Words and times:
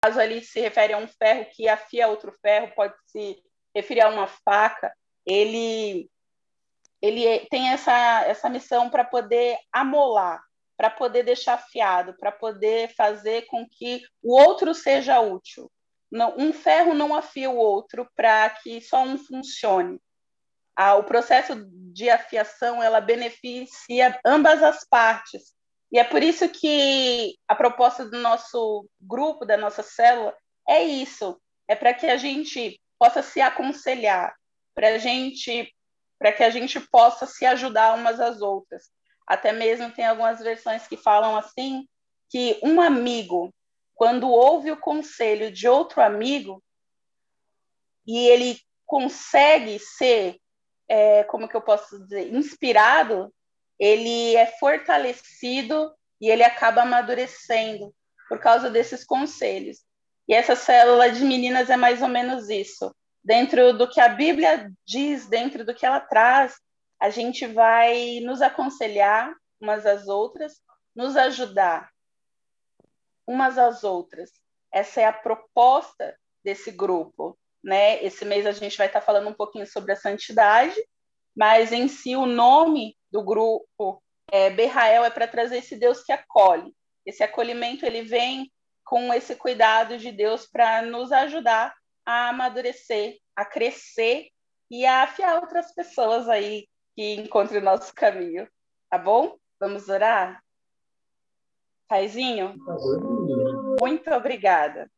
caso 0.00 0.20
ali 0.20 0.42
se 0.42 0.60
refere 0.60 0.92
a 0.92 0.98
um 0.98 1.08
ferro 1.08 1.46
que 1.52 1.68
afia 1.68 2.08
outro 2.08 2.32
ferro, 2.40 2.72
pode 2.74 2.94
se 3.06 3.42
referir 3.74 4.02
a 4.02 4.08
uma 4.08 4.26
faca. 4.26 4.92
Ele 5.26 6.08
ele 7.00 7.46
tem 7.48 7.68
essa, 7.68 8.24
essa 8.24 8.48
missão 8.48 8.90
para 8.90 9.04
poder 9.04 9.56
amolar, 9.72 10.42
para 10.76 10.90
poder 10.90 11.22
deixar 11.22 11.54
afiado, 11.54 12.16
para 12.18 12.32
poder 12.32 12.92
fazer 12.96 13.46
com 13.46 13.64
que 13.68 14.02
o 14.20 14.36
outro 14.36 14.74
seja 14.74 15.20
útil. 15.20 15.70
Não, 16.10 16.34
um 16.36 16.52
ferro 16.52 16.94
não 16.94 17.14
afia 17.14 17.50
o 17.50 17.56
outro 17.56 18.08
para 18.16 18.50
que 18.50 18.80
só 18.80 19.02
um 19.02 19.16
funcione. 19.16 20.00
Ah, 20.74 20.96
o 20.96 21.04
processo 21.04 21.54
de 21.92 22.08
afiação 22.08 22.82
ela 22.82 23.00
beneficia 23.00 24.18
ambas 24.24 24.62
as 24.62 24.84
partes. 24.84 25.54
E 25.90 25.98
é 25.98 26.04
por 26.04 26.22
isso 26.22 26.48
que 26.48 27.36
a 27.46 27.54
proposta 27.54 28.04
do 28.04 28.18
nosso 28.18 28.86
grupo, 29.00 29.44
da 29.44 29.56
nossa 29.56 29.82
célula, 29.82 30.36
é 30.68 30.82
isso: 30.82 31.40
é 31.66 31.74
para 31.74 31.94
que 31.94 32.06
a 32.06 32.16
gente 32.16 32.80
possa 32.98 33.22
se 33.22 33.40
aconselhar, 33.40 34.34
para 34.74 34.98
gente 34.98 35.72
para 36.18 36.32
que 36.32 36.42
a 36.42 36.50
gente 36.50 36.80
possa 36.80 37.26
se 37.26 37.46
ajudar 37.46 37.94
umas 37.94 38.20
às 38.20 38.42
outras. 38.42 38.90
Até 39.26 39.52
mesmo 39.52 39.92
tem 39.92 40.04
algumas 40.04 40.40
versões 40.40 40.86
que 40.86 40.96
falam 40.96 41.36
assim 41.36 41.86
que 42.28 42.58
um 42.62 42.80
amigo, 42.80 43.54
quando 43.94 44.28
ouve 44.28 44.70
o 44.70 44.80
conselho 44.80 45.50
de 45.50 45.68
outro 45.68 46.02
amigo 46.02 46.62
e 48.06 48.26
ele 48.26 48.58
consegue 48.84 49.78
ser, 49.78 50.36
é, 50.88 51.22
como 51.24 51.48
que 51.48 51.56
eu 51.56 51.62
posso 51.62 51.98
dizer, 52.00 52.34
inspirado, 52.34 53.32
ele 53.78 54.34
é 54.36 54.46
fortalecido 54.46 55.92
e 56.20 56.28
ele 56.30 56.42
acaba 56.42 56.82
amadurecendo 56.82 57.94
por 58.28 58.38
causa 58.38 58.70
desses 58.70 59.04
conselhos. 59.04 59.78
E 60.28 60.34
essa 60.34 60.54
célula 60.54 61.10
de 61.10 61.24
meninas 61.24 61.70
é 61.70 61.76
mais 61.76 62.02
ou 62.02 62.08
menos 62.08 62.48
isso 62.50 62.94
dentro 63.28 63.74
do 63.76 63.86
que 63.86 64.00
a 64.00 64.08
Bíblia 64.08 64.72
diz, 64.86 65.26
dentro 65.26 65.62
do 65.62 65.74
que 65.74 65.84
ela 65.84 66.00
traz, 66.00 66.58
a 66.98 67.10
gente 67.10 67.46
vai 67.46 68.20
nos 68.20 68.40
aconselhar 68.40 69.34
umas 69.60 69.84
às 69.84 70.08
outras, 70.08 70.54
nos 70.96 71.14
ajudar 71.14 71.90
umas 73.26 73.58
às 73.58 73.84
outras. 73.84 74.30
Essa 74.72 75.02
é 75.02 75.04
a 75.04 75.12
proposta 75.12 76.18
desse 76.42 76.70
grupo, 76.70 77.38
né? 77.62 78.02
Esse 78.02 78.24
mês 78.24 78.46
a 78.46 78.52
gente 78.52 78.78
vai 78.78 78.86
estar 78.86 79.02
falando 79.02 79.28
um 79.28 79.34
pouquinho 79.34 79.66
sobre 79.66 79.92
a 79.92 79.96
santidade, 79.96 80.82
mas 81.36 81.70
em 81.70 81.86
si 81.86 82.16
o 82.16 82.24
nome 82.24 82.96
do 83.10 83.22
grupo 83.22 84.02
é, 84.30 84.50
Berrael 84.50 85.04
é 85.04 85.10
para 85.10 85.26
trazer 85.26 85.58
esse 85.58 85.76
Deus 85.76 86.02
que 86.02 86.12
acolhe. 86.12 86.74
Esse 87.04 87.22
acolhimento 87.22 87.86
ele 87.86 88.02
vem 88.02 88.50
com 88.84 89.12
esse 89.12 89.34
cuidado 89.34 89.98
de 89.98 90.12
Deus 90.12 90.46
para 90.46 90.82
nos 90.82 91.12
ajudar 91.12 91.74
a 92.04 92.28
amadurecer, 92.28 93.18
a 93.34 93.44
crescer 93.44 94.28
e 94.70 94.84
a 94.84 95.02
afiar 95.02 95.40
outras 95.40 95.74
pessoas 95.74 96.28
aí 96.28 96.66
que 96.94 97.14
encontrem 97.14 97.60
o 97.60 97.64
nosso 97.64 97.94
caminho. 97.94 98.48
Tá 98.90 98.98
bom? 98.98 99.36
Vamos 99.60 99.88
orar? 99.88 100.42
Paizinho, 101.88 102.54
muito 103.80 104.10
obrigada. 104.10 104.90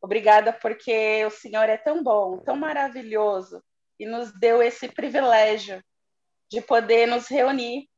Obrigada 0.00 0.52
porque 0.52 1.24
o 1.26 1.30
Senhor 1.30 1.68
é 1.68 1.76
tão 1.76 2.02
bom, 2.02 2.38
tão 2.38 2.56
maravilhoso 2.56 3.62
e 3.98 4.06
nos 4.06 4.32
deu 4.38 4.62
esse 4.62 4.88
privilégio 4.88 5.82
de 6.50 6.60
poder 6.60 7.06
nos 7.06 7.28
reunir, 7.28 7.88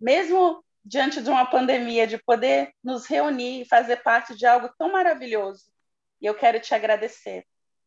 mesmo 0.00 0.64
diante 0.84 1.20
de 1.20 1.28
uma 1.28 1.46
pandemia, 1.46 2.06
de 2.06 2.18
poder 2.18 2.72
nos 2.82 3.06
reunir 3.06 3.62
e 3.62 3.68
fazer 3.68 4.02
parte 4.02 4.36
de 4.36 4.46
algo 4.46 4.70
tão 4.78 4.92
maravilhoso. 4.92 5.64
E 6.20 6.26
eu 6.26 6.34
quero 6.34 6.60
te 6.60 6.74
agradecer. 6.74 7.44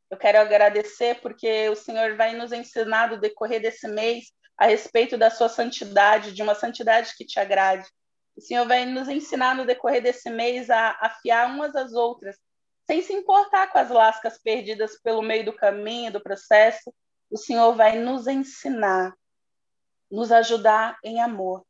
Eu 0.09 0.17
quero 0.17 0.39
agradecer 0.39 1.19
porque 1.21 1.69
o 1.69 1.75
Senhor 1.75 2.15
vai 2.15 2.35
nos 2.35 2.51
ensinar 2.51 3.09
no 3.09 3.19
decorrer 3.19 3.61
desse 3.61 3.87
mês 3.87 4.31
a 4.57 4.65
respeito 4.65 5.17
da 5.17 5.29
sua 5.29 5.49
santidade, 5.49 6.33
de 6.33 6.41
uma 6.41 6.55
santidade 6.55 7.15
que 7.17 7.25
te 7.25 7.39
agrade. 7.39 7.87
O 8.35 8.41
Senhor 8.41 8.67
vai 8.67 8.85
nos 8.85 9.07
ensinar 9.07 9.55
no 9.55 9.65
decorrer 9.65 10.01
desse 10.01 10.29
mês 10.29 10.69
a 10.69 10.97
afiar 11.01 11.49
umas 11.49 11.75
às 11.75 11.93
outras, 11.93 12.37
sem 12.85 13.01
se 13.01 13.13
importar 13.13 13.67
com 13.67 13.79
as 13.79 13.89
lascas 13.89 14.37
perdidas 14.37 15.01
pelo 15.01 15.21
meio 15.21 15.45
do 15.45 15.53
caminho, 15.53 16.11
do 16.11 16.21
processo. 16.21 16.93
O 17.31 17.37
Senhor 17.37 17.73
vai 17.73 17.97
nos 17.97 18.27
ensinar, 18.27 19.13
nos 20.11 20.31
ajudar 20.31 20.97
em 21.03 21.21
amor. 21.21 21.65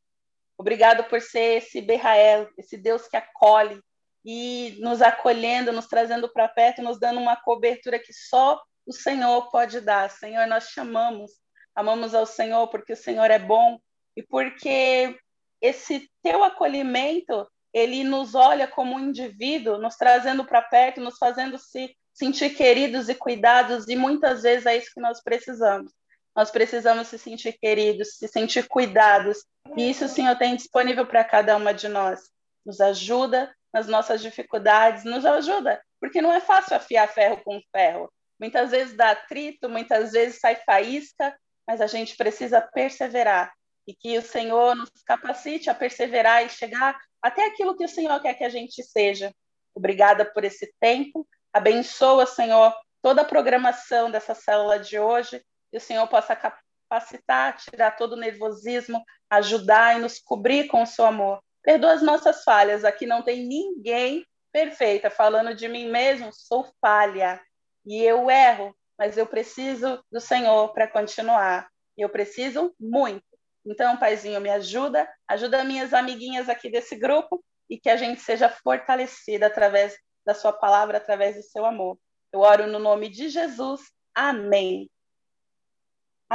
Obrigado 0.57 1.03
por 1.05 1.21
ser 1.21 1.57
esse 1.57 1.81
Berrael, 1.81 2.49
esse 2.57 2.77
Deus 2.77 3.07
que 3.07 3.17
acolhe, 3.17 3.81
e 4.23 4.77
nos 4.79 5.01
acolhendo, 5.01 5.71
nos 5.71 5.87
trazendo 5.87 6.31
para 6.31 6.47
perto, 6.47 6.81
nos 6.81 6.99
dando 6.99 7.19
uma 7.19 7.35
cobertura 7.35 7.99
que 7.99 8.11
só 8.11 8.61
o 8.85 8.91
Senhor 8.91 9.51
pode 9.51 9.81
dar. 9.81 10.09
Senhor, 10.09 10.47
nós 10.47 10.69
chamamos, 10.69 11.31
amamos 11.75 12.15
ao 12.15 12.25
Senhor 12.25 12.67
porque 12.69 12.93
o 12.93 12.97
Senhor 12.97 13.29
é 13.29 13.37
bom 13.37 13.79
e 14.15 14.23
porque 14.23 15.19
esse 15.61 16.09
teu 16.23 16.43
acolhimento, 16.43 17.47
ele 17.73 18.03
nos 18.03 18.33
olha 18.33 18.67
como 18.67 18.95
um 18.95 18.99
indivíduo, 18.99 19.77
nos 19.77 19.95
trazendo 19.95 20.45
para 20.45 20.61
perto, 20.61 21.01
nos 21.01 21.17
fazendo 21.17 21.59
se 21.59 21.95
sentir 22.13 22.55
queridos 22.55 23.09
e 23.09 23.15
cuidados, 23.15 23.89
e 23.89 23.95
muitas 23.95 24.43
vezes 24.43 24.65
é 24.65 24.77
isso 24.77 24.91
que 24.93 25.01
nós 25.01 25.21
precisamos. 25.21 25.91
Nós 26.35 26.51
precisamos 26.51 27.07
se 27.07 27.17
sentir 27.17 27.53
queridos, 27.53 28.17
se 28.17 28.27
sentir 28.27 28.67
cuidados, 28.67 29.45
e 29.77 29.89
isso 29.89 30.05
o 30.05 30.09
Senhor 30.09 30.35
tem 30.37 30.55
disponível 30.55 31.05
para 31.05 31.23
cada 31.23 31.55
uma 31.55 31.73
de 31.73 31.87
nós. 31.87 32.29
Nos 32.65 32.81
ajuda, 32.81 33.55
nas 33.73 33.87
nossas 33.87 34.21
dificuldades, 34.21 35.03
nos 35.03 35.25
ajuda, 35.25 35.81
porque 35.99 36.21
não 36.21 36.33
é 36.33 36.41
fácil 36.41 36.75
afiar 36.75 37.07
ferro 37.07 37.41
com 37.43 37.61
ferro. 37.71 38.11
Muitas 38.39 38.71
vezes 38.71 38.95
dá 38.95 39.11
atrito, 39.11 39.69
muitas 39.69 40.11
vezes 40.11 40.39
sai 40.39 40.55
faísca, 40.57 41.35
mas 41.65 41.79
a 41.79 41.87
gente 41.87 42.15
precisa 42.17 42.61
perseverar 42.61 43.53
e 43.87 43.93
que 43.93 44.17
o 44.17 44.21
Senhor 44.21 44.75
nos 44.75 44.89
capacite 45.05 45.69
a 45.69 45.75
perseverar 45.75 46.45
e 46.45 46.49
chegar 46.49 46.99
até 47.21 47.45
aquilo 47.45 47.77
que 47.77 47.85
o 47.85 47.89
Senhor 47.89 48.19
quer 48.21 48.33
que 48.33 48.43
a 48.43 48.49
gente 48.49 48.83
seja. 48.83 49.33
Obrigada 49.73 50.25
por 50.25 50.43
esse 50.43 50.73
tempo. 50.79 51.27
Abençoa, 51.53 52.25
Senhor, 52.25 52.73
toda 53.01 53.21
a 53.21 53.25
programação 53.25 54.09
dessa 54.09 54.33
célula 54.33 54.79
de 54.79 54.99
hoje, 54.99 55.43
que 55.75 55.77
o 55.77 55.81
Senhor 55.81 56.07
possa 56.07 56.37
capacitar, 56.37 57.57
tirar 57.57 57.97
todo 57.97 58.13
o 58.13 58.17
nervosismo, 58.17 59.03
ajudar 59.29 59.97
e 59.97 60.01
nos 60.01 60.19
cobrir 60.19 60.67
com 60.67 60.83
o 60.83 60.85
seu 60.85 61.03
amor. 61.03 61.43
Perdoa 61.61 61.91
as 61.91 62.01
nossas 62.01 62.45
falhas. 62.45 62.85
Aqui 62.85 63.05
não 63.05 63.21
tem 63.21 63.45
ninguém 63.45 64.25
perfeita. 64.53 65.09
Falando 65.09 65.53
de 65.53 65.67
mim 65.67 65.89
mesmo, 65.89 66.31
sou 66.31 66.65
falha. 66.79 67.41
E 67.85 68.01
eu 68.01 68.31
erro, 68.31 68.73
mas 68.97 69.17
eu 69.17 69.27
preciso 69.27 70.01
do 70.09 70.21
Senhor 70.21 70.71
para 70.71 70.87
continuar. 70.87 71.67
Eu 71.97 72.07
preciso 72.07 72.73
muito. 72.79 73.25
Então, 73.65 73.97
Paizinho, 73.97 74.39
me 74.39 74.49
ajuda, 74.49 75.05
ajuda 75.27 75.65
minhas 75.65 75.93
amiguinhas 75.93 76.47
aqui 76.47 76.69
desse 76.69 76.95
grupo 76.95 77.43
e 77.69 77.77
que 77.77 77.89
a 77.89 77.97
gente 77.97 78.21
seja 78.21 78.47
fortalecida 78.47 79.47
através 79.47 79.97
da 80.25 80.33
sua 80.33 80.53
palavra, 80.53 80.99
através 80.99 81.35
do 81.35 81.43
seu 81.43 81.65
amor. 81.65 81.97
Eu 82.31 82.39
oro 82.39 82.65
no 82.65 82.79
nome 82.79 83.09
de 83.09 83.27
Jesus. 83.27 83.81
Amém. 84.15 84.89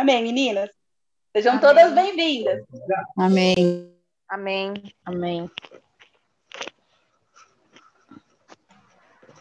Amém, 0.00 0.22
meninas. 0.22 0.70
Sejam 1.36 1.58
Amém. 1.58 1.60
todas 1.60 1.92
bem-vindas. 1.92 2.64
Amém. 3.18 3.94
Amém. 4.30 4.72
Amém. 5.04 5.50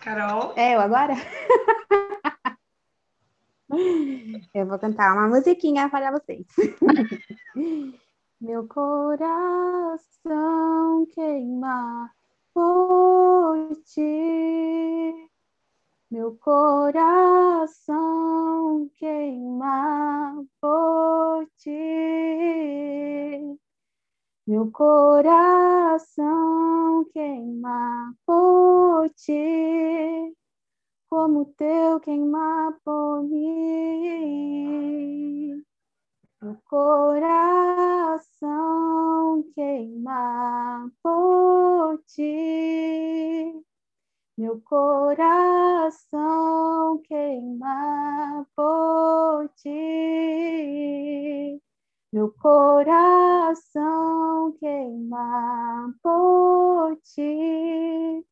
Carol? 0.02 0.52
É, 0.58 0.76
eu 0.76 0.82
agora? 0.82 1.14
eu 4.54 4.66
vou 4.68 4.78
cantar 4.78 5.14
uma 5.14 5.30
musiquinha 5.30 5.90
para 5.90 6.12
vocês. 6.12 6.46
Meu 8.42 8.68
coração 8.68 10.04
queima 11.16 12.12
por 12.54 13.78
ti. 13.86 15.29
Meu 16.12 16.36
coração 16.38 17.90
queima 18.96 20.44
por 20.60 21.48
ti. 21.56 21.70
Meu 24.48 24.72
coração 24.72 26.16
queima 27.14 28.16
por 28.26 29.08
ti, 29.12 30.36
como 31.08 31.46
teu 31.56 32.00
queima 32.00 32.76
por 32.84 33.22
mim. 33.24 34.50
Meu 36.42 36.58
coração 36.66 38.24
queima 39.54 40.90
por 41.04 42.02
ti. 42.08 43.69
Meu 44.40 44.56
coração 44.62 46.08
queima 47.04 48.48
por 48.56 49.50
ti. 49.58 49.70
Meu 52.14 52.32
coração 52.32 53.68
queima 54.58 55.94
por 56.02 56.96
ti, 57.04 58.26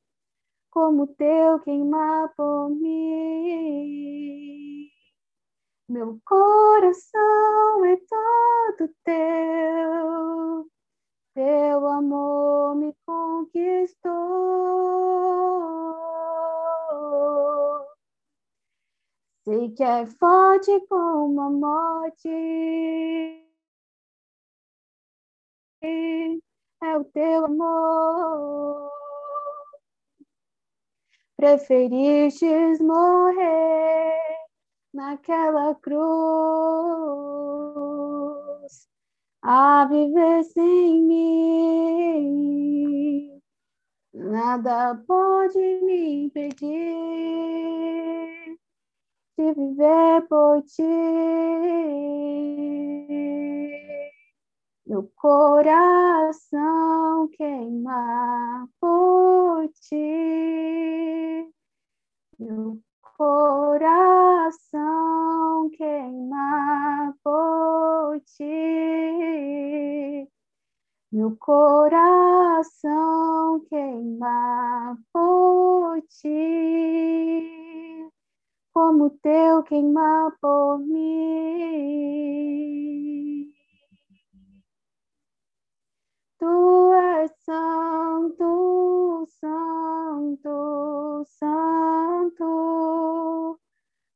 como 0.71 1.07
teu 1.07 1.59
queimar 1.59 2.33
por 2.37 2.69
mim. 2.69 3.69
Meu 5.89 6.21
coração 6.23 7.83
é 7.83 7.97
todo 7.97 8.89
teu, 9.03 10.69
teu 11.33 11.85
amor 11.85 12.77
me 12.77 12.95
conquistou. 13.05 14.47
Sei 19.47 19.71
que 19.71 19.81
é 19.81 20.05
forte 20.05 20.77
como 20.89 21.39
a 21.39 21.49
morte. 21.49 22.27
É 25.81 26.37
o 26.97 27.05
teu 27.05 27.45
amor. 27.45 28.91
Preferistes 31.37 32.81
morrer 32.81 34.19
naquela 34.93 35.73
cruz 35.75 35.97
a 39.41 39.85
viver 39.85 40.43
sem 40.43 41.03
mim. 41.03 42.61
Nada 44.13 45.01
pode 45.07 45.57
me 45.83 46.25
impedir 46.25 48.26
de 49.37 49.53
viver 49.53 50.27
por 50.27 50.61
ti. 50.63 50.81
Meu 54.87 55.03
coração 55.15 56.57
queima 57.37 58.67
por 58.79 59.69
ti. 59.79 61.53
Meu 62.39 62.81
coração 63.15 64.79
queima 65.69 67.15
por 67.23 68.19
ti. 68.21 70.27
Meu 71.11 71.37
coração 71.37 72.79
queima 73.69 74.97
por 75.13 76.01
ti 76.09 77.56
como 78.77 79.09
teu 79.09 79.63
queimar 79.63 80.37
por 80.39 80.77
mim. 80.77 81.01
Tu 86.37 86.93
és 86.93 87.31
santo, 87.43 89.25
santo, 89.41 91.25
santo. 91.39 92.51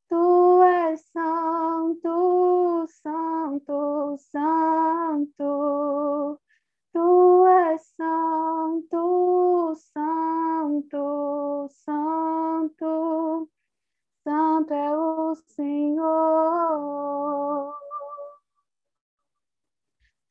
Tu 0.08 0.62
és 0.62 1.02
santo, 1.12 2.86
santo, 3.02 4.16
santo. 4.32 5.52
Tu 6.94 7.46
és 7.48 7.82
santo, 7.98 9.74
santo, 9.76 11.68
santo. 11.84 13.50
Santo 14.24 14.72
é 14.72 14.96
o 14.96 15.34
Senhor. 15.34 16.02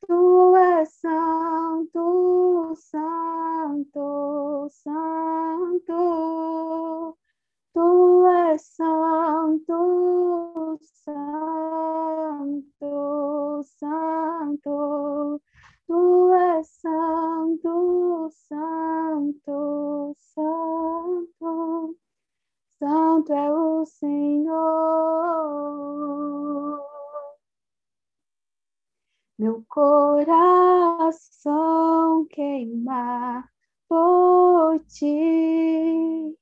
Tu 0.07 0.55
és 0.55 0.89
santo, 0.93 2.73
santo, 2.75 4.69
santo. 4.69 5.97
Tu 7.73 8.25
és 8.27 8.61
santo, 8.61 9.79
santo, 11.03 12.13
santo. 13.63 15.41
Tu 15.87 16.33
és 16.33 16.67
santo, 16.81 18.29
santo, 18.31 20.15
santo. 20.17 21.95
Santo 22.81 23.31
é 23.31 23.53
o 23.53 23.85
Senhor. 23.85 24.49
Meu 29.37 29.63
coração 29.69 31.15
queima 32.31 33.47
por 33.87 34.79
ti. 34.87 36.35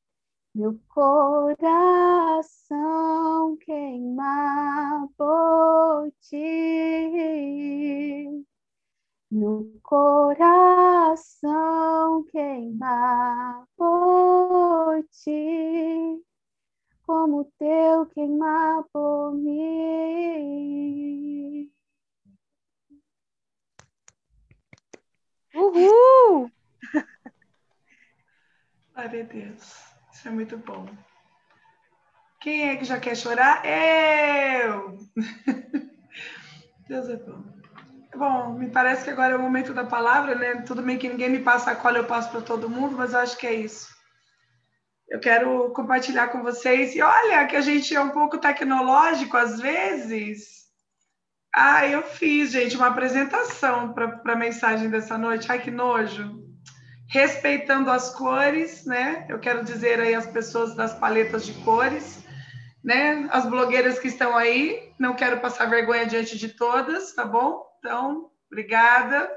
Meu 0.56 0.80
coração 0.88 1.58
queima 3.58 5.10
por 5.18 6.10
ti. 6.22 6.40
Meu 9.30 9.78
coração 9.84 11.04
queima 12.32 13.68
por 13.76 15.04
ti 15.12 16.24
como 17.10 17.44
teu 17.58 18.06
queimar 18.14 18.84
por 18.94 19.34
mim. 19.34 19.58
Uhul! 25.56 26.52
Glória 28.94 29.24
a 29.24 29.26
Deus. 29.26 29.74
Isso 30.14 30.28
é 30.28 30.32
muito 30.32 30.56
bom. 30.60 30.86
Quem 32.40 32.70
é 32.70 32.76
que 32.76 32.86
já 32.86 33.00
quer 33.00 33.18
chorar? 33.18 33.66
Eu! 33.66 35.00
Deus 36.88 37.10
é 37.10 37.18
bom. 37.18 37.44
Bom, 38.16 38.54
me 38.54 38.70
parece 38.70 39.04
que 39.04 39.10
agora 39.10 39.34
é 39.34 39.36
o 39.36 39.42
momento 39.42 39.74
da 39.74 39.84
palavra, 39.84 40.36
né? 40.36 40.62
Tudo 40.62 40.84
bem 40.84 41.00
que 41.00 41.10
ninguém 41.10 41.32
me 41.32 41.40
passa 41.40 41.72
a 41.72 41.76
cola, 41.76 41.98
eu 41.98 42.06
passo 42.06 42.30
para 42.30 42.42
todo 42.42 42.70
mundo, 42.70 42.96
mas 42.96 43.14
eu 43.14 43.20
acho 43.20 43.36
que 43.36 43.48
é 43.48 43.54
isso 43.56 43.98
eu 45.10 45.20
quero 45.20 45.72
compartilhar 45.72 46.28
com 46.28 46.44
vocês. 46.44 46.96
E 46.96 47.02
olha, 47.02 47.48
que 47.48 47.56
a 47.56 47.62
gente 47.62 47.96
é 47.96 48.00
um 48.00 48.12
pouco 48.12 48.38
tecnológico 48.38 49.36
às 49.36 49.60
vezes. 49.60 50.60
Ah, 51.54 51.88
eu 51.88 52.04
fiz, 52.04 52.52
gente, 52.52 52.76
uma 52.76 52.88
apresentação 52.88 53.92
para 53.92 54.22
a 54.24 54.36
mensagem 54.36 54.90
dessa 54.90 55.18
noite. 55.18 55.52
Ai, 55.52 55.60
que 55.60 55.72
nojo. 55.72 56.48
Respeitando 57.08 57.90
as 57.90 58.14
cores, 58.14 58.86
né? 58.86 59.26
Eu 59.28 59.40
quero 59.40 59.64
dizer 59.64 60.00
aí 60.00 60.14
às 60.14 60.28
pessoas 60.28 60.76
das 60.76 60.94
paletas 60.94 61.44
de 61.44 61.54
cores, 61.64 62.24
né? 62.84 63.28
As 63.32 63.48
blogueiras 63.48 63.98
que 63.98 64.08
estão 64.08 64.38
aí, 64.38 64.94
não 65.00 65.16
quero 65.16 65.40
passar 65.40 65.66
vergonha 65.66 66.06
diante 66.06 66.38
de 66.38 66.50
todas, 66.50 67.14
tá 67.14 67.26
bom? 67.26 67.66
Então, 67.80 68.30
obrigada 68.52 69.28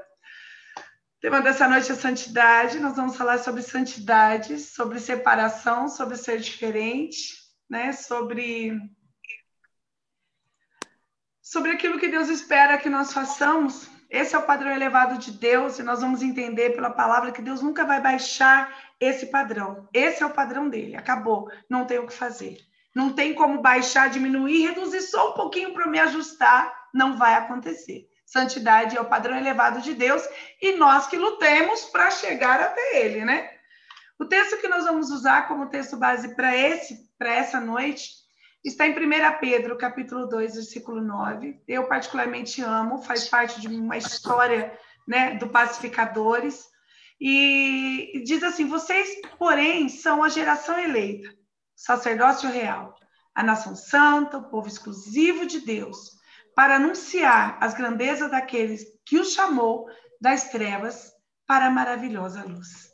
tema 1.23 1.39
dessa 1.39 1.69
noite 1.69 1.89
é 1.89 1.95
santidade. 1.95 2.81
Nós 2.81 2.97
vamos 2.97 3.15
falar 3.15 3.37
sobre 3.37 3.61
santidade, 3.61 4.59
sobre 4.59 4.99
separação, 4.99 5.87
sobre 5.87 6.17
ser 6.17 6.37
diferente, 6.37 7.37
né? 7.69 7.93
Sobre 7.93 8.77
sobre 11.41 11.71
aquilo 11.71 11.97
que 11.97 12.09
Deus 12.09 12.27
espera 12.27 12.77
que 12.77 12.89
nós 12.89 13.13
façamos. 13.13 13.89
Esse 14.09 14.35
é 14.35 14.37
o 14.37 14.45
padrão 14.45 14.69
elevado 14.69 15.17
de 15.17 15.31
Deus 15.31 15.79
e 15.79 15.83
nós 15.83 16.01
vamos 16.01 16.21
entender 16.21 16.71
pela 16.71 16.89
palavra 16.89 17.31
que 17.31 17.41
Deus 17.41 17.61
nunca 17.61 17.85
vai 17.85 18.01
baixar 18.01 18.91
esse 18.99 19.27
padrão. 19.27 19.87
Esse 19.93 20.23
é 20.23 20.25
o 20.25 20.33
padrão 20.33 20.67
dele. 20.67 20.97
Acabou. 20.97 21.49
Não 21.69 21.85
tem 21.85 21.99
o 21.99 22.07
que 22.07 22.13
fazer. 22.13 22.57
Não 22.93 23.13
tem 23.13 23.33
como 23.33 23.61
baixar, 23.61 24.09
diminuir, 24.09 24.67
reduzir 24.67 25.01
só 25.01 25.31
um 25.31 25.33
pouquinho 25.35 25.73
para 25.73 25.87
me 25.87 25.99
ajustar. 25.99 26.89
Não 26.93 27.17
vai 27.17 27.35
acontecer. 27.35 28.09
Santidade 28.33 28.97
é 28.97 28.99
o 28.99 29.05
padrão 29.05 29.37
elevado 29.37 29.79
de 29.79 29.93
Deus 29.93 30.27
e 30.59 30.75
nós 30.75 31.05
que 31.05 31.15
lutemos 31.15 31.85
para 31.85 32.09
chegar 32.09 32.59
até 32.59 33.05
ele, 33.05 33.23
né? 33.23 33.47
O 34.19 34.25
texto 34.25 34.57
que 34.57 34.67
nós 34.67 34.85
vamos 34.85 35.11
usar 35.11 35.47
como 35.47 35.69
texto 35.69 35.97
base 35.97 36.35
para 36.35 36.57
esse 36.57 37.13
para 37.15 37.31
essa 37.31 37.59
noite 37.59 38.09
está 38.65 38.87
em 38.87 38.91
1 38.91 39.39
Pedro, 39.39 39.77
capítulo 39.77 40.25
2, 40.25 40.55
versículo 40.55 40.99
9. 40.99 41.61
Eu 41.67 41.87
particularmente 41.87 42.59
amo, 42.59 43.03
faz 43.03 43.27
parte 43.27 43.61
de 43.61 43.67
uma 43.67 43.97
história, 43.97 44.75
né, 45.07 45.35
do 45.35 45.49
pacificadores. 45.49 46.65
E 47.21 48.23
diz 48.25 48.41
assim: 48.41 48.65
"Vocês, 48.65 49.09
porém, 49.37 49.87
são 49.89 50.23
a 50.23 50.29
geração 50.29 50.79
eleita, 50.79 51.29
sacerdócio 51.75 52.49
real, 52.49 52.95
a 53.35 53.43
nação 53.43 53.75
santa, 53.75 54.39
o 54.39 54.49
povo 54.49 54.67
exclusivo 54.67 55.45
de 55.45 55.59
Deus." 55.59 56.22
Para 56.55 56.75
anunciar 56.75 57.57
as 57.59 57.73
grandezas 57.73 58.29
daqueles 58.29 58.85
que 59.05 59.17
o 59.17 59.25
chamou 59.25 59.87
das 60.21 60.49
trevas 60.49 61.11
para 61.47 61.67
a 61.67 61.71
maravilhosa 61.71 62.43
luz. 62.43 62.92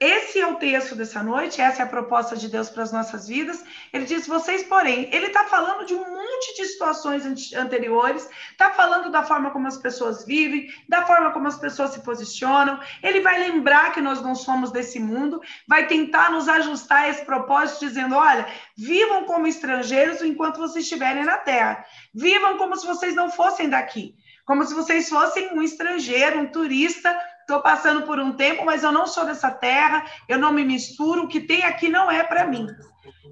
Esse 0.00 0.38
é 0.38 0.46
o 0.46 0.54
texto 0.54 0.94
dessa 0.94 1.24
noite, 1.24 1.60
essa 1.60 1.82
é 1.82 1.84
a 1.84 1.88
proposta 1.88 2.36
de 2.36 2.48
Deus 2.48 2.70
para 2.70 2.84
as 2.84 2.92
nossas 2.92 3.26
vidas. 3.26 3.64
Ele 3.92 4.04
diz: 4.04 4.28
vocês, 4.28 4.62
porém, 4.62 5.08
ele 5.12 5.26
está 5.26 5.42
falando 5.46 5.84
de 5.84 5.92
um 5.92 6.08
monte 6.08 6.56
de 6.56 6.66
situações 6.66 7.26
anteriores, 7.52 8.30
está 8.52 8.70
falando 8.70 9.10
da 9.10 9.24
forma 9.24 9.50
como 9.50 9.66
as 9.66 9.76
pessoas 9.76 10.24
vivem, 10.24 10.72
da 10.88 11.04
forma 11.04 11.32
como 11.32 11.48
as 11.48 11.58
pessoas 11.58 11.90
se 11.90 12.00
posicionam. 12.04 12.78
Ele 13.02 13.22
vai 13.22 13.40
lembrar 13.40 13.92
que 13.92 14.00
nós 14.00 14.22
não 14.22 14.36
somos 14.36 14.70
desse 14.70 15.00
mundo, 15.00 15.42
vai 15.66 15.88
tentar 15.88 16.30
nos 16.30 16.48
ajustar 16.48 17.02
a 17.02 17.08
esse 17.08 17.24
propósito, 17.24 17.80
dizendo: 17.80 18.14
olha, 18.14 18.46
vivam 18.76 19.24
como 19.24 19.48
estrangeiros 19.48 20.22
enquanto 20.22 20.58
vocês 20.58 20.84
estiverem 20.84 21.24
na 21.24 21.38
terra, 21.38 21.84
vivam 22.14 22.56
como 22.56 22.76
se 22.76 22.86
vocês 22.86 23.16
não 23.16 23.32
fossem 23.32 23.68
daqui, 23.68 24.14
como 24.46 24.64
se 24.64 24.74
vocês 24.74 25.08
fossem 25.08 25.52
um 25.54 25.60
estrangeiro, 25.60 26.38
um 26.38 26.46
turista 26.46 27.18
estou 27.48 27.62
passando 27.62 28.02
por 28.02 28.20
um 28.20 28.34
tempo, 28.34 28.66
mas 28.66 28.82
eu 28.82 28.92
não 28.92 29.06
sou 29.06 29.24
dessa 29.24 29.50
terra, 29.50 30.04
eu 30.28 30.38
não 30.38 30.52
me 30.52 30.62
misturo, 30.62 31.22
o 31.22 31.28
que 31.28 31.40
tem 31.40 31.64
aqui 31.64 31.88
não 31.88 32.10
é 32.10 32.22
para 32.22 32.46
mim. 32.46 32.66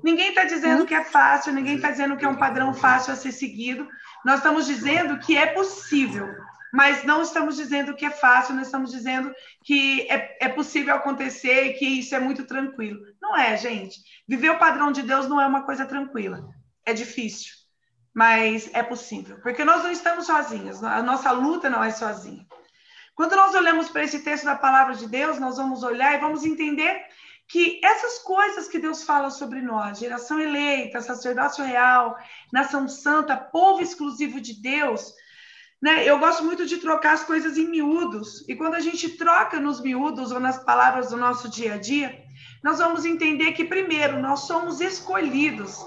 Ninguém 0.03 0.31
está 0.31 0.45
dizendo 0.45 0.87
que 0.87 0.95
é 0.95 1.05
fácil, 1.05 1.53
ninguém 1.53 1.77
está 1.77 1.91
dizendo 1.91 2.17
que 2.17 2.25
é 2.25 2.29
um 2.29 2.39
padrão 2.39 2.73
fácil 2.73 3.13
a 3.13 3.17
ser 3.17 3.31
seguido. 3.31 3.87
Nós 4.25 4.39
estamos 4.39 4.65
dizendo 4.65 5.19
que 5.19 5.37
é 5.37 5.49
possível, 5.49 6.27
mas 6.73 7.05
não 7.05 7.21
estamos 7.21 7.57
dizendo 7.57 7.95
que 7.95 8.07
é 8.07 8.11
fácil, 8.11 8.55
nós 8.55 8.69
estamos 8.69 8.91
dizendo 8.91 9.31
que 9.63 10.11
é, 10.11 10.47
é 10.47 10.49
possível 10.49 10.95
acontecer 10.95 11.67
e 11.67 11.73
que 11.75 11.85
isso 11.85 12.15
é 12.15 12.19
muito 12.19 12.47
tranquilo. 12.47 12.99
Não 13.21 13.37
é, 13.37 13.55
gente. 13.59 13.99
Viver 14.27 14.49
o 14.49 14.59
padrão 14.59 14.91
de 14.91 15.03
Deus 15.03 15.29
não 15.29 15.39
é 15.39 15.47
uma 15.47 15.65
coisa 15.67 15.85
tranquila, 15.85 16.43
é 16.87 16.95
difícil, 16.95 17.53
mas 18.15 18.71
é 18.73 18.83
possível, 18.83 19.39
porque 19.43 19.63
nós 19.63 19.83
não 19.83 19.91
estamos 19.91 20.25
sozinhos, 20.25 20.83
a 20.83 21.03
nossa 21.03 21.31
luta 21.33 21.69
não 21.69 21.85
é 21.85 21.91
sozinha. 21.91 22.47
Quando 23.17 23.35
nós 23.35 23.55
olhamos 23.55 23.89
para 23.89 24.05
esse 24.05 24.19
texto 24.19 24.45
da 24.45 24.55
palavra 24.55 24.95
de 24.95 25.09
Deus, 25.09 25.41
nós 25.41 25.57
vamos 25.57 25.83
olhar 25.83 26.15
e 26.15 26.21
vamos 26.21 26.45
entender 26.45 27.03
que 27.49 27.81
essas 27.83 28.19
coisas 28.19 28.69
que 28.69 28.79
Deus 28.79 29.05
fala 29.05 29.31
sobre 29.31 29.63
nós, 29.63 29.99
geração 29.99 30.39
eleita, 30.39 31.01
sacerdócio 31.01 31.65
real, 31.65 32.15
nação 32.53 32.87
santa, 32.87 33.35
povo 33.35 33.81
exclusivo 33.81 34.39
de 34.39 34.61
Deus, 34.61 35.15
né? 35.81 36.05
Eu 36.05 36.19
gosto 36.19 36.45
muito 36.45 36.67
de 36.67 36.77
trocar 36.77 37.15
as 37.15 37.25
coisas 37.25 37.57
em 37.57 37.67
miúdos. 37.67 38.47
E 38.49 38.55
quando 38.55 38.75
a 38.75 38.81
gente 38.81 39.09
troca 39.17 39.59
nos 39.59 39.81
miúdos 39.81 40.31
ou 40.31 40.39
nas 40.39 40.63
palavras 40.63 41.09
do 41.09 41.17
nosso 41.17 41.49
dia 41.49 41.75
a 41.75 41.79
dia, 41.79 42.23
nós 42.63 42.79
vamos 42.79 43.07
entender 43.07 43.53
que 43.53 43.65
primeiro 43.65 44.21
nós 44.21 44.41
somos 44.41 44.83
escolhidos. 44.83 45.87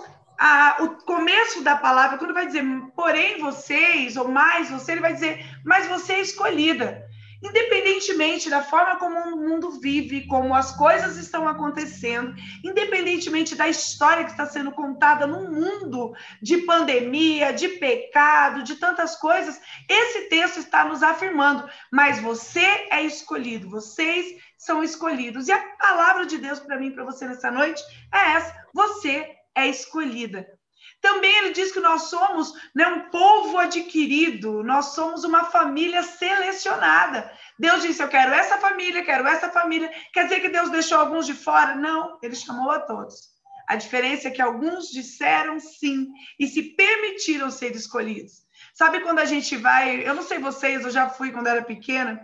O 0.79 0.87
começo 1.05 1.61
da 1.61 1.75
palavra, 1.75 2.17
quando 2.17 2.33
vai 2.33 2.47
dizer 2.47 2.63
porém 2.95 3.39
vocês, 3.39 4.17
ou 4.17 4.29
mais 4.29 4.71
você, 4.71 4.93
ele 4.93 5.01
vai 5.01 5.13
dizer, 5.13 5.45
mas 5.63 5.85
você 5.87 6.13
é 6.13 6.21
escolhida 6.21 7.08
independentemente 7.41 8.49
da 8.49 8.61
forma 8.61 8.97
como 8.97 9.17
o 9.17 9.37
mundo 9.37 9.79
vive, 9.79 10.27
como 10.27 10.53
as 10.53 10.75
coisas 10.75 11.17
estão 11.17 11.47
acontecendo, 11.47 12.35
independentemente 12.63 13.55
da 13.55 13.67
história 13.67 14.25
que 14.25 14.31
está 14.31 14.45
sendo 14.45 14.71
contada 14.71 15.25
no 15.25 15.49
mundo 15.49 16.13
de 16.41 16.57
pandemia, 16.59 17.53
de 17.53 17.69
pecado, 17.69 18.63
de 18.63 18.75
tantas 18.75 19.15
coisas, 19.15 19.59
esse 19.87 20.29
texto 20.29 20.57
está 20.57 20.83
nos 20.85 21.01
afirmando, 21.01 21.69
mas 21.91 22.19
você 22.19 22.87
é 22.91 23.01
escolhido, 23.03 23.69
vocês 23.69 24.37
são 24.57 24.83
escolhidos. 24.83 25.47
E 25.47 25.51
a 25.51 25.59
palavra 25.77 26.25
de 26.25 26.37
Deus 26.37 26.59
para 26.59 26.77
mim, 26.77 26.91
para 26.91 27.05
você 27.05 27.25
nessa 27.27 27.49
noite, 27.49 27.81
é 28.13 28.33
essa: 28.33 28.53
você 28.73 29.35
é 29.55 29.67
escolhida. 29.67 30.58
Também 31.01 31.33
ele 31.37 31.51
diz 31.51 31.71
que 31.71 31.79
nós 31.79 32.03
somos 32.03 32.53
né, 32.75 32.85
um 32.87 33.09
povo 33.09 33.57
adquirido, 33.57 34.63
nós 34.63 34.93
somos 34.93 35.23
uma 35.23 35.45
família 35.45 36.03
selecionada. 36.03 37.31
Deus 37.57 37.81
disse: 37.81 38.03
Eu 38.03 38.09
quero 38.09 38.33
essa 38.33 38.57
família, 38.57 39.05
quero 39.05 39.27
essa 39.27 39.49
família. 39.49 39.89
Quer 40.13 40.23
dizer 40.23 40.41
que 40.41 40.49
Deus 40.49 40.69
deixou 40.69 40.99
alguns 40.99 41.25
de 41.25 41.33
fora? 41.33 41.75
Não, 41.75 42.19
ele 42.21 42.35
chamou 42.35 42.69
a 42.71 42.79
todos. 42.79 43.29
A 43.67 43.75
diferença 43.75 44.27
é 44.27 44.31
que 44.31 44.41
alguns 44.41 44.89
disseram 44.89 45.59
sim 45.59 46.07
e 46.39 46.47
se 46.47 46.63
permitiram 46.75 47.51
ser 47.51 47.75
escolhidos. 47.75 48.41
Sabe 48.73 48.99
quando 49.01 49.19
a 49.19 49.25
gente 49.25 49.55
vai, 49.55 50.07
eu 50.07 50.13
não 50.13 50.23
sei 50.23 50.39
vocês, 50.39 50.83
eu 50.83 50.89
já 50.89 51.07
fui 51.07 51.31
quando 51.31 51.47
era 51.47 51.61
pequena, 51.61 52.19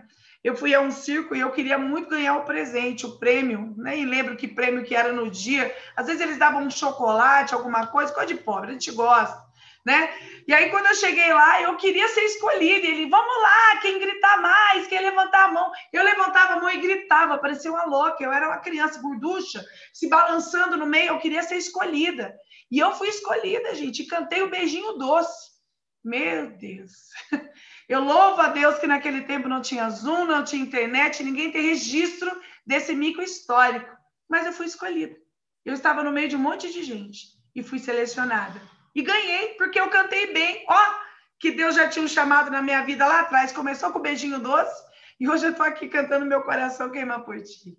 eu 0.46 0.54
fui 0.54 0.72
a 0.72 0.80
um 0.80 0.92
circo 0.92 1.34
e 1.34 1.40
eu 1.40 1.50
queria 1.50 1.76
muito 1.76 2.08
ganhar 2.08 2.36
o 2.36 2.44
presente, 2.44 3.04
o 3.04 3.18
prêmio, 3.18 3.74
né? 3.76 3.98
E 3.98 4.04
lembro 4.04 4.36
que 4.36 4.46
prêmio 4.46 4.84
que 4.84 4.94
era 4.94 5.12
no 5.12 5.28
dia. 5.28 5.76
Às 5.96 6.06
vezes 6.06 6.22
eles 6.22 6.38
davam 6.38 6.62
um 6.62 6.70
chocolate, 6.70 7.52
alguma 7.52 7.88
coisa, 7.88 8.12
coisa 8.12 8.32
de 8.32 8.40
pobre, 8.40 8.70
a 8.70 8.72
gente 8.72 8.92
gosta, 8.92 9.42
né? 9.84 10.08
E 10.46 10.54
aí, 10.54 10.70
quando 10.70 10.86
eu 10.86 10.94
cheguei 10.94 11.32
lá, 11.32 11.62
eu 11.62 11.76
queria 11.76 12.06
ser 12.06 12.20
escolhida. 12.20 12.86
Ele, 12.86 13.10
vamos 13.10 13.42
lá, 13.42 13.80
quem 13.82 13.98
gritar 13.98 14.40
mais, 14.40 14.86
quem 14.86 15.00
levantar 15.00 15.46
a 15.46 15.52
mão. 15.52 15.72
Eu 15.92 16.04
levantava 16.04 16.52
a 16.52 16.60
mão 16.60 16.70
e 16.70 16.80
gritava, 16.80 17.38
parecia 17.38 17.72
uma 17.72 17.84
louca. 17.84 18.22
Eu 18.22 18.30
era 18.30 18.46
uma 18.46 18.58
criança 18.58 19.02
gorducha, 19.02 19.64
se 19.92 20.08
balançando 20.08 20.76
no 20.76 20.86
meio, 20.86 21.08
eu 21.08 21.18
queria 21.18 21.42
ser 21.42 21.56
escolhida. 21.56 22.32
E 22.70 22.78
eu 22.78 22.92
fui 22.92 23.08
escolhida, 23.08 23.74
gente, 23.74 24.04
e 24.04 24.06
cantei 24.06 24.42
o 24.42 24.50
beijinho 24.50 24.92
doce. 24.92 25.56
Meu 26.04 26.56
Deus. 26.56 26.92
Eu 27.88 28.00
louvo 28.00 28.40
a 28.40 28.48
Deus 28.48 28.78
que 28.78 28.86
naquele 28.86 29.22
tempo 29.22 29.48
não 29.48 29.62
tinha 29.62 29.88
Zoom, 29.88 30.24
não 30.24 30.42
tinha 30.42 30.62
internet, 30.62 31.22
ninguém 31.22 31.52
tem 31.52 31.62
registro 31.62 32.30
desse 32.66 32.94
mico 32.94 33.22
histórico. 33.22 33.96
Mas 34.28 34.44
eu 34.44 34.52
fui 34.52 34.66
escolhida. 34.66 35.16
Eu 35.64 35.74
estava 35.74 36.02
no 36.02 36.10
meio 36.10 36.28
de 36.28 36.36
um 36.36 36.40
monte 36.40 36.72
de 36.72 36.82
gente 36.82 37.28
e 37.54 37.62
fui 37.62 37.78
selecionada. 37.78 38.60
E 38.94 39.02
ganhei, 39.02 39.54
porque 39.54 39.78
eu 39.78 39.88
cantei 39.88 40.32
bem. 40.32 40.64
Ó, 40.68 40.74
oh, 40.74 40.94
que 41.38 41.52
Deus 41.52 41.76
já 41.76 41.88
tinha 41.88 42.04
um 42.04 42.08
chamado 42.08 42.50
na 42.50 42.60
minha 42.60 42.82
vida 42.82 43.06
lá 43.06 43.20
atrás. 43.20 43.52
Começou 43.52 43.92
com 43.92 44.00
o 44.00 44.02
beijinho 44.02 44.40
doce 44.40 44.82
e 45.20 45.28
hoje 45.28 45.46
eu 45.46 45.50
estou 45.52 45.64
aqui 45.64 45.88
cantando 45.88 46.26
meu 46.26 46.42
coração 46.42 46.90
queima 46.90 47.20
por 47.20 47.40
ti. 47.40 47.78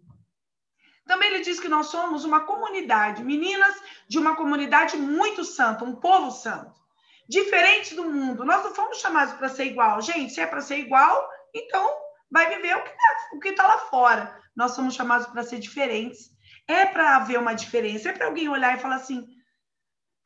Também 1.06 1.30
ele 1.30 1.44
diz 1.44 1.60
que 1.60 1.70
nós 1.70 1.88
somos 1.88 2.24
uma 2.24 2.42
comunidade, 2.42 3.24
meninas 3.24 3.76
de 4.08 4.18
uma 4.18 4.36
comunidade 4.36 4.98
muito 4.98 5.44
santa, 5.44 5.86
um 5.86 5.96
povo 5.96 6.32
santo 6.32 6.78
diferentes 7.28 7.96
do 7.96 8.06
mundo. 8.06 8.46
Nós 8.46 8.64
não 8.64 8.74
fomos 8.74 9.00
chamados 9.00 9.34
para 9.34 9.50
ser 9.50 9.66
igual. 9.66 10.02
Gente, 10.02 10.34
se 10.34 10.42
é 10.42 10.48
para 10.48 10.62
ser 10.62 10.78
igual, 10.78 11.30
então 11.54 11.90
vai 12.32 12.56
viver 12.56 12.76
o 13.34 13.40
que 13.40 13.50
está 13.50 13.64
tá 13.64 13.70
lá 13.70 13.78
fora. 13.80 14.40
Nós 14.56 14.72
somos 14.72 14.96
chamados 14.96 15.28
para 15.28 15.44
ser 15.44 15.60
diferentes. 15.60 16.32
É 16.68 16.86
para 16.86 17.16
haver 17.16 17.40
uma 17.40 17.54
diferença. 17.54 18.10
É 18.10 18.14
para 18.14 18.28
alguém 18.28 18.50
olhar 18.50 18.76
e 18.76 18.82
falar 18.82 18.96
assim: 18.96 19.28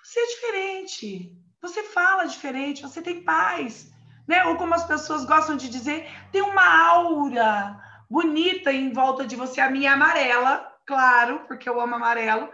você 0.04 0.20
é 0.20 0.28
diferente. 0.28 1.36
Você 1.62 1.84
fala 1.84 2.26
diferente. 2.26 2.84
Você 2.84 3.02
tem 3.02 3.24
paz. 3.24 3.92
Né? 4.28 4.46
Ou 4.46 4.56
como 4.56 4.74
as 4.74 4.86
pessoas 4.86 5.26
gostam 5.26 5.58
de 5.58 5.70
dizer, 5.70 6.10
tem 6.32 6.42
uma 6.42 6.88
aura 6.88 7.80
bonita 8.10 8.72
em 8.72 8.94
volta 8.94 9.26
de 9.26 9.36
você. 9.36 9.60
A 9.60 9.70
minha 9.70 9.92
é 9.92 9.94
amarela, 9.94 10.72
claro, 10.86 11.46
porque 11.48 11.68
eu 11.68 11.80
amo 11.82 11.96
amarelo. 11.96 12.50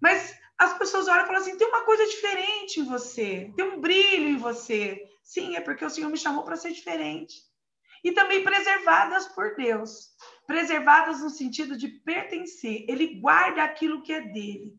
Mas 0.00 0.39
as 0.60 0.76
pessoas 0.76 1.08
olham 1.08 1.24
e 1.24 1.26
falam 1.26 1.40
assim: 1.40 1.56
tem 1.56 1.66
uma 1.66 1.84
coisa 1.84 2.06
diferente 2.06 2.80
em 2.80 2.84
você, 2.84 3.50
tem 3.56 3.64
um 3.64 3.80
brilho 3.80 4.28
em 4.28 4.36
você. 4.36 5.08
Sim, 5.24 5.56
é 5.56 5.60
porque 5.60 5.84
o 5.84 5.90
Senhor 5.90 6.10
me 6.10 6.18
chamou 6.18 6.44
para 6.44 6.56
ser 6.56 6.72
diferente. 6.72 7.48
E 8.04 8.12
também 8.12 8.44
preservadas 8.44 9.26
por 9.28 9.56
Deus. 9.56 10.10
Preservadas 10.46 11.20
no 11.20 11.30
sentido 11.30 11.76
de 11.76 11.88
pertencer. 11.88 12.84
Ele 12.88 13.20
guarda 13.20 13.62
aquilo 13.62 14.02
que 14.02 14.12
é 14.12 14.20
dele. 14.20 14.74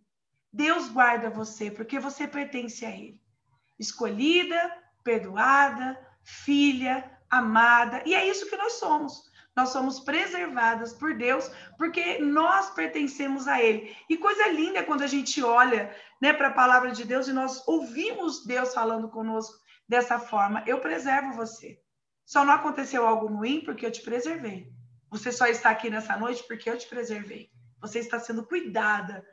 Deus 0.52 0.90
guarda 0.90 1.30
você, 1.30 1.72
porque 1.72 2.00
você 2.00 2.28
pertence 2.28 2.86
a 2.86 2.92
Ele. 2.92 3.20
Escolhida, 3.80 4.60
perdoada, 5.04 5.98
filha, 6.24 7.10
amada. 7.30 8.04
E 8.06 8.14
é 8.14 8.28
isso 8.28 8.50
que 8.50 8.58
nós 8.58 8.74
somos 8.74 9.31
nós 9.56 9.70
somos 9.70 10.00
preservadas 10.00 10.94
por 10.94 11.14
Deus 11.14 11.50
porque 11.78 12.20
nós 12.20 12.70
pertencemos 12.72 13.48
a 13.48 13.62
Ele. 13.62 13.96
E 14.10 14.18
coisa 14.18 14.48
linda 14.48 14.80
é 14.80 14.84
quando 14.84 15.02
a 15.02 15.08
gente 15.08 15.44
olha 15.44 15.94
né, 16.22 16.32
para 16.32 16.48
a 16.48 16.54
palavra 16.54 16.92
de 16.92 17.04
Deus 17.04 17.28
e 17.28 17.34
nós 17.34 17.68
ouvimos 17.68 18.46
Deus 18.46 18.74
falando 18.74 19.10
conosco 19.10 19.58
dessa 19.88 20.18
forma. 20.20 20.64
Eu 20.66 20.80
preservo 20.80 21.34
você. 21.34 21.80
Só 22.26 22.46
não 22.46 22.54
aconteceu 22.54 23.06
algo 23.06 23.28
ruim 23.28 23.62
porque 23.62 23.86
eu 23.86 23.92
te 23.92 24.02
preservei. 24.02 24.72
Você 25.10 25.32
só 25.32 25.48
está 25.48 25.70
aqui 25.70 25.90
nessa 25.90 26.16
noite 26.16 26.44
porque 26.48 26.70
eu 26.70 26.78
te 26.78 26.88
preservei. 26.88 27.50
Você 27.82 28.00
está 28.00 28.20
sendo 28.20 28.46
cuidada, 28.46 29.26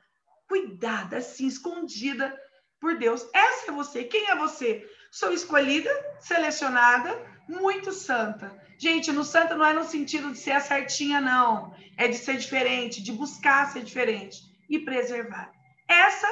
cuidada, 0.48 1.18
assim, 1.18 1.46
escondida 1.46 2.36
por 2.80 2.98
Deus. 2.98 3.28
Essa 3.32 3.70
é 3.70 3.74
você. 3.74 4.02
Quem 4.02 4.28
é 4.30 4.34
você? 4.34 4.84
Sou 5.12 5.32
escolhida, 5.32 5.90
selecionada, 6.18 7.10
muito 7.48 7.92
santa. 7.92 8.54
Gente, 8.78 9.10
no 9.10 9.24
santa 9.24 9.56
não 9.56 9.64
é 9.64 9.72
no 9.72 9.84
sentido 9.84 10.30
de 10.30 10.38
ser 10.38 10.52
a 10.52 10.60
certinha, 10.60 11.20
não. 11.20 11.74
É 11.96 12.06
de 12.06 12.16
ser 12.16 12.36
diferente, 12.36 13.02
de 13.02 13.12
buscar 13.12 13.72
ser 13.72 13.82
diferente 13.82 14.38
e 14.68 14.78
preservar. 14.78 15.50
Essa 15.88 16.28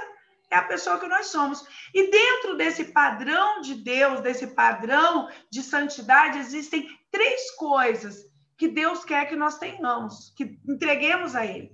é 0.51 0.57
a 0.57 0.63
pessoa 0.63 1.01
que 1.01 1.09
nós 1.09 1.27
somos. 1.27 1.67
E 1.93 2.11
dentro 2.11 2.57
desse 2.57 2.85
padrão 2.85 3.61
de 3.61 3.75
Deus, 3.75 4.21
desse 4.21 4.49
padrão 4.49 5.29
de 5.51 5.63
santidade, 5.63 6.39
existem 6.39 6.89
três 7.11 7.51
coisas 7.53 8.25
que 8.57 8.69
Deus 8.69 9.05
quer 9.05 9.27
que 9.27 9.37
nós 9.37 9.59
tenhamos, 9.59 10.33
que 10.37 10.59
entreguemos 10.69 11.35
a 11.35 11.45
Ele. 11.45 11.73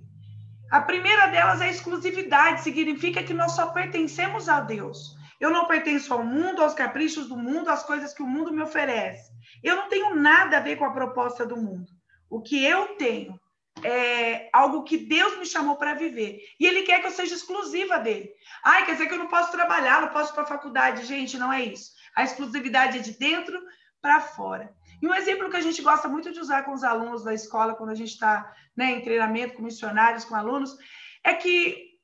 A 0.71 0.81
primeira 0.81 1.27
delas 1.27 1.61
é 1.61 1.65
a 1.65 1.71
exclusividade, 1.71 2.63
significa 2.63 3.21
que 3.23 3.33
nós 3.33 3.51
só 3.51 3.67
pertencemos 3.67 4.49
a 4.49 4.59
Deus. 4.59 5.12
Eu 5.43 5.51
não 5.51 5.67
pertenço 5.67 6.13
ao 6.13 6.23
mundo, 6.23 6.63
aos 6.63 6.73
caprichos 6.73 7.27
do 7.27 7.35
mundo, 7.35 7.69
às 7.69 7.83
coisas 7.83 8.13
que 8.13 8.23
o 8.23 8.25
mundo 8.25 8.53
me 8.53 8.61
oferece. 8.61 9.29
Eu 9.61 9.75
não 9.75 9.89
tenho 9.89 10.15
nada 10.15 10.55
a 10.55 10.61
ver 10.61 10.77
com 10.77 10.85
a 10.85 10.93
proposta 10.93 11.45
do 11.45 11.57
mundo. 11.57 11.91
O 12.29 12.41
que 12.41 12.63
eu 12.63 12.95
tenho 12.95 13.37
é, 13.83 14.49
algo 14.53 14.85
que 14.85 14.95
Deus 14.95 15.37
me 15.37 15.45
chamou 15.45 15.75
para 15.75 15.95
viver. 15.95 16.39
E 16.57 16.65
Ele 16.65 16.83
quer 16.83 17.01
que 17.01 17.07
eu 17.07 17.11
seja 17.11 17.35
exclusiva 17.35 17.99
dele. 17.99 18.31
Ai, 18.63 18.85
quer 18.85 18.93
dizer 18.93 19.07
que 19.07 19.15
eu 19.15 19.17
não 19.17 19.27
posso 19.27 19.51
trabalhar, 19.51 20.01
não 20.01 20.13
posso 20.13 20.31
ir 20.31 20.33
para 20.33 20.43
a 20.43 20.47
faculdade. 20.47 21.05
Gente, 21.05 21.37
não 21.37 21.51
é 21.51 21.61
isso. 21.61 21.91
A 22.15 22.23
exclusividade 22.23 22.99
é 22.99 23.01
de 23.01 23.11
dentro 23.19 23.61
para 24.01 24.21
fora. 24.21 24.73
E 25.01 25.07
um 25.09 25.13
exemplo 25.13 25.49
que 25.49 25.57
a 25.57 25.61
gente 25.61 25.81
gosta 25.81 26.07
muito 26.07 26.31
de 26.31 26.39
usar 26.39 26.63
com 26.63 26.71
os 26.71 26.85
alunos 26.85 27.21
da 27.21 27.33
escola, 27.33 27.75
quando 27.75 27.89
a 27.89 27.95
gente 27.95 28.11
está 28.11 28.55
né, 28.77 28.91
em 28.91 29.01
treinamento 29.01 29.55
com 29.55 29.61
missionários, 29.63 30.23
com 30.23 30.35
alunos, 30.35 30.73
é 31.21 31.33
que 31.33 31.99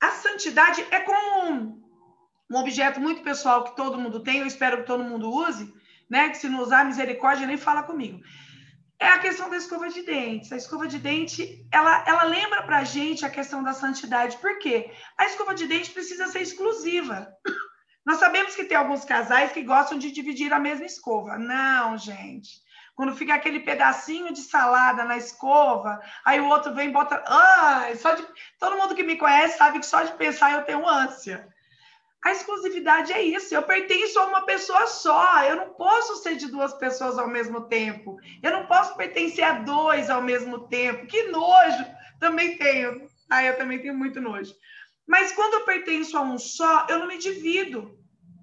a 0.00 0.12
santidade 0.12 0.82
é 0.90 1.00
como 1.00 1.85
um, 2.50 2.56
objeto 2.56 3.00
muito 3.00 3.22
pessoal 3.22 3.64
que 3.64 3.76
todo 3.76 3.98
mundo 3.98 4.20
tem, 4.20 4.38
eu 4.38 4.46
espero 4.46 4.78
que 4.78 4.86
todo 4.86 5.04
mundo 5.04 5.30
use, 5.30 5.72
né? 6.08 6.28
Que 6.28 6.38
se 6.38 6.48
não 6.48 6.60
usar 6.60 6.84
misericórdia, 6.84 7.46
nem 7.46 7.56
fala 7.56 7.82
comigo. 7.82 8.20
É 8.98 9.08
a 9.08 9.18
questão 9.18 9.50
da 9.50 9.56
escova 9.56 9.88
de 9.88 10.02
dentes. 10.02 10.50
A 10.50 10.56
escova 10.56 10.86
de 10.86 10.98
dente, 10.98 11.66
ela, 11.70 12.04
ela 12.06 12.24
lembra 12.24 12.62
para 12.62 12.78
a 12.78 12.84
gente 12.84 13.26
a 13.26 13.30
questão 13.30 13.62
da 13.62 13.74
santidade. 13.74 14.38
Por 14.38 14.58
quê? 14.58 14.90
A 15.18 15.26
escova 15.26 15.54
de 15.54 15.66
dente 15.66 15.90
precisa 15.90 16.26
ser 16.28 16.40
exclusiva. 16.40 17.28
Nós 18.06 18.18
sabemos 18.18 18.54
que 18.54 18.64
tem 18.64 18.76
alguns 18.76 19.04
casais 19.04 19.52
que 19.52 19.62
gostam 19.62 19.98
de 19.98 20.12
dividir 20.12 20.52
a 20.52 20.60
mesma 20.60 20.86
escova. 20.86 21.36
Não, 21.36 21.98
gente. 21.98 22.64
Quando 22.94 23.14
fica 23.14 23.34
aquele 23.34 23.60
pedacinho 23.60 24.32
de 24.32 24.40
salada 24.40 25.04
na 25.04 25.18
escova, 25.18 26.00
aí 26.24 26.40
o 26.40 26.48
outro 26.48 26.72
vem 26.72 26.88
e 26.88 26.92
bota. 26.92 27.22
Ah, 27.26 27.88
só 27.96 28.14
de... 28.14 28.26
Todo 28.58 28.78
mundo 28.78 28.94
que 28.94 29.02
me 29.02 29.18
conhece 29.18 29.58
sabe 29.58 29.80
que 29.80 29.84
só 29.84 30.02
de 30.02 30.14
pensar 30.14 30.52
eu 30.52 30.64
tenho 30.64 30.88
ânsia. 30.88 31.46
A 32.26 32.32
exclusividade 32.32 33.12
é 33.12 33.22
isso. 33.22 33.54
Eu 33.54 33.62
pertenço 33.62 34.18
a 34.18 34.26
uma 34.26 34.44
pessoa 34.44 34.88
só. 34.88 35.44
Eu 35.44 35.54
não 35.54 35.68
posso 35.74 36.16
ser 36.16 36.34
de 36.34 36.48
duas 36.48 36.74
pessoas 36.74 37.16
ao 37.20 37.28
mesmo 37.28 37.68
tempo. 37.68 38.18
Eu 38.42 38.50
não 38.50 38.66
posso 38.66 38.96
pertencer 38.96 39.44
a 39.44 39.60
dois 39.60 40.10
ao 40.10 40.20
mesmo 40.20 40.66
tempo. 40.66 41.06
Que 41.06 41.28
nojo! 41.28 41.86
Também 42.18 42.58
tenho. 42.58 43.08
Ah, 43.30 43.44
eu 43.44 43.56
também 43.56 43.78
tenho 43.78 43.96
muito 43.96 44.20
nojo. 44.20 44.52
Mas 45.06 45.30
quando 45.30 45.54
eu 45.54 45.64
pertenço 45.64 46.18
a 46.18 46.20
um 46.20 46.36
só, 46.36 46.88
eu 46.88 46.98
não 46.98 47.06
me 47.06 47.16
divido. 47.16 47.96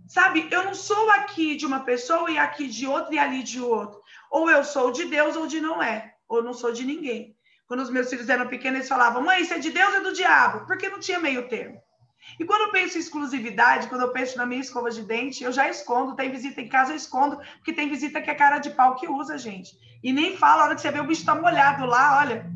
Sabe? 0.07 0.47
Eu 0.49 0.63
não 0.63 0.73
sou 0.73 1.09
aqui 1.09 1.57
de 1.57 1.65
uma 1.65 1.81
pessoa 1.81 2.31
e 2.31 2.37
aqui 2.37 2.69
de 2.69 2.87
outra 2.87 3.13
e 3.13 3.19
ali 3.19 3.43
de 3.43 3.59
outro. 3.59 4.01
Ou 4.31 4.49
eu 4.49 4.63
sou 4.63 4.93
de 4.93 5.03
Deus 5.03 5.35
ou 5.35 5.45
de 5.45 5.59
não 5.59 5.83
é. 5.83 6.13
Ou 6.29 6.41
não 6.41 6.53
sou 6.53 6.71
de 6.71 6.85
ninguém. 6.85 7.35
Quando 7.67 7.81
os 7.81 7.89
meus 7.89 8.09
filhos 8.09 8.29
eram 8.29 8.47
pequenos, 8.47 8.77
eles 8.77 8.87
falavam: 8.87 9.21
mãe, 9.21 9.41
isso 9.41 9.53
é 9.53 9.59
de 9.59 9.71
Deus 9.71 9.89
ou 9.89 9.97
é 9.97 10.03
do 10.03 10.13
diabo? 10.13 10.65
Porque 10.67 10.87
não 10.87 11.01
tinha 11.01 11.19
meio 11.19 11.49
termo. 11.49 11.82
E 12.39 12.45
quando 12.45 12.61
eu 12.61 12.71
penso 12.71 12.97
em 12.97 13.01
exclusividade, 13.01 13.87
quando 13.87 14.01
eu 14.01 14.11
penso 14.11 14.37
na 14.37 14.45
minha 14.45 14.61
escova 14.61 14.89
de 14.89 15.03
dente, 15.03 15.43
eu 15.43 15.51
já 15.51 15.69
escondo. 15.69 16.15
Tem 16.15 16.31
visita 16.31 16.61
em 16.61 16.69
casa, 16.69 16.91
eu 16.91 16.95
escondo, 16.95 17.37
porque 17.55 17.73
tem 17.73 17.89
visita 17.89 18.21
que 18.21 18.29
é 18.29 18.35
cara 18.35 18.59
de 18.59 18.71
pau 18.71 18.95
que 18.95 19.07
usa, 19.07 19.37
gente. 19.37 19.77
E 20.03 20.11
nem 20.11 20.35
fala, 20.35 20.63
a 20.63 20.65
hora 20.65 20.75
que 20.75 20.81
você 20.81 20.91
vê 20.91 20.99
o 20.99 21.07
bicho 21.07 21.25
tá 21.25 21.35
molhado 21.35 21.85
lá, 21.85 22.19
olha. 22.19 22.51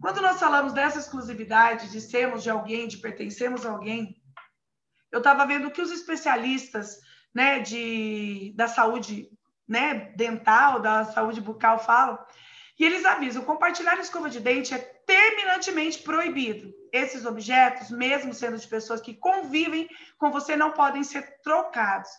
Quando 0.00 0.20
nós 0.20 0.38
falamos 0.38 0.72
dessa 0.72 0.98
exclusividade, 0.98 1.90
de 1.90 2.00
sermos 2.00 2.42
de 2.42 2.50
alguém, 2.50 2.88
de 2.88 2.98
pertencermos 2.98 3.64
a 3.64 3.70
alguém, 3.70 4.20
eu 5.10 5.18
estava 5.18 5.46
vendo 5.46 5.70
que 5.70 5.80
os 5.80 5.92
especialistas 5.92 6.98
né, 7.34 7.60
de, 7.60 8.52
da 8.56 8.66
saúde 8.66 9.28
né, 9.68 10.12
dental, 10.16 10.80
da 10.80 11.04
saúde 11.04 11.40
bucal 11.40 11.78
falam, 11.78 12.18
e 12.78 12.84
eles 12.84 13.04
avisam, 13.04 13.44
compartilhar 13.44 13.98
escova 13.98 14.28
de 14.28 14.40
dente 14.40 14.74
é 14.74 14.91
terminantemente 15.06 16.02
proibido. 16.02 16.72
Esses 16.92 17.24
objetos, 17.24 17.90
mesmo 17.90 18.34
sendo 18.34 18.58
de 18.58 18.66
pessoas 18.68 19.00
que 19.00 19.14
convivem 19.14 19.88
com 20.18 20.30
você, 20.30 20.56
não 20.56 20.72
podem 20.72 21.02
ser 21.02 21.40
trocados. 21.42 22.10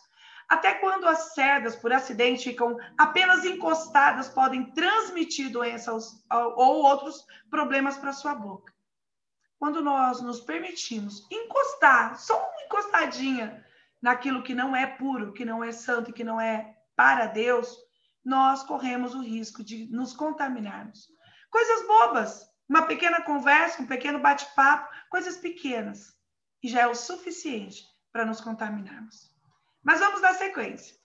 Até 0.48 0.74
quando 0.74 1.08
as 1.08 1.32
cerdas, 1.32 1.74
por 1.74 1.92
acidente, 1.92 2.50
ficam 2.50 2.76
apenas 2.98 3.44
encostadas, 3.44 4.28
podem 4.28 4.72
transmitir 4.72 5.50
doenças 5.50 6.22
ou 6.30 6.84
outros 6.84 7.24
problemas 7.50 7.96
para 7.96 8.12
sua 8.12 8.34
boca. 8.34 8.72
Quando 9.58 9.80
nós 9.80 10.20
nos 10.20 10.40
permitimos 10.40 11.26
encostar, 11.30 12.18
só 12.18 12.36
uma 12.36 12.64
encostadinha 12.66 13.64
naquilo 14.02 14.42
que 14.42 14.54
não 14.54 14.76
é 14.76 14.86
puro, 14.86 15.32
que 15.32 15.44
não 15.44 15.64
é 15.64 15.72
santo, 15.72 16.12
que 16.12 16.22
não 16.22 16.38
é 16.38 16.76
para 16.94 17.26
Deus, 17.26 17.74
nós 18.24 18.62
corremos 18.62 19.14
o 19.14 19.22
risco 19.22 19.64
de 19.64 19.86
nos 19.86 20.12
contaminarmos. 20.12 21.08
Coisas 21.50 21.86
bobas, 21.86 22.46
uma 22.68 22.82
pequena 22.82 23.20
conversa, 23.22 23.82
um 23.82 23.86
pequeno 23.86 24.18
bate-papo, 24.18 24.92
coisas 25.10 25.36
pequenas, 25.36 26.14
e 26.62 26.68
já 26.68 26.82
é 26.82 26.86
o 26.86 26.94
suficiente 26.94 27.84
para 28.12 28.24
nos 28.24 28.40
contaminarmos. 28.40 29.30
Mas 29.82 30.00
vamos 30.00 30.22
dar 30.22 30.34
sequência. 30.34 30.96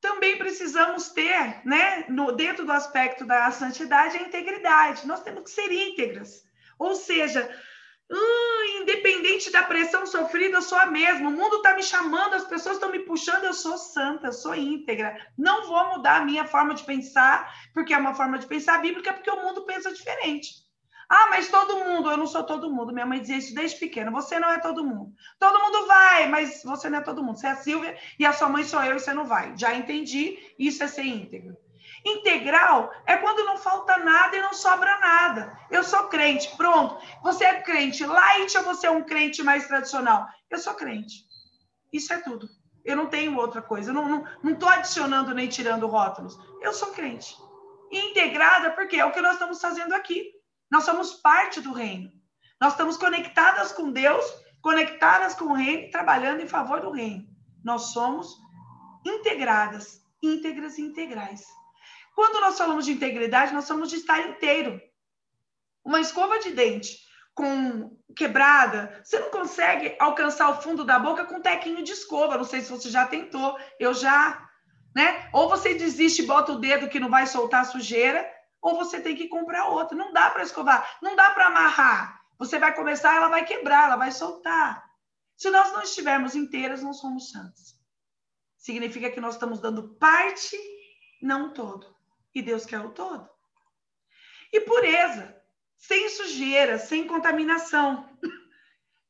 Também 0.00 0.38
precisamos 0.38 1.08
ter, 1.10 1.60
né, 1.66 2.06
no, 2.08 2.32
dentro 2.32 2.64
do 2.64 2.72
aspecto 2.72 3.24
da 3.24 3.50
santidade, 3.50 4.16
a 4.16 4.22
integridade. 4.22 5.06
Nós 5.06 5.22
temos 5.22 5.42
que 5.42 5.50
ser 5.50 5.70
íntegras. 5.70 6.44
Ou 6.78 6.94
seja, 6.94 7.50
hum, 8.08 8.80
independente 8.80 9.50
da 9.50 9.64
pressão 9.64 10.06
sofrida, 10.06 10.58
eu 10.58 10.62
sou 10.62 10.78
a 10.78 10.86
mesma. 10.86 11.28
O 11.28 11.32
mundo 11.32 11.56
está 11.56 11.74
me 11.74 11.82
chamando, 11.82 12.34
as 12.34 12.44
pessoas 12.44 12.76
estão 12.76 12.92
me 12.92 13.00
puxando, 13.00 13.44
eu 13.44 13.52
sou 13.52 13.76
santa, 13.76 14.28
eu 14.28 14.32
sou 14.32 14.54
íntegra. 14.54 15.16
Não 15.36 15.66
vou 15.66 15.96
mudar 15.96 16.22
a 16.22 16.24
minha 16.24 16.46
forma 16.46 16.74
de 16.74 16.84
pensar, 16.84 17.52
porque 17.74 17.92
é 17.92 17.98
uma 17.98 18.14
forma 18.14 18.38
de 18.38 18.46
pensar 18.46 18.80
bíblica, 18.80 19.12
porque 19.12 19.30
o 19.30 19.42
mundo 19.42 19.66
pensa 19.66 19.92
diferente. 19.92 20.67
Ah, 21.08 21.28
mas 21.30 21.48
todo 21.48 21.84
mundo, 21.84 22.10
eu 22.10 22.18
não 22.18 22.26
sou 22.26 22.44
todo 22.44 22.70
mundo. 22.70 22.92
Minha 22.92 23.06
mãe 23.06 23.20
dizia 23.20 23.38
isso 23.38 23.54
desde 23.54 23.78
pequena. 23.78 24.10
Você 24.10 24.38
não 24.38 24.50
é 24.50 24.60
todo 24.60 24.84
mundo. 24.84 25.14
Todo 25.38 25.58
mundo 25.58 25.86
vai, 25.86 26.28
mas 26.28 26.62
você 26.62 26.90
não 26.90 26.98
é 26.98 27.00
todo 27.00 27.22
mundo. 27.22 27.38
Você 27.38 27.46
é 27.46 27.50
a 27.50 27.56
Silvia 27.56 27.98
e 28.18 28.26
a 28.26 28.32
sua 28.32 28.50
mãe 28.50 28.62
sou 28.62 28.82
eu 28.82 28.96
e 28.96 29.00
você 29.00 29.14
não 29.14 29.24
vai. 29.24 29.56
Já 29.56 29.74
entendi. 29.74 30.38
Isso 30.58 30.82
é 30.84 30.86
ser 30.86 31.04
íntegro. 31.04 31.56
Integral 32.04 32.92
é 33.06 33.16
quando 33.16 33.44
não 33.44 33.56
falta 33.56 33.96
nada 33.96 34.36
e 34.36 34.40
não 34.42 34.52
sobra 34.52 34.98
nada. 35.00 35.58
Eu 35.70 35.82
sou 35.82 36.08
crente, 36.08 36.54
pronto. 36.56 36.98
Você 37.22 37.44
é 37.44 37.62
crente 37.62 38.04
light 38.04 38.56
ou 38.58 38.64
você 38.64 38.86
é 38.86 38.90
um 38.90 39.02
crente 39.02 39.42
mais 39.42 39.66
tradicional? 39.66 40.26
Eu 40.50 40.58
sou 40.58 40.74
crente. 40.74 41.24
Isso 41.90 42.12
é 42.12 42.18
tudo. 42.18 42.46
Eu 42.84 42.96
não 42.96 43.06
tenho 43.06 43.36
outra 43.36 43.62
coisa. 43.62 43.90
Eu 43.90 43.94
não 43.94 44.20
estou 44.20 44.42
não, 44.42 44.58
não 44.58 44.68
adicionando 44.68 45.34
nem 45.34 45.48
tirando 45.48 45.86
rótulos. 45.86 46.38
Eu 46.60 46.74
sou 46.74 46.92
crente. 46.92 47.34
Integrada, 47.90 48.70
porque 48.72 48.96
é 48.96 49.04
o 49.06 49.12
que 49.12 49.22
nós 49.22 49.32
estamos 49.32 49.58
fazendo 49.58 49.94
aqui. 49.94 50.37
Nós 50.70 50.84
somos 50.84 51.14
parte 51.14 51.60
do 51.60 51.72
reino. 51.72 52.12
Nós 52.60 52.72
estamos 52.72 52.96
conectadas 52.96 53.72
com 53.72 53.90
Deus, 53.90 54.24
conectadas 54.60 55.34
com 55.34 55.46
o 55.46 55.54
reino, 55.54 55.90
trabalhando 55.90 56.40
em 56.40 56.48
favor 56.48 56.80
do 56.80 56.90
reino. 56.90 57.26
Nós 57.64 57.92
somos 57.92 58.36
integradas, 59.06 60.02
íntegras 60.22 60.78
e 60.78 60.82
integrais. 60.82 61.44
Quando 62.14 62.40
nós 62.40 62.58
falamos 62.58 62.84
de 62.84 62.92
integridade, 62.92 63.54
nós 63.54 63.64
somos 63.64 63.88
de 63.88 63.96
estar 63.96 64.20
inteiro. 64.28 64.80
Uma 65.84 66.00
escova 66.00 66.38
de 66.40 66.50
dente 66.50 66.98
com 67.34 67.96
quebrada, 68.16 69.00
você 69.04 69.20
não 69.20 69.30
consegue 69.30 69.94
alcançar 70.00 70.50
o 70.50 70.60
fundo 70.60 70.84
da 70.84 70.98
boca 70.98 71.24
com 71.24 71.36
um 71.36 71.40
tequinho 71.40 71.84
de 71.84 71.92
escova. 71.92 72.36
Não 72.36 72.42
sei 72.44 72.60
se 72.60 72.70
você 72.70 72.90
já 72.90 73.06
tentou, 73.06 73.56
eu 73.78 73.94
já, 73.94 74.44
né? 74.94 75.30
Ou 75.32 75.48
você 75.48 75.74
desiste 75.74 76.22
e 76.22 76.26
bota 76.26 76.50
o 76.50 76.58
dedo 76.58 76.88
que 76.88 76.98
não 76.98 77.08
vai 77.08 77.28
soltar 77.28 77.60
a 77.60 77.64
sujeira, 77.64 78.28
ou 78.68 78.76
você 78.76 79.00
tem 79.00 79.16
que 79.16 79.28
comprar 79.28 79.68
outra. 79.68 79.96
Não 79.96 80.12
dá 80.12 80.30
para 80.30 80.42
escovar, 80.42 80.98
não 81.02 81.16
dá 81.16 81.30
para 81.30 81.46
amarrar. 81.46 82.20
Você 82.38 82.58
vai 82.58 82.74
começar, 82.74 83.16
ela 83.16 83.28
vai 83.28 83.44
quebrar, 83.44 83.86
ela 83.86 83.96
vai 83.96 84.12
soltar. 84.12 84.88
Se 85.36 85.50
nós 85.50 85.72
não 85.72 85.82
estivermos 85.82 86.34
inteiras, 86.34 86.82
não 86.82 86.92
somos 86.92 87.30
santos. 87.30 87.76
Significa 88.56 89.10
que 89.10 89.20
nós 89.20 89.34
estamos 89.34 89.60
dando 89.60 89.94
parte, 89.96 90.58
não 91.22 91.52
todo. 91.52 91.96
E 92.34 92.42
Deus 92.42 92.66
quer 92.66 92.80
o 92.80 92.90
todo. 92.90 93.28
E 94.52 94.60
pureza, 94.60 95.36
sem 95.76 96.08
sujeira, 96.10 96.78
sem 96.78 97.06
contaminação. 97.06 98.08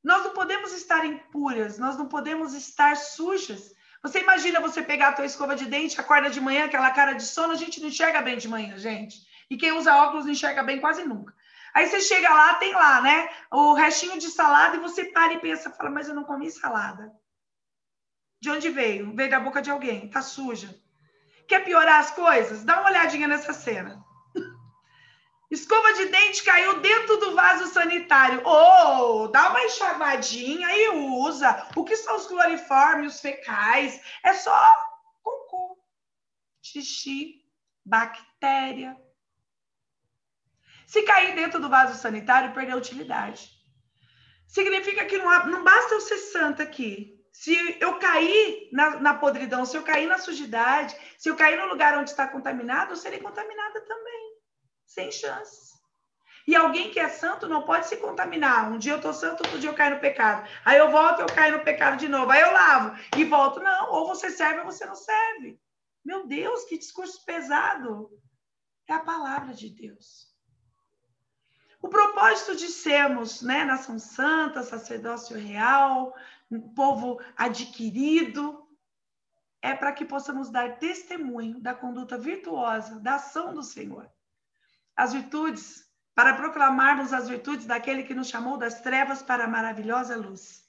Nós 0.02 0.22
não 0.22 0.32
podemos 0.32 0.72
estar 0.72 1.04
impuras, 1.04 1.78
nós 1.78 1.98
não 1.98 2.06
podemos 2.08 2.54
estar 2.54 2.96
sujas. 2.96 3.74
Você 4.02 4.20
imagina 4.20 4.60
você 4.60 4.80
pegar 4.80 5.08
a 5.08 5.12
tua 5.12 5.26
escova 5.26 5.56
de 5.56 5.66
dente, 5.66 6.00
acorda 6.00 6.30
de 6.30 6.40
manhã, 6.40 6.64
aquela 6.64 6.90
cara 6.92 7.14
de 7.14 7.24
sono, 7.24 7.52
a 7.52 7.56
gente 7.56 7.80
não 7.80 7.88
enxerga 7.88 8.22
bem 8.22 8.38
de 8.38 8.48
manhã, 8.48 8.78
gente. 8.78 9.27
E 9.50 9.56
quem 9.56 9.72
usa 9.72 9.96
óculos 9.96 10.26
enxerga 10.26 10.62
bem 10.62 10.80
quase 10.80 11.04
nunca. 11.04 11.34
Aí 11.74 11.86
você 11.86 12.00
chega 12.00 12.28
lá, 12.28 12.54
tem 12.54 12.74
lá, 12.74 13.00
né? 13.00 13.28
O 13.50 13.74
restinho 13.74 14.18
de 14.18 14.28
salada 14.28 14.76
e 14.76 14.80
você 14.80 15.04
para 15.06 15.34
e 15.34 15.38
pensa, 15.38 15.70
fala, 15.70 15.90
mas 15.90 16.08
eu 16.08 16.14
não 16.14 16.24
comi 16.24 16.50
salada. 16.50 17.12
De 18.40 18.50
onde 18.50 18.70
veio? 18.70 19.14
Veio 19.14 19.30
da 19.30 19.40
boca 19.40 19.60
de 19.60 19.70
alguém, 19.70 20.08
tá 20.10 20.22
suja. 20.22 20.74
Quer 21.46 21.64
piorar 21.64 22.00
as 22.00 22.10
coisas? 22.10 22.64
Dá 22.64 22.80
uma 22.80 22.90
olhadinha 22.90 23.26
nessa 23.26 23.52
cena. 23.52 24.04
Escova 25.50 25.94
de 25.94 26.06
dente 26.06 26.44
caiu 26.44 26.80
dentro 26.80 27.16
do 27.16 27.34
vaso 27.34 27.66
sanitário. 27.72 28.42
Oh, 28.44 29.28
dá 29.28 29.48
uma 29.48 29.64
enxavadinha 29.64 30.68
e 30.70 30.88
usa. 30.90 31.68
O 31.74 31.84
que 31.84 31.96
são 31.96 32.16
os 32.16 32.26
cloriformes, 32.26 33.20
fecais? 33.20 34.00
É 34.22 34.34
só 34.34 34.60
cocô, 35.22 35.78
xixi, 36.62 37.42
bactéria, 37.84 38.96
se 40.88 41.02
cair 41.02 41.34
dentro 41.34 41.60
do 41.60 41.68
vaso 41.68 42.00
sanitário, 42.00 42.54
perdeu 42.54 42.76
a 42.76 42.78
utilidade. 42.78 43.50
Significa 44.46 45.04
que 45.04 45.18
não, 45.18 45.46
não 45.46 45.62
basta 45.62 45.94
eu 45.94 46.00
ser 46.00 46.16
santa 46.16 46.62
aqui. 46.62 47.22
Se 47.30 47.76
eu 47.78 47.98
cair 47.98 48.70
na, 48.72 48.98
na 48.98 49.12
podridão, 49.12 49.66
se 49.66 49.76
eu 49.76 49.82
cair 49.82 50.06
na 50.06 50.16
sujidade, 50.16 50.96
se 51.18 51.28
eu 51.28 51.36
cair 51.36 51.58
no 51.58 51.66
lugar 51.66 51.98
onde 51.98 52.08
está 52.08 52.26
contaminado, 52.26 52.92
eu 52.92 52.96
serei 52.96 53.20
contaminada 53.20 53.82
também. 53.82 54.38
Sem 54.86 55.12
chances. 55.12 55.74
E 56.46 56.56
alguém 56.56 56.90
que 56.90 56.98
é 56.98 57.10
santo 57.10 57.46
não 57.46 57.64
pode 57.64 57.86
se 57.86 57.98
contaminar. 57.98 58.72
Um 58.72 58.78
dia 58.78 58.92
eu 58.92 58.96
estou 58.96 59.12
santo, 59.12 59.44
outro 59.44 59.58
dia 59.58 59.68
eu 59.68 59.74
caio 59.74 59.96
no 59.96 60.00
pecado. 60.00 60.48
Aí 60.64 60.78
eu 60.78 60.90
volto, 60.90 61.20
eu 61.20 61.26
caio 61.26 61.58
no 61.58 61.64
pecado 61.64 61.98
de 61.98 62.08
novo. 62.08 62.30
Aí 62.30 62.40
eu 62.40 62.50
lavo 62.50 62.98
e 63.14 63.24
volto. 63.24 63.60
Não, 63.60 63.90
ou 63.92 64.06
você 64.06 64.30
serve 64.30 64.60
ou 64.60 64.64
você 64.64 64.86
não 64.86 64.94
serve. 64.94 65.60
Meu 66.02 66.26
Deus, 66.26 66.64
que 66.64 66.78
discurso 66.78 67.22
pesado. 67.26 68.10
É 68.88 68.94
a 68.94 69.00
palavra 69.00 69.52
de 69.52 69.68
Deus. 69.68 70.27
O 71.80 71.88
propósito 71.88 72.56
de 72.56 72.68
sermos 72.68 73.40
né, 73.40 73.64
nação 73.64 73.98
santa, 73.98 74.62
sacerdócio 74.62 75.36
real, 75.38 76.14
um 76.50 76.60
povo 76.60 77.20
adquirido, 77.36 78.66
é 79.62 79.74
para 79.74 79.92
que 79.92 80.04
possamos 80.04 80.50
dar 80.50 80.78
testemunho 80.78 81.60
da 81.60 81.74
conduta 81.74 82.18
virtuosa, 82.18 82.98
da 83.00 83.14
ação 83.16 83.54
do 83.54 83.62
Senhor. 83.62 84.10
As 84.96 85.12
virtudes 85.12 85.88
para 86.14 86.34
proclamarmos 86.34 87.12
as 87.12 87.28
virtudes 87.28 87.64
daquele 87.64 88.02
que 88.02 88.12
nos 88.14 88.28
chamou 88.28 88.56
das 88.56 88.80
trevas 88.80 89.22
para 89.22 89.44
a 89.44 89.48
maravilhosa 89.48 90.16
luz. 90.16 90.64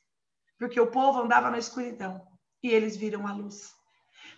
Porque 0.60 0.80
o 0.80 0.92
povo 0.92 1.22
andava 1.22 1.50
na 1.50 1.58
escuridão 1.58 2.28
e 2.62 2.70
eles 2.70 2.96
viram 2.96 3.26
a 3.26 3.34
luz. 3.34 3.74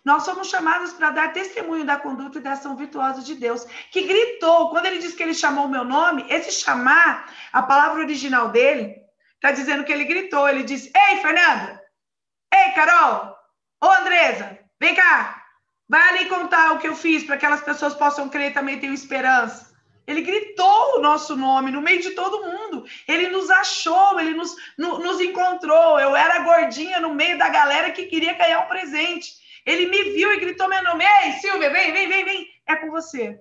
Nós 0.03 0.23
somos 0.23 0.49
chamados 0.49 0.93
para 0.93 1.11
dar 1.11 1.33
testemunho 1.33 1.85
da 1.85 1.95
conduta 1.95 2.39
e 2.39 2.41
da 2.41 2.53
ação 2.53 2.75
virtuosa 2.75 3.21
de 3.21 3.35
Deus, 3.35 3.65
que 3.91 4.01
gritou, 4.01 4.69
quando 4.69 4.87
ele 4.87 4.97
diz 4.97 5.13
que 5.13 5.21
ele 5.21 5.33
chamou 5.33 5.65
o 5.65 5.69
meu 5.69 5.83
nome, 5.83 6.25
esse 6.27 6.51
chamar, 6.51 7.31
a 7.53 7.61
palavra 7.61 8.01
original 8.01 8.49
dele, 8.49 8.95
está 9.35 9.51
dizendo 9.51 9.83
que 9.83 9.91
ele 9.91 10.05
gritou, 10.05 10.49
ele 10.49 10.63
disse: 10.63 10.91
Ei, 10.95 11.17
Fernanda! 11.17 11.81
Ei, 12.53 12.71
Carol! 12.71 13.35
Ô, 13.83 13.87
Andresa! 13.87 14.59
Vem 14.79 14.95
cá! 14.95 15.43
Vai 15.87 16.07
ali 16.09 16.25
contar 16.29 16.71
o 16.71 16.79
que 16.79 16.87
eu 16.87 16.95
fiz 16.95 17.23
para 17.23 17.37
que 17.37 17.45
aquelas 17.45 17.63
pessoas 17.63 17.93
possam 17.93 18.29
crer 18.29 18.53
também 18.53 18.79
tenham 18.79 18.93
esperança. 18.93 19.71
Ele 20.07 20.21
gritou 20.21 20.97
o 20.97 21.01
nosso 21.01 21.35
nome 21.35 21.69
no 21.69 21.81
meio 21.81 22.01
de 22.01 22.11
todo 22.11 22.43
mundo. 22.43 22.85
Ele 23.07 23.29
nos 23.29 23.49
achou, 23.49 24.19
ele 24.19 24.33
nos, 24.33 24.55
no, 24.77 24.99
nos 24.99 25.19
encontrou. 25.19 25.99
Eu 25.99 26.15
era 26.15 26.39
gordinha 26.39 26.99
no 26.99 27.13
meio 27.13 27.37
da 27.37 27.49
galera 27.49 27.91
que 27.91 28.07
queria 28.07 28.33
ganhar 28.33 28.61
um 28.61 28.67
presente. 28.67 29.40
Ele 29.65 29.87
me 29.87 30.11
viu 30.11 30.31
e 30.33 30.39
gritou 30.39 30.67
meu 30.67 30.83
nome. 30.83 31.03
Ei, 31.03 31.33
Silvia, 31.33 31.71
vem, 31.71 31.91
vem, 31.91 32.07
vem, 32.07 32.25
vem. 32.25 32.47
É 32.67 32.75
com 32.75 32.89
você. 32.89 33.39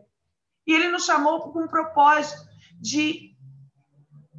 E 0.67 0.75
ele 0.75 0.89
nos 0.89 1.05
chamou 1.05 1.53
com 1.53 1.65
um 1.65 1.69
propósito 1.69 2.41
de 2.81 3.31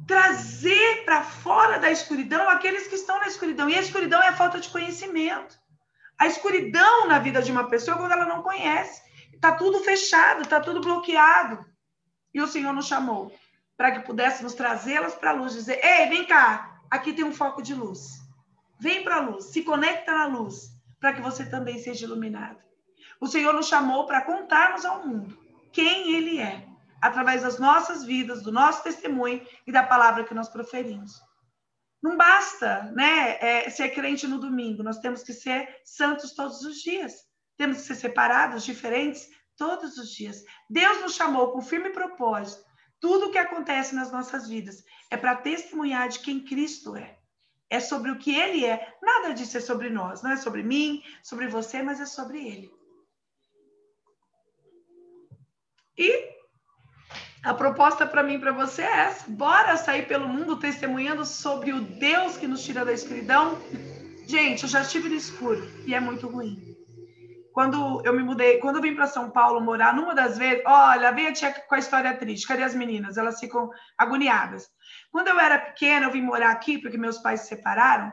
trazer 0.06 1.04
para 1.04 1.22
fora 1.22 1.78
da 1.78 1.90
escuridão 1.90 2.48
aqueles 2.48 2.86
que 2.86 2.94
estão 2.94 3.18
na 3.18 3.26
escuridão. 3.26 3.68
E 3.68 3.74
a 3.74 3.80
escuridão 3.80 4.22
é 4.22 4.28
a 4.28 4.36
falta 4.36 4.60
de 4.60 4.68
conhecimento. 4.68 5.58
A 6.18 6.26
escuridão 6.26 7.08
na 7.08 7.18
vida 7.18 7.42
de 7.42 7.50
uma 7.50 7.68
pessoa 7.68 7.96
é 7.96 8.00
quando 8.00 8.12
ela 8.12 8.26
não 8.26 8.42
conhece. 8.42 9.02
Está 9.32 9.52
tudo 9.52 9.80
fechado, 9.80 10.42
está 10.42 10.60
tudo 10.60 10.80
bloqueado. 10.80 11.64
E 12.32 12.40
o 12.40 12.46
Senhor 12.46 12.72
nos 12.72 12.86
chamou 12.86 13.32
para 13.76 13.90
que 13.90 14.06
pudéssemos 14.06 14.54
trazê-las 14.54 15.14
para 15.14 15.30
a 15.30 15.34
luz, 15.34 15.52
dizer: 15.52 15.84
Ei, 15.84 16.08
vem 16.08 16.24
cá, 16.24 16.80
aqui 16.90 17.12
tem 17.12 17.24
um 17.24 17.34
foco 17.34 17.60
de 17.60 17.74
luz. 17.74 18.20
Vem 18.78 19.02
para 19.02 19.16
a 19.16 19.20
luz, 19.20 19.46
se 19.46 19.62
conecta 19.62 20.12
na 20.12 20.26
luz, 20.26 20.70
para 21.02 21.12
que 21.14 21.20
você 21.20 21.44
também 21.44 21.80
seja 21.80 22.06
iluminado. 22.06 22.62
O 23.20 23.26
Senhor 23.26 23.52
nos 23.52 23.66
chamou 23.66 24.06
para 24.06 24.22
contarmos 24.22 24.84
ao 24.84 25.04
mundo 25.04 25.36
quem 25.72 26.14
Ele 26.14 26.38
é, 26.38 26.64
através 27.00 27.42
das 27.42 27.58
nossas 27.58 28.04
vidas, 28.04 28.40
do 28.40 28.52
nosso 28.52 28.84
testemunho 28.84 29.44
e 29.66 29.72
da 29.72 29.82
palavra 29.82 30.22
que 30.22 30.32
nós 30.32 30.48
proferimos. 30.48 31.20
Não 32.00 32.16
basta 32.16 32.84
né, 32.94 33.36
é, 33.40 33.68
ser 33.68 33.88
crente 33.88 34.28
no 34.28 34.38
domingo, 34.38 34.84
nós 34.84 35.00
temos 35.00 35.24
que 35.24 35.32
ser 35.32 35.80
santos 35.84 36.34
todos 36.34 36.62
os 36.62 36.76
dias. 36.76 37.12
Temos 37.56 37.78
que 37.78 37.82
ser 37.82 37.96
separados, 37.96 38.64
diferentes, 38.64 39.28
todos 39.56 39.98
os 39.98 40.08
dias. 40.10 40.44
Deus 40.70 41.00
nos 41.00 41.14
chamou 41.14 41.50
com 41.50 41.60
firme 41.60 41.90
propósito. 41.90 42.64
Tudo 43.00 43.26
o 43.26 43.32
que 43.32 43.38
acontece 43.38 43.94
nas 43.94 44.12
nossas 44.12 44.48
vidas 44.48 44.84
é 45.10 45.16
para 45.16 45.34
testemunhar 45.34 46.08
de 46.08 46.20
quem 46.20 46.44
Cristo 46.44 46.94
é. 46.96 47.18
É 47.72 47.80
sobre 47.80 48.10
o 48.10 48.18
que 48.18 48.34
Ele 48.38 48.66
é. 48.66 48.96
Nada 49.00 49.32
disso 49.32 49.56
é 49.56 49.60
sobre 49.60 49.88
nós. 49.88 50.22
Não 50.22 50.32
é 50.32 50.36
sobre 50.36 50.62
mim, 50.62 51.02
sobre 51.22 51.46
você, 51.48 51.82
mas 51.82 52.00
é 52.00 52.04
sobre 52.04 52.38
Ele. 52.46 52.70
E 55.96 56.32
a 57.42 57.54
proposta 57.54 58.06
para 58.06 58.22
mim, 58.22 58.38
para 58.38 58.52
você 58.52 58.82
é 58.82 58.96
essa. 59.06 59.30
Bora 59.30 59.78
sair 59.78 60.06
pelo 60.06 60.28
mundo 60.28 60.58
testemunhando 60.58 61.24
sobre 61.24 61.72
o 61.72 61.80
Deus 61.80 62.36
que 62.36 62.46
nos 62.46 62.62
tira 62.62 62.84
da 62.84 62.92
escuridão? 62.92 63.58
Gente, 64.26 64.64
eu 64.64 64.68
já 64.68 64.82
estive 64.82 65.08
no 65.08 65.14
escuro 65.14 65.66
e 65.86 65.94
é 65.94 66.00
muito 66.00 66.28
ruim 66.28 66.81
quando 67.52 68.02
eu 68.04 68.12
me 68.12 68.22
mudei, 68.22 68.58
quando 68.58 68.76
eu 68.76 68.82
vim 68.82 68.94
para 68.94 69.06
São 69.06 69.30
Paulo 69.30 69.60
morar, 69.60 69.94
numa 69.94 70.14
das 70.14 70.38
vezes, 70.38 70.62
olha, 70.66 71.12
vem 71.12 71.26
a 71.26 71.32
tia 71.32 71.52
com 71.52 71.74
a 71.74 71.78
história 71.78 72.16
triste, 72.16 72.46
cadê 72.46 72.62
as 72.62 72.74
meninas? 72.74 73.16
Elas 73.16 73.38
ficam 73.38 73.70
agoniadas. 73.96 74.68
Quando 75.10 75.28
eu 75.28 75.38
era 75.38 75.58
pequena, 75.58 76.06
eu 76.06 76.10
vim 76.10 76.22
morar 76.22 76.50
aqui, 76.50 76.78
porque 76.78 76.96
meus 76.96 77.18
pais 77.18 77.40
se 77.40 77.48
separaram, 77.48 78.12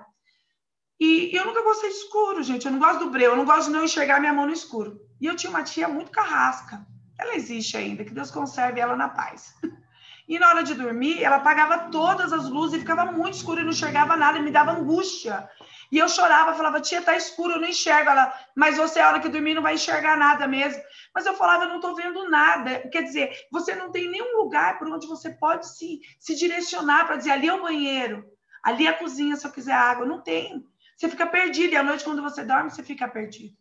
e 0.99 1.33
eu 1.33 1.45
nunca 1.45 1.63
gostei 1.63 1.89
de 1.89 1.95
escuro, 1.95 2.43
gente, 2.43 2.65
eu 2.65 2.71
não 2.71 2.79
gosto 2.79 3.05
do 3.05 3.09
breu, 3.09 3.31
eu 3.31 3.37
não 3.37 3.45
gosto 3.45 3.67
de 3.67 3.71
não 3.71 3.85
enxergar 3.85 4.19
minha 4.19 4.33
mão 4.33 4.45
no 4.45 4.51
escuro. 4.51 4.99
E 5.21 5.27
eu 5.27 5.35
tinha 5.35 5.49
uma 5.49 5.63
tia 5.63 5.87
muito 5.87 6.11
carrasca, 6.11 6.85
ela 7.17 7.35
existe 7.35 7.77
ainda, 7.77 8.03
que 8.03 8.13
Deus 8.13 8.31
conserve 8.31 8.79
ela 8.79 8.95
na 8.95 9.09
paz. 9.09 9.53
E 10.29 10.37
na 10.37 10.47
hora 10.47 10.61
de 10.61 10.75
dormir, 10.75 11.23
ela 11.23 11.37
apagava 11.37 11.89
todas 11.89 12.31
as 12.31 12.47
luzes 12.47 12.77
e 12.77 12.79
ficava 12.81 13.11
muito 13.11 13.33
escuro 13.33 13.61
e 13.61 13.63
não 13.63 13.71
enxergava 13.71 14.15
nada, 14.15 14.37
e 14.37 14.43
me 14.43 14.51
dava 14.51 14.73
angústia. 14.73 15.49
E 15.91 15.97
eu 15.97 16.07
chorava, 16.07 16.53
falava, 16.53 16.79
tia, 16.79 17.01
tá 17.01 17.15
escuro, 17.17 17.53
eu 17.53 17.61
não 17.61 17.67
enxergo. 17.67 18.09
Ela, 18.09 18.31
mas 18.55 18.77
você, 18.77 18.99
a 18.99 19.07
hora 19.07 19.19
que 19.19 19.29
dormir, 19.29 19.55
não 19.55 19.61
vai 19.61 19.73
enxergar 19.73 20.17
nada 20.17 20.47
mesmo. 20.47 20.81
Mas 21.13 21.25
eu 21.25 21.33
falava, 21.33 21.63
eu 21.63 21.69
não 21.69 21.79
tô 21.79 21.95
vendo 21.95 22.29
nada. 22.29 22.87
Quer 22.89 23.03
dizer, 23.03 23.31
você 23.51 23.73
não 23.73 23.91
tem 23.91 24.09
nenhum 24.09 24.37
lugar 24.37 24.77
por 24.77 24.87
onde 24.87 25.07
você 25.07 25.31
pode 25.31 25.67
se, 25.67 25.99
se 26.19 26.35
direcionar 26.35 27.05
para 27.07 27.15
dizer, 27.15 27.31
ali 27.31 27.47
é 27.47 27.53
o 27.53 27.61
banheiro, 27.61 28.23
ali 28.63 28.85
é 28.85 28.89
a 28.89 28.97
cozinha, 28.97 29.35
se 29.35 29.47
eu 29.47 29.51
quiser 29.51 29.73
água. 29.73 30.05
Não 30.05 30.21
tem. 30.21 30.63
Você 30.95 31.09
fica 31.09 31.25
perdido. 31.25 31.73
E 31.73 31.77
à 31.77 31.83
noite, 31.83 32.03
quando 32.03 32.21
você 32.21 32.43
dorme, 32.43 32.69
você 32.69 32.83
fica 32.83 33.07
perdido. 33.07 33.57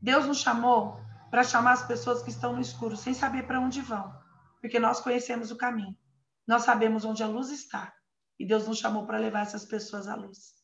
Deus 0.00 0.26
nos 0.26 0.38
chamou 0.38 1.00
para 1.30 1.42
chamar 1.42 1.72
as 1.72 1.86
pessoas 1.86 2.22
que 2.22 2.30
estão 2.30 2.52
no 2.52 2.60
escuro, 2.60 2.96
sem 2.96 3.12
saber 3.12 3.44
para 3.44 3.60
onde 3.60 3.80
vão. 3.80 4.14
Porque 4.60 4.78
nós 4.78 5.00
conhecemos 5.00 5.50
o 5.50 5.56
caminho. 5.56 5.96
Nós 6.46 6.62
sabemos 6.62 7.04
onde 7.04 7.24
a 7.24 7.26
luz 7.26 7.50
está. 7.50 7.92
E 8.38 8.46
Deus 8.46 8.68
nos 8.68 8.78
chamou 8.78 9.06
para 9.06 9.18
levar 9.18 9.40
essas 9.40 9.64
pessoas 9.64 10.06
à 10.06 10.14
luz. 10.14 10.55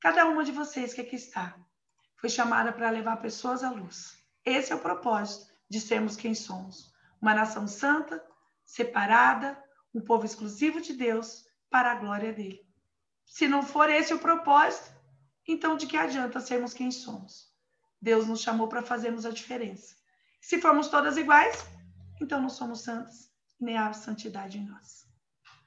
Cada 0.00 0.26
uma 0.26 0.44
de 0.44 0.52
vocês 0.52 0.92
que 0.92 1.00
aqui 1.00 1.16
está 1.16 1.56
foi 2.16 2.28
chamada 2.28 2.72
para 2.72 2.90
levar 2.90 3.16
pessoas 3.16 3.64
à 3.64 3.70
luz. 3.70 4.16
Esse 4.44 4.72
é 4.72 4.74
o 4.74 4.80
propósito 4.80 5.52
de 5.68 5.80
sermos 5.80 6.16
quem 6.16 6.34
somos. 6.34 6.92
Uma 7.20 7.34
nação 7.34 7.66
santa, 7.66 8.22
separada, 8.64 9.60
um 9.94 10.00
povo 10.00 10.24
exclusivo 10.24 10.80
de 10.80 10.92
Deus 10.92 11.44
para 11.70 11.92
a 11.92 11.94
glória 11.94 12.32
dele. 12.32 12.64
Se 13.24 13.48
não 13.48 13.62
for 13.62 13.90
esse 13.90 14.14
o 14.14 14.18
propósito, 14.18 14.94
então 15.48 15.76
de 15.76 15.86
que 15.86 15.96
adianta 15.96 16.40
sermos 16.40 16.74
quem 16.74 16.90
somos? 16.90 17.52
Deus 18.00 18.26
nos 18.26 18.40
chamou 18.40 18.68
para 18.68 18.82
fazermos 18.82 19.24
a 19.24 19.30
diferença. 19.30 19.96
Se 20.40 20.60
formos 20.60 20.88
todas 20.88 21.16
iguais, 21.16 21.66
então 22.20 22.40
não 22.40 22.48
somos 22.48 22.82
santas, 22.82 23.32
nem 23.58 23.76
há 23.76 23.92
santidade 23.92 24.58
em 24.58 24.66
nós. 24.66 25.06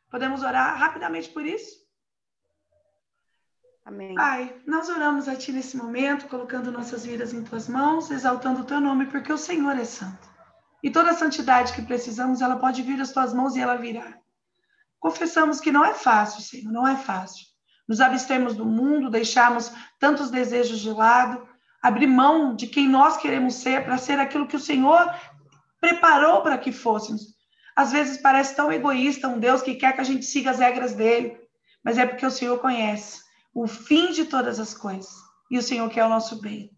Podemos 0.10 0.42
orar 0.44 0.78
rapidamente 0.78 1.30
por 1.30 1.46
isso? 1.46 1.89
Amém. 3.90 4.14
Pai, 4.14 4.56
nós 4.68 4.88
oramos 4.88 5.28
a 5.28 5.36
Ti 5.36 5.52
nesse 5.52 5.76
momento, 5.76 6.28
colocando 6.28 6.72
nossas 6.72 7.08
vidas 7.08 7.34
em 7.34 7.44
Tuas 7.44 7.68
mãos, 7.68 8.12
exaltando 8.12 8.62
o 8.62 8.64
Teu 8.64 8.80
nome, 8.80 9.08
porque 9.08 9.34
o 9.34 9.38
Senhor 9.38 9.76
é 9.76 9.84
santo. 9.84 10.30
E 10.84 10.92
toda 10.92 11.10
a 11.10 11.16
santidade 11.16 11.74
que 11.74 11.82
precisamos, 11.82 12.40
ela 12.40 12.58
pode 12.58 12.84
vir 12.84 13.00
das 13.00 13.12
Tuas 13.12 13.34
mãos 13.34 13.56
e 13.56 13.60
ela 13.60 13.78
virá. 13.78 14.16
Confessamos 15.00 15.60
que 15.60 15.72
não 15.72 15.84
é 15.84 15.96
fácil, 15.96 16.44
Senhor, 16.44 16.72
não 16.72 16.88
é 16.88 16.96
fácil. 16.96 17.48
Nos 17.88 18.00
abstermos 18.00 18.54
do 18.54 18.64
mundo, 18.64 19.10
deixarmos 19.10 19.72
tantos 19.98 20.30
desejos 20.30 20.78
de 20.78 20.92
lado, 20.92 21.48
abrir 21.82 22.06
mão 22.06 22.56
de 22.56 22.68
quem 22.68 22.88
nós 22.88 23.18
queremos 23.18 23.56
ser 23.56 23.86
para 23.86 23.98
ser 23.98 24.20
aquilo 24.20 24.46
que 24.46 24.56
o 24.56 24.60
Senhor 24.60 25.12
preparou 25.82 26.44
para 26.44 26.60
que 26.60 26.72
fôssemos. 26.72 27.22
Às 27.76 27.92
vezes 27.92 28.22
parece 28.22 28.56
tão 28.56 28.72
egoísta 28.72 29.28
um 29.28 29.40
Deus 29.40 29.64
que 29.64 29.74
quer 29.74 29.94
que 29.94 30.02
a 30.02 30.06
gente 30.06 30.26
siga 30.26 30.52
as 30.52 30.60
regras 30.60 30.94
dele, 30.94 31.36
mas 31.84 31.98
é 31.98 32.06
porque 32.06 32.24
o 32.26 32.30
Senhor 32.30 32.60
conhece 32.60 33.28
o 33.62 33.68
fim 33.68 34.14
de 34.14 34.24
todas 34.24 34.58
as 34.58 34.74
coisas. 34.74 35.12
E 35.52 35.58
o 35.58 35.62
Senhor 35.62 35.90
quer 35.90 36.06
o 36.06 36.10
nosso 36.10 36.40
bem. 36.40 36.72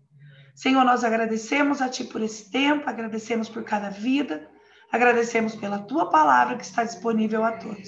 Senhor, 0.56 0.84
nós 0.84 1.04
agradecemos 1.04 1.80
a 1.80 1.88
Ti 1.88 2.06
por 2.06 2.24
esse 2.24 2.50
tempo, 2.50 2.89
agradecemos 2.89 3.48
por 3.48 3.63
cada 3.63 3.91
vida, 3.91 4.50
agradecemos 4.91 5.54
pela 5.54 5.78
Tua 5.78 6.10
palavra 6.10 6.58
que 6.58 6.63
está 6.63 6.84
disponível 6.84 7.46
a 7.46 7.52
todos. 7.52 7.88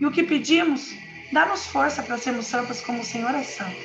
E 0.00 0.06
o 0.06 0.10
que 0.10 0.22
pedimos, 0.22 0.88
dá-nos 1.34 1.66
força 1.66 2.02
para 2.02 2.16
sermos 2.16 2.46
santas 2.46 2.80
como 2.80 3.02
o 3.02 3.04
Senhor 3.04 3.34
é 3.34 3.42
santo. 3.42 3.76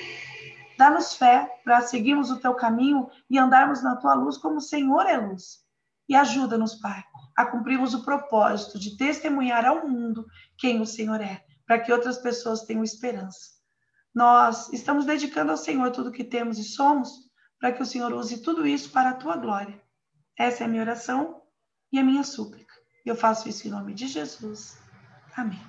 Dá-nos 0.77 1.15
fé 1.15 1.45
para 1.65 1.81
seguirmos 1.81 2.31
o 2.31 2.39
Teu 2.39 2.53
caminho 2.53 3.09
e 3.29 3.37
andarmos 3.37 3.83
na 3.83 3.97
Tua 3.97 4.13
luz 4.13 4.37
como 4.37 4.55
o 4.55 4.61
Senhor 4.61 5.05
é 5.05 5.17
luz. 5.17 5.65
E 6.07 6.15
ajuda-nos, 6.15 6.75
Pai, 6.75 7.03
a 7.35 7.45
cumprirmos 7.45 7.93
o 7.93 8.05
propósito 8.05 8.79
de 8.79 8.95
testemunhar 8.95 9.65
ao 9.65 9.85
mundo 9.85 10.25
quem 10.57 10.79
o 10.79 10.85
Senhor 10.85 11.19
é, 11.19 11.43
para 11.67 11.79
que 11.79 11.91
outras 11.91 12.17
pessoas 12.17 12.61
tenham 12.61 12.85
esperança. 12.85 13.58
Nós 14.13 14.71
estamos 14.73 15.05
dedicando 15.05 15.51
ao 15.51 15.57
Senhor 15.57 15.91
tudo 15.91 16.11
que 16.11 16.23
temos 16.23 16.57
e 16.57 16.63
somos, 16.63 17.09
para 17.59 17.71
que 17.71 17.81
o 17.81 17.85
Senhor 17.85 18.11
use 18.13 18.41
tudo 18.41 18.65
isso 18.65 18.91
para 18.91 19.11
a 19.11 19.15
tua 19.15 19.35
glória. 19.37 19.81
Essa 20.37 20.63
é 20.63 20.65
a 20.65 20.69
minha 20.69 20.81
oração 20.81 21.41
e 21.91 21.99
a 21.99 22.03
minha 22.03 22.23
súplica. 22.23 22.73
Eu 23.05 23.15
faço 23.15 23.47
isso 23.49 23.67
em 23.67 23.71
nome 23.71 23.93
de 23.93 24.07
Jesus. 24.07 24.81
Amém. 25.35 25.59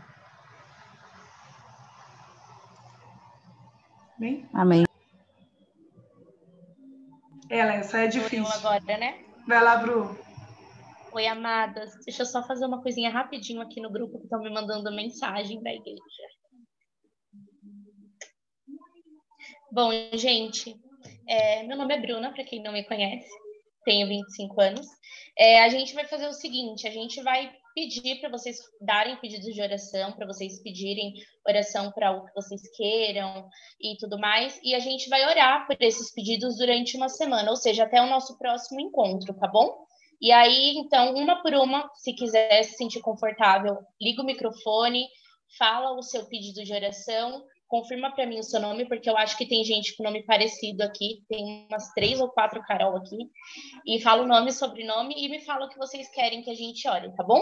Amém? 4.17 4.49
Amém. 4.53 4.85
Ela, 7.49 7.73
essa 7.75 7.99
é 7.99 8.07
difícil. 8.07 8.47
Agora, 8.47 8.81
né? 8.99 9.25
Vai 9.47 9.63
lá, 9.63 9.77
Bru. 9.77 10.17
Oi, 11.13 11.27
amadas. 11.27 11.93
Deixa 12.05 12.23
eu 12.23 12.27
só 12.27 12.47
fazer 12.47 12.67
uma 12.67 12.81
coisinha 12.81 13.11
rapidinho 13.11 13.61
aqui 13.61 13.81
no 13.81 13.91
grupo 13.91 14.19
que 14.19 14.25
estão 14.25 14.41
me 14.41 14.51
mandando 14.51 14.95
mensagem 14.95 15.61
da 15.61 15.73
igreja. 15.73 16.30
Bom, 19.73 19.93
gente, 20.15 20.77
é, 21.29 21.63
meu 21.63 21.77
nome 21.77 21.95
é 21.95 22.01
Bruna, 22.01 22.33
para 22.33 22.43
quem 22.43 22.61
não 22.61 22.73
me 22.73 22.83
conhece, 22.83 23.31
tenho 23.85 24.09
25 24.09 24.61
anos. 24.61 24.85
É, 25.39 25.63
a 25.63 25.69
gente 25.69 25.95
vai 25.95 26.05
fazer 26.09 26.27
o 26.27 26.33
seguinte: 26.33 26.89
a 26.89 26.91
gente 26.91 27.23
vai 27.23 27.53
pedir 27.73 28.19
para 28.21 28.31
vocês 28.31 28.59
darem 28.81 29.15
pedidos 29.21 29.55
de 29.55 29.63
oração, 29.63 30.11
para 30.11 30.27
vocês 30.27 30.61
pedirem 30.61 31.15
oração 31.47 31.93
para 31.93 32.11
o 32.11 32.27
que 32.27 32.35
vocês 32.35 32.63
queiram 32.77 33.49
e 33.81 33.97
tudo 33.97 34.19
mais, 34.19 34.59
e 34.65 34.75
a 34.75 34.81
gente 34.81 35.09
vai 35.09 35.25
orar 35.25 35.69
por 35.69 35.77
esses 35.79 36.13
pedidos 36.13 36.57
durante 36.59 36.97
uma 36.97 37.09
semana, 37.09 37.49
ou 37.49 37.57
seja, 37.57 37.85
até 37.85 38.03
o 38.03 38.09
nosso 38.09 38.37
próximo 38.39 38.81
encontro, 38.81 39.33
tá 39.35 39.47
bom? 39.47 39.87
E 40.21 40.33
aí, 40.33 40.75
então, 40.79 41.15
uma 41.15 41.41
por 41.43 41.55
uma, 41.55 41.89
se 41.95 42.13
quiser 42.13 42.65
se 42.65 42.77
sentir 42.77 43.01
confortável, 43.01 43.79
liga 44.03 44.21
o 44.21 44.27
microfone, 44.27 45.07
fala 45.57 45.97
o 45.97 46.03
seu 46.03 46.27
pedido 46.27 46.65
de 46.65 46.73
oração 46.73 47.45
confirma 47.71 48.11
para 48.11 48.27
mim 48.27 48.41
o 48.41 48.43
seu 48.43 48.61
nome, 48.61 48.85
porque 48.85 49.09
eu 49.09 49.17
acho 49.17 49.39
que 49.39 49.47
tem 49.47 49.65
gente 49.65 49.97
com 49.97 50.03
nome 50.03 50.25
parecido 50.25 50.83
aqui, 50.83 51.23
tem 51.29 51.67
umas 51.71 51.93
três 51.93 52.21
ou 52.21 52.29
quatro 52.29 52.61
Carol 52.63 52.97
aqui, 52.97 53.31
e 53.87 54.03
fala 54.03 54.25
o 54.25 54.27
nome, 54.27 54.53
sobrenome 54.53 55.15
e 55.17 55.29
me 55.29 55.41
fala 55.41 55.67
o 55.67 55.69
que 55.69 55.79
vocês 55.79 56.11
querem 56.11 56.43
que 56.43 56.51
a 56.51 56.55
gente 56.55 56.87
olhe, 56.89 57.15
tá 57.15 57.23
bom? 57.23 57.41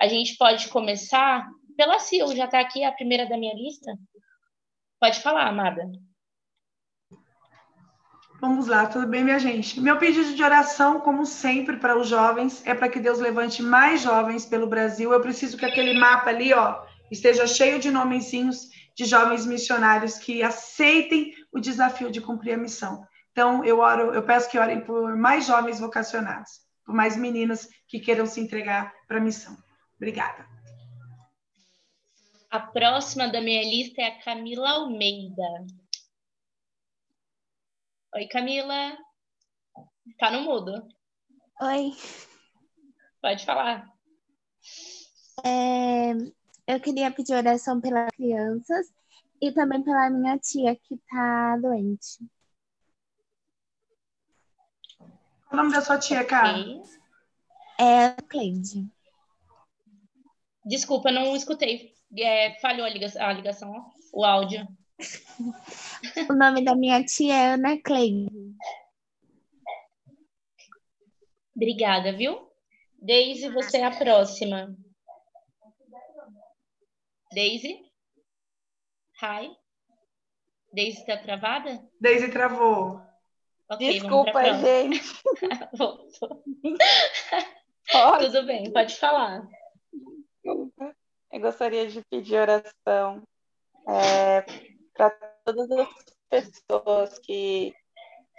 A 0.00 0.06
gente 0.06 0.36
pode 0.36 0.68
começar 0.68 1.46
pela 1.76 1.98
Sil, 1.98 2.30
já 2.36 2.44
está 2.44 2.60
aqui 2.60 2.84
a 2.84 2.92
primeira 2.92 3.28
da 3.28 3.36
minha 3.36 3.54
lista. 3.54 3.92
Pode 5.00 5.18
falar, 5.20 5.48
amada. 5.48 5.90
Vamos 8.40 8.68
lá, 8.68 8.86
tudo 8.86 9.06
bem, 9.06 9.24
minha 9.24 9.38
gente? 9.38 9.80
Meu 9.80 9.98
pedido 9.98 10.34
de 10.34 10.42
oração, 10.42 11.00
como 11.00 11.26
sempre, 11.26 11.76
para 11.76 11.98
os 11.98 12.08
jovens, 12.08 12.64
é 12.66 12.74
para 12.74 12.88
que 12.88 13.00
Deus 13.00 13.18
levante 13.18 13.62
mais 13.62 14.02
jovens 14.02 14.46
pelo 14.46 14.68
Brasil. 14.68 15.12
Eu 15.12 15.20
preciso 15.20 15.56
que 15.56 15.64
aquele 15.64 15.98
mapa 15.98 16.30
ali, 16.30 16.52
ó, 16.52 16.84
esteja 17.10 17.46
cheio 17.46 17.78
de 17.78 17.90
nomezinhos 17.90 18.71
de 18.96 19.04
jovens 19.04 19.46
missionários 19.46 20.18
que 20.18 20.42
aceitem 20.42 21.32
o 21.52 21.60
desafio 21.60 22.10
de 22.10 22.20
cumprir 22.20 22.54
a 22.54 22.58
missão. 22.58 23.06
Então, 23.30 23.64
eu 23.64 23.78
oro, 23.78 24.12
eu 24.14 24.22
peço 24.22 24.50
que 24.50 24.58
orem 24.58 24.84
por 24.84 25.16
mais 25.16 25.46
jovens 25.46 25.80
vocacionados, 25.80 26.60
por 26.84 26.94
mais 26.94 27.16
meninas 27.16 27.68
que 27.88 27.98
queiram 27.98 28.26
se 28.26 28.40
entregar 28.40 28.92
para 29.08 29.18
a 29.18 29.22
missão. 29.22 29.56
Obrigada. 29.96 30.46
A 32.50 32.60
próxima 32.60 33.28
da 33.28 33.40
minha 33.40 33.62
lista 33.62 34.02
é 34.02 34.08
a 34.08 34.22
Camila 34.22 34.70
Almeida. 34.72 35.42
Oi, 38.14 38.26
Camila. 38.28 38.98
Tá 40.18 40.30
no 40.30 40.42
mudo. 40.42 40.86
Oi. 41.62 41.92
Pode 43.22 43.46
falar. 43.46 43.90
É, 45.42 46.12
eu 46.72 46.80
queria 46.80 47.10
pedir 47.10 47.34
oração 47.34 47.80
pelas 47.80 48.10
crianças 48.12 48.92
e 49.40 49.52
também 49.52 49.82
pela 49.82 50.08
minha 50.08 50.38
tia 50.38 50.74
que 50.74 50.96
tá 51.08 51.56
doente. 51.58 52.18
Qual 55.48 55.52
o 55.52 55.56
nome 55.56 55.72
da 55.72 55.82
sua 55.82 55.98
tia, 55.98 56.24
cara? 56.24 56.58
É 57.78 58.06
a 58.06 58.16
Cleide. 58.28 58.88
Desculpa, 60.64 61.10
não 61.10 61.36
escutei. 61.36 61.92
É, 62.16 62.58
falhou 62.60 62.86
a 62.86 62.90
ligação, 62.90 63.22
a 63.22 63.32
ligação, 63.32 63.92
o 64.12 64.24
áudio. 64.24 64.66
o 66.30 66.32
nome 66.32 66.64
da 66.64 66.74
minha 66.74 67.04
tia 67.04 67.34
é 67.34 67.52
Ana 67.54 67.80
Cleide. 67.82 68.30
Obrigada, 71.54 72.12
viu? 72.12 72.48
Deise, 72.98 73.50
você 73.50 73.78
é 73.78 73.84
a 73.84 73.90
próxima. 73.90 74.74
Daisy? 77.34 77.78
Hi? 79.22 79.50
Daisy 80.72 81.06
tá 81.06 81.16
travada? 81.16 81.80
Daisy 82.00 82.28
travou. 82.30 83.00
Okay, 83.70 84.00
Desculpa, 84.00 84.42
gente. 84.54 85.00
Tudo 88.18 88.42
bem, 88.44 88.70
pode 88.72 88.96
falar. 88.96 89.46
Eu 90.44 91.40
gostaria 91.40 91.88
de 91.88 92.02
pedir 92.10 92.36
oração 92.36 93.22
é, 93.88 94.42
para 94.92 95.10
todas 95.44 95.70
as 95.70 95.88
pessoas 96.28 97.18
que, 97.20 97.74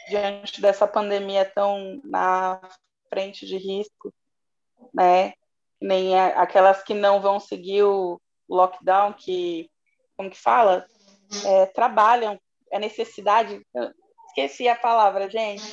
diante 0.10 0.62
dessa 0.62 0.88
pandemia, 0.88 1.42
estão 1.42 2.00
na 2.04 2.62
frente 3.10 3.48
de 3.48 3.58
risco, 3.58 4.14
né? 4.94 5.34
Nem 5.82 6.20
aquelas 6.20 6.84
que 6.84 6.94
não 6.94 7.20
vão 7.20 7.40
seguir 7.40 7.82
o, 7.84 8.22
lockdown 8.50 9.14
que, 9.14 9.70
como 10.16 10.30
que 10.30 10.40
fala? 10.40 10.86
É, 11.46 11.66
trabalham, 11.68 12.40
é 12.72 12.80
necessidade. 12.80 13.62
Esqueci 14.28 14.68
a 14.68 14.76
palavra, 14.76 15.30
gente. 15.30 15.64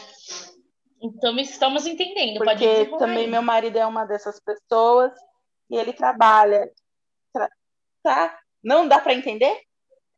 Então, 1.03 1.39
estamos 1.39 1.87
entendendo. 1.87 2.39
Porque 2.39 2.87
também 2.99 3.27
meu 3.27 3.43
marido 3.43 3.79
é 3.79 3.87
uma 3.87 4.05
dessas 4.05 4.39
pessoas 4.41 5.13
e 5.71 5.77
ele 5.77 5.93
trabalha. 5.93 6.71
Tra 7.33 7.49
tá? 8.03 8.39
Não 8.63 8.87
dá 8.87 9.01
para 9.01 9.15
entender? 9.15 9.63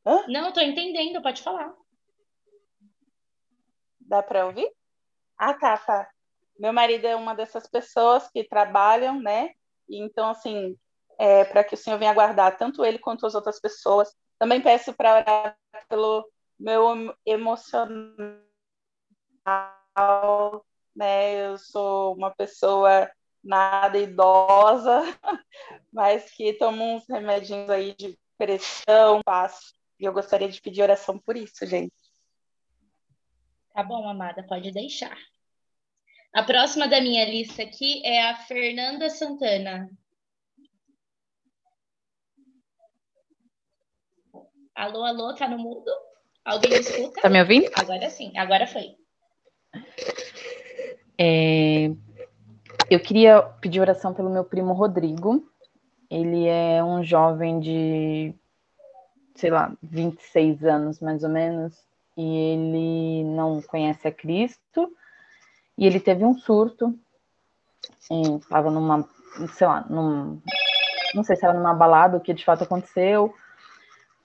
Hã? 0.04 0.24
Não, 0.26 0.48
estou 0.48 0.62
entendendo, 0.62 1.22
pode 1.22 1.42
falar. 1.42 1.72
Dá 4.00 4.22
para 4.22 4.46
ouvir? 4.46 4.68
Ah, 5.38 5.54
tá, 5.54 5.78
tá. 5.78 6.10
Meu 6.58 6.72
marido 6.72 7.06
é 7.06 7.14
uma 7.14 7.34
dessas 7.34 7.68
pessoas 7.68 8.28
que 8.30 8.44
trabalham, 8.44 9.20
né? 9.20 9.50
E 9.88 10.02
então, 10.02 10.30
assim, 10.30 10.76
é, 11.22 11.44
para 11.44 11.62
que 11.62 11.74
o 11.74 11.78
Senhor 11.78 11.98
venha 12.00 12.12
guardar 12.12 12.56
tanto 12.56 12.84
ele 12.84 12.98
quanto 12.98 13.24
as 13.24 13.36
outras 13.36 13.60
pessoas. 13.60 14.12
Também 14.40 14.60
peço 14.60 14.92
para 14.92 15.18
orar 15.18 15.56
pelo 15.88 16.28
meu 16.58 17.14
emocional, 17.24 18.40
né? 20.96 21.46
Eu 21.46 21.56
sou 21.58 22.16
uma 22.16 22.32
pessoa 22.32 23.08
nada 23.40 23.98
idosa, 23.98 25.00
mas 25.92 26.28
que 26.32 26.54
toma 26.54 26.82
uns 26.82 27.08
remedinhos 27.08 27.70
aí 27.70 27.94
de 27.94 28.18
pressão, 28.36 29.22
passo. 29.24 29.74
E 30.00 30.04
eu 30.04 30.12
gostaria 30.12 30.48
de 30.48 30.60
pedir 30.60 30.82
oração 30.82 31.20
por 31.20 31.36
isso, 31.36 31.64
gente. 31.64 31.94
Tá 33.72 33.84
bom, 33.84 34.08
amada, 34.08 34.42
pode 34.42 34.72
deixar. 34.72 35.16
A 36.34 36.42
próxima 36.42 36.88
da 36.88 37.00
minha 37.00 37.24
lista 37.24 37.62
aqui 37.62 38.04
é 38.04 38.28
a 38.28 38.34
Fernanda 38.38 39.08
Santana. 39.08 39.88
Alô, 44.74 45.04
alô, 45.04 45.34
tá 45.34 45.46
no 45.46 45.58
mudo? 45.58 45.90
Alguém 46.44 46.70
me 46.70 46.78
escuta? 46.80 47.20
Tá 47.20 47.28
me 47.28 47.40
ouvindo? 47.40 47.70
Agora 47.74 48.08
sim, 48.08 48.36
agora 48.36 48.66
foi. 48.66 48.96
É, 51.18 51.90
eu 52.90 52.98
queria 52.98 53.42
pedir 53.60 53.80
oração 53.80 54.14
pelo 54.14 54.30
meu 54.30 54.44
primo 54.44 54.72
Rodrigo. 54.72 55.46
Ele 56.10 56.46
é 56.46 56.82
um 56.82 57.04
jovem 57.04 57.60
de, 57.60 58.34
sei 59.34 59.50
lá, 59.50 59.72
26 59.82 60.64
anos 60.64 61.00
mais 61.00 61.22
ou 61.22 61.30
menos, 61.30 61.78
e 62.16 62.22
ele 62.22 63.24
não 63.24 63.60
conhece 63.62 64.08
a 64.08 64.12
Cristo. 64.12 64.90
E 65.76 65.86
ele 65.86 66.00
teve 66.00 66.24
um 66.24 66.34
surto, 66.34 66.98
estava 68.10 68.70
numa, 68.70 69.08
sei 69.54 69.66
lá, 69.66 69.86
num, 69.88 70.40
não 71.14 71.22
sei 71.22 71.36
se 71.36 71.44
era 71.44 71.54
numa 71.54 71.74
balada, 71.74 72.16
o 72.16 72.20
que 72.20 72.34
de 72.34 72.44
fato 72.44 72.64
aconteceu, 72.64 73.34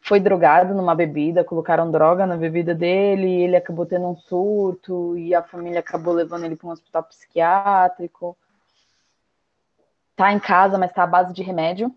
foi 0.07 0.21
drogado 0.21 0.73
numa 0.73 0.95
bebida, 0.95 1.43
colocaram 1.43 1.91
droga 1.91 2.25
na 2.25 2.37
bebida 2.37 2.73
dele, 2.73 3.29
ele 3.41 3.57
acabou 3.57 3.85
tendo 3.85 4.07
um 4.07 4.15
surto 4.15 5.17
e 5.17 5.35
a 5.35 5.43
família 5.43 5.81
acabou 5.81 6.13
levando 6.13 6.45
ele 6.45 6.55
para 6.55 6.67
um 6.69 6.71
hospital 6.71 7.03
psiquiátrico. 7.03 8.37
Tá 10.15 10.31
em 10.31 10.39
casa, 10.39 10.77
mas 10.77 10.93
tá 10.93 11.03
à 11.03 11.07
base 11.07 11.33
de 11.33 11.43
remédio. 11.43 11.93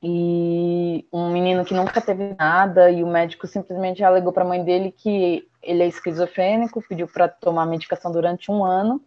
E 0.00 1.04
um 1.12 1.32
menino 1.32 1.64
que 1.64 1.74
nunca 1.74 2.00
teve 2.00 2.34
nada 2.38 2.90
e 2.90 3.02
o 3.02 3.08
médico 3.08 3.48
simplesmente 3.48 4.04
alegou 4.04 4.32
para 4.32 4.44
a 4.44 4.48
mãe 4.48 4.62
dele 4.62 4.92
que 4.92 5.48
ele 5.60 5.82
é 5.82 5.86
esquizofrênico, 5.88 6.82
pediu 6.88 7.08
para 7.08 7.28
tomar 7.28 7.66
medicação 7.66 8.12
durante 8.12 8.52
um 8.52 8.64
ano. 8.64 9.02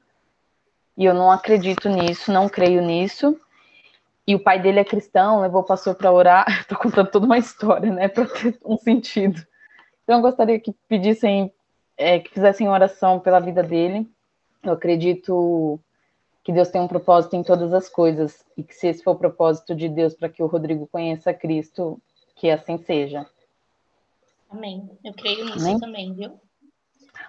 E 0.98 1.06
eu 1.06 1.14
não 1.14 1.32
acredito 1.32 1.88
nisso, 1.88 2.34
não 2.34 2.50
creio 2.50 2.82
nisso 2.82 3.40
e 4.28 4.34
o 4.34 4.40
pai 4.40 4.60
dele 4.60 4.80
é 4.80 4.84
cristão, 4.84 5.42
levou 5.42 5.62
o 5.62 5.66
pastor 5.66 5.96
para 5.96 6.12
orar. 6.12 6.46
Estou 6.62 6.78
contando 6.78 7.10
toda 7.12 7.26
uma 7.26 7.38
história, 7.38 7.92
né, 7.92 8.08
para 8.10 8.26
ter 8.26 8.58
um 8.66 8.78
sentido. 8.78 9.46
Então, 10.04 10.18
eu 10.18 10.22
gostaria 10.22 10.60
que 10.60 10.74
pedissem, 10.88 11.52
é, 11.98 12.20
que 12.20 12.32
fizessem 12.32 12.68
oração 12.68 13.20
pela 13.20 13.40
vida 13.40 13.62
dele. 13.62 14.08
Eu 14.64 14.74
acredito 14.74 15.80
que 16.44 16.52
Deus 16.52 16.70
tem 16.70 16.82
um 16.82 16.88
propósito 16.88 17.36
em 17.36 17.44
todas 17.44 17.74
as 17.74 17.90
coisas 17.90 18.46
e 18.56 18.64
que 18.64 18.74
se 18.74 18.88
esse 18.88 19.04
for 19.04 19.12
o 19.12 19.20
propósito 19.20 19.76
de 19.76 19.90
Deus 19.90 20.14
para 20.14 20.30
que 20.30 20.44
o 20.44 20.48
Rodrigo 20.48 20.88
conheça 20.88 21.34
Cristo, 21.34 22.00
que 22.36 22.50
assim 22.50 22.78
seja. 22.78 23.26
Amém. 24.50 24.90
Eu 25.04 25.14
creio 25.14 25.46
nisso 25.46 25.60
Amém? 25.60 25.80
também, 25.80 26.14
viu? 26.14 26.40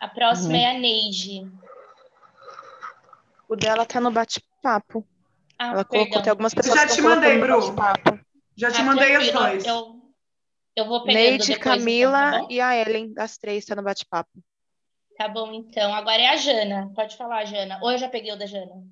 A 0.00 0.08
próxima 0.08 0.50
Amém. 0.50 0.64
é 0.64 0.70
a 0.70 0.78
Neide. 0.78 1.50
O 3.48 3.56
dela 3.56 3.86
tá 3.86 4.00
no 4.00 4.10
bate-papo. 4.10 5.04
Ah, 5.58 5.72
Ela 5.72 5.84
perdão. 5.84 6.04
colocou, 6.04 6.22
tem 6.22 6.30
algumas 6.30 6.54
pessoas 6.54 6.80
Já 6.80 6.86
te 6.86 7.00
mandei, 7.00 7.38
Bru. 7.38 7.60
Já 8.56 8.70
te 8.70 8.80
ah, 8.80 8.84
mandei 8.84 9.16
os 9.16 9.30
dois. 9.30 9.64
Eu, 9.64 10.02
eu 10.74 10.86
vou 10.86 11.02
pegando 11.02 11.22
Neide, 11.22 11.46
depois, 11.46 11.58
Camila 11.58 12.28
então, 12.28 12.48
tá 12.48 12.54
e 12.54 12.60
a 12.60 12.76
Ellen, 12.76 13.12
das 13.12 13.38
três, 13.38 13.64
tá 13.64 13.74
no 13.74 13.82
bate-papo. 13.82 14.30
Tá 15.16 15.28
bom, 15.28 15.52
então. 15.52 15.94
Agora 15.94 16.20
é 16.20 16.28
a 16.28 16.36
Jana. 16.36 16.92
Pode 16.94 17.16
falar, 17.16 17.44
Jana. 17.46 17.78
Ou 17.82 17.92
eu 17.92 17.98
já 17.98 18.08
peguei 18.08 18.32
o 18.32 18.38
da 18.38 18.44
Jana? 18.44 18.84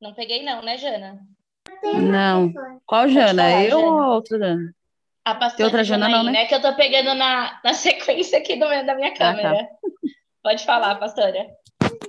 Não 0.00 0.12
peguei, 0.12 0.42
não, 0.42 0.62
né, 0.62 0.76
Jana? 0.76 1.20
Não. 1.82 2.52
Qual 2.84 3.08
Jana? 3.08 3.42
Falar, 3.42 3.64
eu 3.64 3.80
Jana. 3.80 3.92
ou 3.92 4.14
outra 4.14 4.38
Jana? 4.38 4.74
A 5.24 5.34
pastora 5.34 5.56
Tem 5.56 5.66
outra 5.66 5.84
Jana, 5.84 6.08
não, 6.08 6.24
né? 6.24 6.32
né? 6.32 6.46
Que 6.46 6.54
eu 6.54 6.60
tô 6.60 6.74
pegando 6.74 7.14
na, 7.14 7.60
na 7.62 7.72
sequência 7.74 8.38
aqui 8.38 8.56
do, 8.56 8.66
da 8.66 8.94
minha 8.94 9.14
câmera. 9.14 9.52
Ah, 9.52 9.64
tá. 9.64 9.70
Pode 10.42 10.64
falar, 10.64 10.96
pastora. 10.96 11.46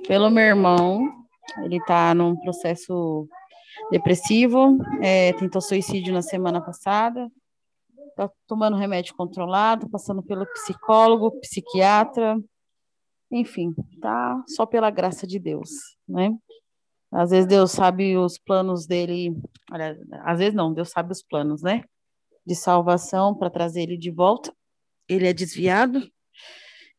Pelo 0.07 0.29
meu 0.29 0.43
irmão, 0.43 1.20
ele 1.63 1.83
tá 1.85 2.13
num 2.13 2.35
processo 2.35 3.27
depressivo, 3.89 4.77
é, 5.01 5.33
tentou 5.33 5.61
suicídio 5.61 6.13
na 6.13 6.21
semana 6.21 6.61
passada, 6.61 7.29
tá 8.15 8.29
tomando 8.47 8.77
remédio 8.77 9.15
controlado, 9.15 9.89
passando 9.89 10.21
pelo 10.21 10.45
psicólogo, 10.45 11.39
psiquiatra, 11.39 12.37
enfim, 13.31 13.73
tá 14.01 14.43
só 14.47 14.65
pela 14.65 14.89
graça 14.89 15.25
de 15.25 15.39
Deus, 15.39 15.69
né? 16.07 16.35
Às 17.11 17.31
vezes 17.31 17.45
Deus 17.45 17.71
sabe 17.71 18.17
os 18.17 18.37
planos 18.37 18.85
dele, 18.85 19.35
olha, 19.71 19.97
às 20.23 20.39
vezes 20.39 20.53
não, 20.53 20.73
Deus 20.73 20.89
sabe 20.89 21.11
os 21.11 21.21
planos, 21.21 21.61
né? 21.61 21.83
De 22.45 22.55
salvação 22.55 23.35
para 23.35 23.49
trazer 23.49 23.81
ele 23.81 23.97
de 23.97 24.09
volta. 24.09 24.53
Ele 25.09 25.27
é 25.27 25.33
desviado 25.33 26.09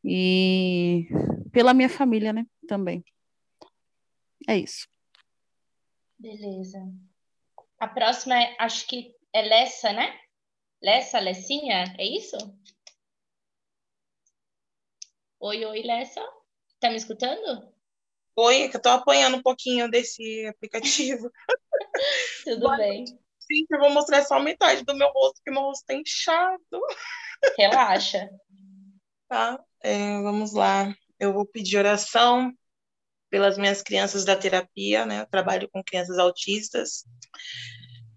e 0.05 1.07
pela 1.50 1.72
minha 1.72 1.88
família, 1.88 2.33
né? 2.33 2.44
Também. 2.68 3.02
É 4.48 4.57
isso. 4.57 4.87
Beleza. 6.18 6.78
A 7.78 7.88
próxima 7.88 8.40
é, 8.40 8.57
acho 8.59 8.87
que 8.87 9.14
é 9.33 9.42
Lessa, 9.42 9.92
né? 9.92 10.18
Lessa, 10.83 11.18
Lessinha, 11.18 11.85
é 11.98 12.05
isso? 12.05 12.37
Oi, 15.40 15.64
oi, 15.64 15.83
Lessa. 15.83 16.20
Tá 16.81 16.90
me 16.90 16.96
escutando? 16.96 17.72
Oi, 18.37 18.62
é 18.62 18.68
que 18.68 18.76
eu 18.76 18.83
tô 18.83 18.88
apanhando 18.88 19.37
um 19.37 19.42
pouquinho 19.42 19.90
desse 19.90 20.46
aplicativo. 20.46 21.31
Tudo 22.44 22.61
Boa 22.61 22.76
bem. 22.76 23.05
Sim, 23.40 23.66
eu 23.70 23.78
vou 23.78 23.90
mostrar 23.90 24.22
só 24.22 24.40
metade 24.40 24.85
do 24.85 24.94
meu 24.96 25.09
rosto, 25.12 25.35
porque 25.35 25.50
meu 25.50 25.62
rosto 25.62 25.85
tá 25.85 25.94
inchado. 25.94 26.81
Relaxa. 27.59 28.31
Tá, 29.28 29.62
é, 29.83 30.22
vamos 30.22 30.52
lá. 30.52 30.94
Eu 31.18 31.33
vou 31.33 31.44
pedir 31.44 31.78
oração 31.78 32.52
pelas 33.33 33.57
minhas 33.57 33.81
crianças 33.81 34.27
da 34.27 34.37
terapia, 34.37 35.07
né? 35.07 35.23
Eu 35.23 35.27
trabalho 35.27 35.66
com 35.71 35.83
crianças 35.83 36.18
autistas. 36.18 37.07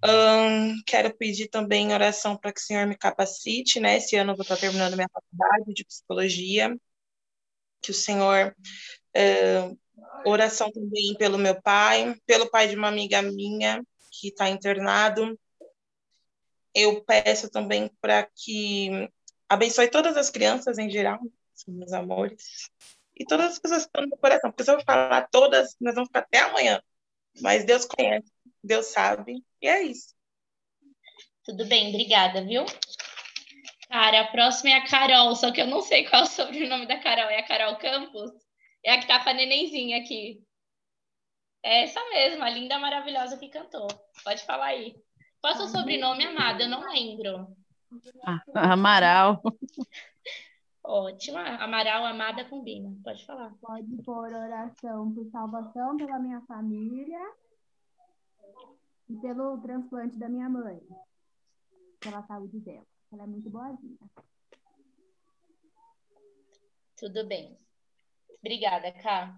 Um, 0.03 0.83
quero 0.85 1.15
pedir 1.15 1.47
também 1.47 1.93
oração 1.93 2.35
para 2.35 2.51
que 2.51 2.59
o 2.59 2.63
Senhor 2.63 2.85
me 2.85 2.97
capacite, 2.97 3.79
né? 3.79 3.95
Esse 3.95 4.17
ano 4.17 4.33
eu 4.33 4.35
vou 4.35 4.43
estar 4.43 4.57
terminando 4.57 4.95
minha 4.95 5.07
faculdade 5.07 5.73
de 5.73 5.85
psicologia. 5.85 6.77
Que 7.81 7.91
o 7.91 7.93
Senhor 7.93 8.53
uh, 9.15 9.79
Oração 10.25 10.69
também 10.69 11.15
pelo 11.17 11.37
meu 11.37 11.61
pai, 11.61 12.13
pelo 12.25 12.49
pai 12.49 12.67
de 12.67 12.75
uma 12.75 12.89
amiga 12.89 13.21
minha 13.21 13.81
que 14.11 14.27
está 14.27 14.49
internado. 14.49 15.39
Eu 16.73 17.01
peço 17.05 17.49
também 17.49 17.89
para 18.01 18.27
que 18.35 19.09
abençoe 19.47 19.87
todas 19.87 20.17
as 20.17 20.29
crianças 20.29 20.77
em 20.77 20.89
geral, 20.89 21.19
meus 21.69 21.93
amores, 21.93 22.69
e 23.17 23.25
todas 23.25 23.53
as 23.53 23.59
pessoas 23.59 23.83
que 23.83 23.87
estão 23.87 24.01
no 24.01 24.09
meu 24.09 24.17
coração, 24.17 24.51
porque 24.51 24.63
se 24.63 24.71
eu 24.71 24.81
falar 24.81 25.27
todas, 25.29 25.75
nós 25.79 25.95
vamos 25.95 26.09
ficar 26.09 26.19
até 26.19 26.39
amanhã. 26.39 26.81
Mas 27.41 27.65
Deus 27.65 27.85
conhece, 27.85 28.31
Deus 28.63 28.87
sabe, 28.87 29.43
e 29.61 29.67
é 29.67 29.83
isso. 29.83 30.13
Tudo 31.43 31.65
bem, 31.65 31.89
obrigada, 31.89 32.43
viu? 32.43 32.65
Cara, 33.87 34.21
a 34.21 34.27
próxima 34.27 34.71
é 34.71 34.73
a 34.73 34.87
Carol, 34.87 35.35
só 35.35 35.51
que 35.51 35.61
eu 35.61 35.67
não 35.67 35.81
sei 35.81 36.07
qual 36.09 36.23
é 36.23 36.25
o 36.25 36.27
sobrenome 36.27 36.87
da 36.87 36.99
Carol. 36.99 37.29
É 37.29 37.39
a 37.39 37.47
Carol 37.47 37.77
Campos? 37.77 38.31
É 38.83 38.93
a 38.93 38.99
que 38.99 39.07
tá 39.07 39.23
com 39.23 39.29
a 39.29 39.33
nenenzinha 39.33 39.99
aqui. 39.99 40.41
É 41.63 41.83
essa 41.83 41.99
mesma, 42.09 42.45
a 42.45 42.49
linda, 42.49 42.77
maravilhosa 42.79 43.37
que 43.37 43.49
cantou. 43.49 43.87
Pode 44.23 44.43
falar 44.43 44.65
aí. 44.65 44.95
Qual 45.39 45.53
é 45.53 45.55
o 45.55 45.59
seu 45.59 45.67
sobrenome, 45.67 46.25
amada? 46.25 46.63
Eu 46.63 46.69
não 46.69 46.91
lembro. 46.91 47.47
Ah, 48.23 48.41
Amaral. 48.73 49.41
Ótima. 50.87 51.41
Amaral, 51.63 52.05
amada, 52.05 52.45
combina. 52.45 52.95
Pode 53.03 53.25
falar. 53.25 53.53
Pode 53.59 54.03
pôr 54.03 54.31
oração 54.31 55.11
por 55.13 55.25
salvação 55.31 55.97
pela 55.97 56.19
minha 56.19 56.41
família 56.41 57.19
e 59.09 59.15
pelo 59.15 59.59
transplante 59.61 60.17
da 60.17 60.29
minha 60.29 60.47
mãe. 60.47 60.79
Pela 61.99 62.21
saúde 62.23 62.59
dela. 62.59 62.85
Ela 63.11 63.23
é 63.23 63.27
muito 63.27 63.49
boazinha. 63.49 63.97
Tudo 66.97 67.25
bem. 67.27 67.57
Obrigada, 68.39 68.91
Ká. 68.91 69.35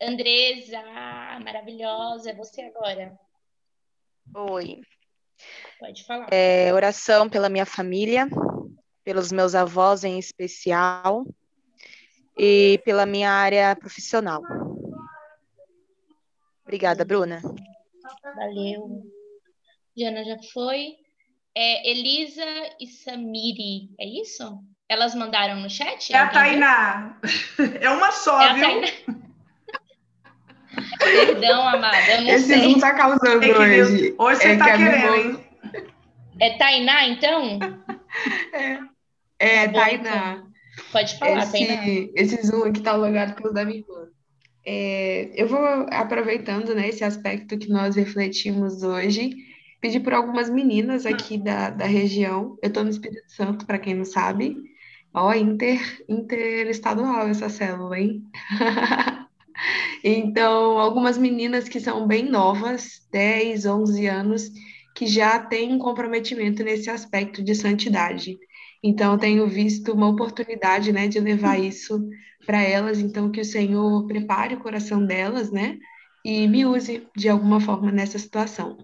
Andresa, 0.00 0.82
maravilhosa, 1.42 2.30
é 2.30 2.34
você 2.34 2.62
agora. 2.62 3.18
Oi. 4.36 4.82
Pode 5.80 6.04
falar. 6.04 6.28
É, 6.30 6.72
oração 6.72 7.28
pela 7.30 7.48
minha 7.48 7.64
família, 7.64 8.28
pelos 9.04 9.30
meus 9.30 9.54
avós 9.54 10.02
em 10.02 10.18
especial 10.18 11.26
e 12.36 12.80
pela 12.84 13.06
minha 13.06 13.30
área 13.30 13.76
profissional. 13.76 14.42
Obrigada, 16.62 17.04
Bruna. 17.04 17.42
Valeu. 18.36 19.02
Diana 19.96 20.24
já 20.24 20.36
foi. 20.52 20.96
É 21.56 21.88
Elisa 21.88 22.44
e 22.80 22.86
Samiri, 22.88 23.90
é 24.00 24.06
isso? 24.06 24.58
Elas 24.88 25.14
mandaram 25.14 25.60
no 25.60 25.70
chat? 25.70 26.12
É 26.12 26.18
a 26.18 26.28
Tainá. 26.28 27.20
É 27.80 27.88
uma 27.90 28.10
só, 28.10 28.40
é 28.42 28.54
viu? 28.54 28.80
Perdão, 30.98 31.68
amada, 31.68 31.96
eu 32.10 32.22
não 32.22 32.30
Esse 32.30 32.46
sei. 32.46 32.72
não 32.72 32.80
tá 32.80 32.94
causando 32.94 33.44
é 33.44 33.56
hoje. 33.56 34.14
Hoje 34.18 34.40
você 34.40 34.48
é 34.48 34.56
tá 34.56 34.76
querendo, 34.76 35.14
hein? 35.14 35.46
É 36.40 36.58
Tainá, 36.58 37.06
então? 37.06 37.58
É, 38.52 38.78
é 39.44 39.68
tá 39.68 39.80
Tainá. 39.80 40.32
Então. 40.32 40.54
Pode 40.90 41.18
falar, 41.18 41.42
esse, 41.42 41.52
Tainá. 41.52 42.08
Esse 42.14 42.46
Zoom 42.46 42.64
aqui 42.64 42.80
tá 42.80 42.94
logado 42.94 43.34
pelo 43.34 43.52
da 43.52 43.64
minha 43.64 43.78
irmã. 43.78 44.08
É, 44.66 45.30
eu 45.34 45.46
vou 45.46 45.60
aproveitando 45.90 46.74
né, 46.74 46.88
esse 46.88 47.04
aspecto 47.04 47.58
que 47.58 47.68
nós 47.68 47.96
refletimos 47.96 48.82
hoje, 48.82 49.30
pedir 49.80 50.00
por 50.00 50.14
algumas 50.14 50.48
meninas 50.48 51.04
aqui 51.04 51.36
da, 51.36 51.70
da 51.70 51.84
região. 51.84 52.56
Eu 52.62 52.68
estou 52.68 52.82
no 52.82 52.90
Espírito 52.90 53.30
Santo, 53.30 53.66
para 53.66 53.78
quem 53.78 53.94
não 53.94 54.04
sabe. 54.04 54.56
Ó, 55.12 55.32
inter, 55.34 55.80
interestadual 56.08 57.28
essa 57.28 57.48
célula, 57.48 57.98
hein? 57.98 58.22
então, 60.02 60.78
algumas 60.78 61.18
meninas 61.18 61.68
que 61.68 61.78
são 61.78 62.06
bem 62.06 62.28
novas, 62.28 63.06
10, 63.12 63.66
11 63.66 64.06
anos, 64.06 64.50
que 64.94 65.06
já 65.06 65.38
têm 65.38 65.72
um 65.72 65.78
comprometimento 65.78 66.64
nesse 66.64 66.88
aspecto 66.88 67.44
de 67.44 67.54
santidade. 67.54 68.38
Então, 68.86 69.16
tenho 69.16 69.48
visto 69.48 69.94
uma 69.94 70.08
oportunidade, 70.08 70.92
né, 70.92 71.08
de 71.08 71.18
levar 71.18 71.58
isso 71.58 72.06
para 72.44 72.62
elas. 72.62 72.98
Então, 72.98 73.30
que 73.30 73.40
o 73.40 73.44
Senhor 73.44 74.06
prepare 74.06 74.54
o 74.54 74.60
coração 74.60 75.06
delas, 75.06 75.50
né, 75.50 75.78
e 76.22 76.46
me 76.46 76.66
use 76.66 77.08
de 77.16 77.30
alguma 77.30 77.58
forma 77.58 77.90
nessa 77.90 78.18
situação. 78.18 78.76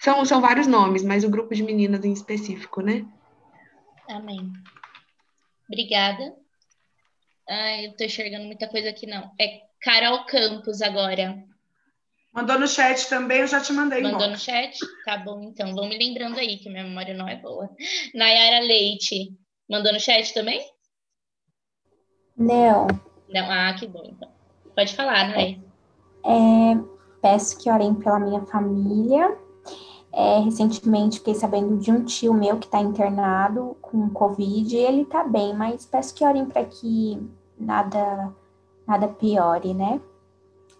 São, 0.00 0.24
são 0.24 0.40
vários 0.40 0.66
nomes, 0.66 1.04
mas 1.04 1.22
o 1.22 1.30
grupo 1.30 1.54
de 1.54 1.62
meninas 1.62 2.04
em 2.04 2.12
específico, 2.12 2.80
né? 2.80 3.06
Amém. 4.08 4.52
Obrigada. 5.68 6.34
Ai, 7.48 7.86
eu 7.86 7.96
tô 7.96 8.02
enxergando 8.02 8.46
muita 8.46 8.66
coisa 8.66 8.90
aqui, 8.90 9.06
não. 9.06 9.30
É 9.40 9.60
Carol 9.80 10.26
Campos 10.26 10.82
agora. 10.82 11.40
Mandou 12.36 12.58
no 12.58 12.68
chat 12.68 13.08
também, 13.08 13.38
eu 13.38 13.46
já 13.46 13.62
te 13.62 13.72
mandei. 13.72 14.02
Mandou 14.02 14.28
no 14.28 14.36
chat? 14.36 14.78
Tá 15.06 15.16
bom, 15.16 15.40
então. 15.40 15.74
Vão 15.74 15.88
me 15.88 15.96
lembrando 15.96 16.38
aí, 16.38 16.58
que 16.58 16.68
minha 16.68 16.84
memória 16.84 17.14
não 17.14 17.26
é 17.26 17.36
boa. 17.36 17.70
Nayara 18.14 18.62
Leite. 18.62 19.32
Mandou 19.70 19.90
no 19.90 19.98
chat 19.98 20.34
também? 20.34 20.60
Não. 22.36 22.88
Não, 23.30 23.50
ah, 23.50 23.72
que 23.72 23.86
bom, 23.86 24.02
então. 24.04 24.30
Pode 24.74 24.94
falar, 24.94 25.30
Nay. 25.30 25.58
É, 26.26 26.76
peço 27.22 27.58
que 27.58 27.70
orem 27.70 27.94
pela 27.94 28.20
minha 28.20 28.42
família, 28.42 29.34
é, 30.12 30.40
recentemente 30.40 31.20
fiquei 31.20 31.34
sabendo 31.34 31.78
de 31.78 31.90
um 31.90 32.04
tio 32.04 32.34
meu 32.34 32.58
que 32.58 32.66
está 32.66 32.80
internado 32.80 33.78
com 33.80 34.10
Covid 34.10 34.76
e 34.76 34.78
ele 34.78 35.02
está 35.02 35.24
bem, 35.24 35.54
mas 35.54 35.86
peço 35.86 36.14
que 36.14 36.22
orem 36.22 36.44
para 36.44 36.66
que 36.66 37.18
nada, 37.58 38.30
nada 38.86 39.08
piore, 39.08 39.72
né? 39.72 39.98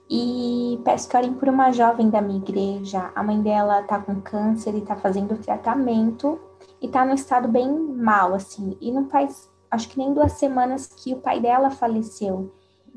E 0.09 0.80
peço 0.84 1.09
que 1.09 1.16
orem 1.16 1.34
por 1.34 1.48
uma 1.48 1.72
jovem 1.72 2.09
da 2.09 2.20
minha 2.20 2.38
igreja. 2.38 3.11
A 3.14 3.22
mãe 3.22 3.40
dela 3.42 3.82
tá 3.82 3.98
com 3.98 4.20
câncer 4.20 4.74
e 4.74 4.80
tá 4.80 4.94
fazendo 4.94 5.36
tratamento 5.38 6.38
e 6.80 6.88
tá 6.88 7.04
num 7.04 7.14
estado 7.14 7.48
bem 7.48 7.68
mal, 7.70 8.34
assim. 8.34 8.76
E 8.80 8.92
não 8.92 9.09
faz, 9.09 9.50
acho 9.70 9.88
que 9.88 9.98
nem 9.98 10.14
duas 10.14 10.32
semanas 10.32 10.86
que 10.86 11.12
o 11.12 11.20
pai 11.20 11.40
dela 11.40 11.70
faleceu. 11.70 12.52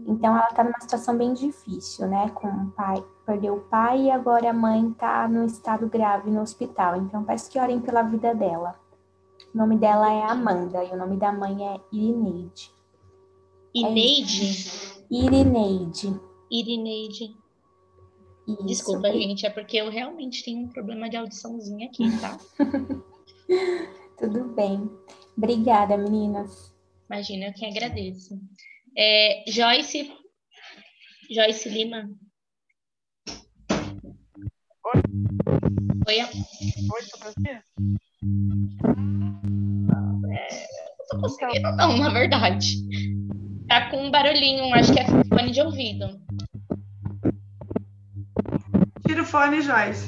Então 0.07 0.35
ela 0.35 0.47
tá 0.47 0.63
numa 0.63 0.79
situação 0.79 1.17
bem 1.17 1.33
difícil, 1.33 2.07
né? 2.07 2.29
Com 2.29 2.47
o 2.47 2.71
pai, 2.71 3.03
perdeu 3.25 3.55
o 3.55 3.61
pai 3.61 4.03
e 4.03 4.11
agora 4.11 4.49
a 4.49 4.53
mãe 4.53 4.91
tá 4.91 5.27
num 5.27 5.45
estado 5.45 5.87
grave 5.87 6.29
no 6.29 6.41
hospital. 6.41 6.95
Então 6.97 7.23
peço 7.23 7.49
que 7.49 7.59
orem 7.59 7.79
pela 7.79 8.03
vida 8.03 8.33
dela. 8.33 8.75
O 9.53 9.57
nome 9.57 9.77
dela 9.77 10.11
é 10.11 10.23
Amanda 10.23 10.83
e 10.83 10.91
o 10.91 10.97
nome 10.97 11.17
da 11.17 11.31
mãe 11.31 11.67
é 11.67 11.79
Irineide. 11.91 12.71
Ineide? 13.73 14.97
É 15.11 15.15
Irineide. 15.15 16.28
Irineide. 16.51 17.35
Isso. 18.47 18.65
Desculpa, 18.65 19.11
gente, 19.11 19.45
é 19.45 19.49
porque 19.49 19.77
eu 19.77 19.89
realmente 19.89 20.43
tenho 20.43 20.59
um 20.59 20.69
problema 20.69 21.09
de 21.09 21.17
audiçãozinha 21.17 21.87
aqui, 21.87 22.05
tá? 22.19 22.37
Tudo 24.17 24.45
bem. 24.55 24.89
Obrigada, 25.37 25.97
meninas. 25.97 26.73
Imagina, 27.09 27.45
eu 27.47 27.53
que 27.53 27.65
agradeço. 27.65 28.39
É, 28.97 29.43
Joyce. 29.47 30.11
Joyce 31.31 31.69
Lima. 31.69 32.09
Oi. 34.85 35.01
Oi. 36.07 36.19
Oi, 36.21 37.01
tudo 37.11 37.33
bem? 37.39 37.61
É, 40.31 40.67
não 40.97 41.07
tô 41.09 41.21
conseguindo, 41.21 41.71
não, 41.75 41.97
na 41.97 42.09
verdade. 42.09 42.77
Tá 43.67 43.89
com 43.89 44.07
um 44.07 44.11
barulhinho, 44.11 44.73
acho 44.73 44.91
que 44.91 44.99
é 44.99 45.05
fone 45.05 45.51
de 45.51 45.61
ouvido. 45.61 46.19
Tira 49.09 49.23
o 49.23 49.25
fone, 49.25 49.59
Joyce. 49.59 50.07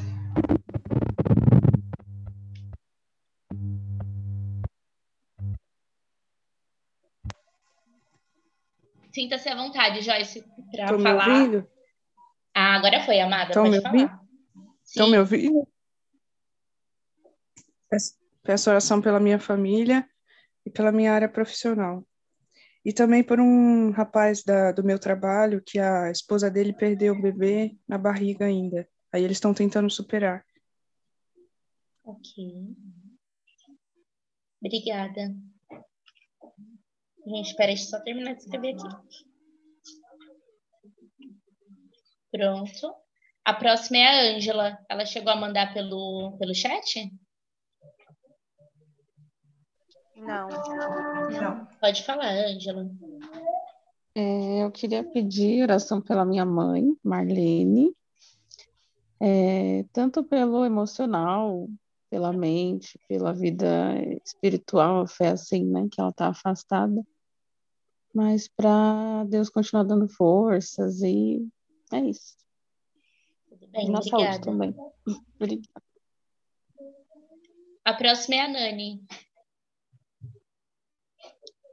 Sinta-se 9.14 9.49
à 9.49 9.56
vontade, 9.56 10.02
Joyce, 10.02 10.43
para 10.72 10.84
Estão 10.84 10.97
me 10.97 11.04
falar. 11.04 11.28
ouvindo? 11.30 11.68
Ah, 12.54 12.76
agora 12.76 13.02
foi, 13.04 13.20
amada. 13.20 13.49
Estão 13.49 13.64
me 13.68 13.82
falar. 13.82 13.93
ouvindo? 13.95 14.20
Estão 14.86 15.10
me 15.10 15.18
ouvindo? 15.20 15.68
Peço- 17.89 18.16
Peço 18.43 18.70
oração 18.70 19.02
pela 19.02 19.20
minha 19.20 19.39
família 19.39 20.08
e 20.66 20.70
pela 20.72 20.91
minha 20.91 21.14
área 21.14 21.30
profissional. 21.30 22.06
E 22.84 22.91
também 22.91 23.24
por 23.24 23.39
um 23.39 23.91
rapaz 23.91 24.43
da- 24.43 24.72
do 24.72 24.84
meu 24.84 24.97
trabalho 24.97 25.62
que 25.64 25.78
a 25.80 26.10
esposa 26.10 26.49
dele 26.49 26.74
perdeu 26.74 27.14
o 27.14 27.22
bebê 27.22 27.78
na 27.88 27.97
barriga 27.97 28.45
ainda. 28.45 28.88
Aí 29.12 29.24
eles 29.24 29.38
estão 29.38 29.53
tentando 29.53 29.89
superar. 29.89 30.45
Ok. 32.03 32.76
Obrigada. 34.62 35.36
Gente, 37.26 37.49
espera, 37.49 37.68
deixa 37.68 37.84
eu 37.84 37.89
só 37.89 37.99
terminar 38.03 38.34
de 38.34 38.41
escrever 38.41 38.76
aqui. 38.76 39.32
Pronto. 42.32 42.95
A 43.43 43.53
próxima 43.53 43.97
é 43.97 44.07
a 44.07 44.36
Ângela. 44.36 44.78
Ela 44.89 45.05
chegou 45.05 45.32
a 45.32 45.36
mandar 45.36 45.74
pelo, 45.74 46.38
pelo 46.38 46.55
chat? 46.55 47.12
Não. 50.16 50.47
Não. 51.30 51.66
Pode 51.80 52.03
falar, 52.03 52.30
Ângela. 52.30 52.89
É, 54.16 54.64
eu 54.64 54.72
queria 54.72 55.03
pedir 55.03 55.64
oração 55.64 56.01
pela 56.01 56.26
minha 56.26 56.45
mãe, 56.45 56.95
Marlene, 57.03 57.95
é, 59.22 59.86
tanto 59.93 60.24
pelo 60.24 60.65
emocional, 60.65 61.69
pela 62.09 62.34
mente, 62.34 62.99
pela 63.07 63.32
vida 63.32 63.93
espiritual, 64.26 65.05
fé 65.05 65.30
assim, 65.30 65.63
né, 65.63 65.88
que 65.91 66.01
ela 66.01 66.09
está 66.09 66.30
afastada, 66.30 67.05
mas 68.13 68.47
para 68.47 69.24
Deus 69.26 69.49
continuar 69.49 69.84
dando 69.84 70.09
forças 70.09 71.01
e 71.03 71.47
é 71.93 71.99
isso. 71.99 72.36
Tudo 73.47 73.67
bem, 73.67 73.88
E 73.88 73.91
na 73.91 74.01
saúde 74.01 74.15
obrigada. 74.15 74.43
também. 74.43 74.76
Obrigada. 75.36 75.84
A 77.86 77.93
próxima 77.93 78.36
é 78.36 78.41
a 78.41 78.47
Nani. 78.47 79.05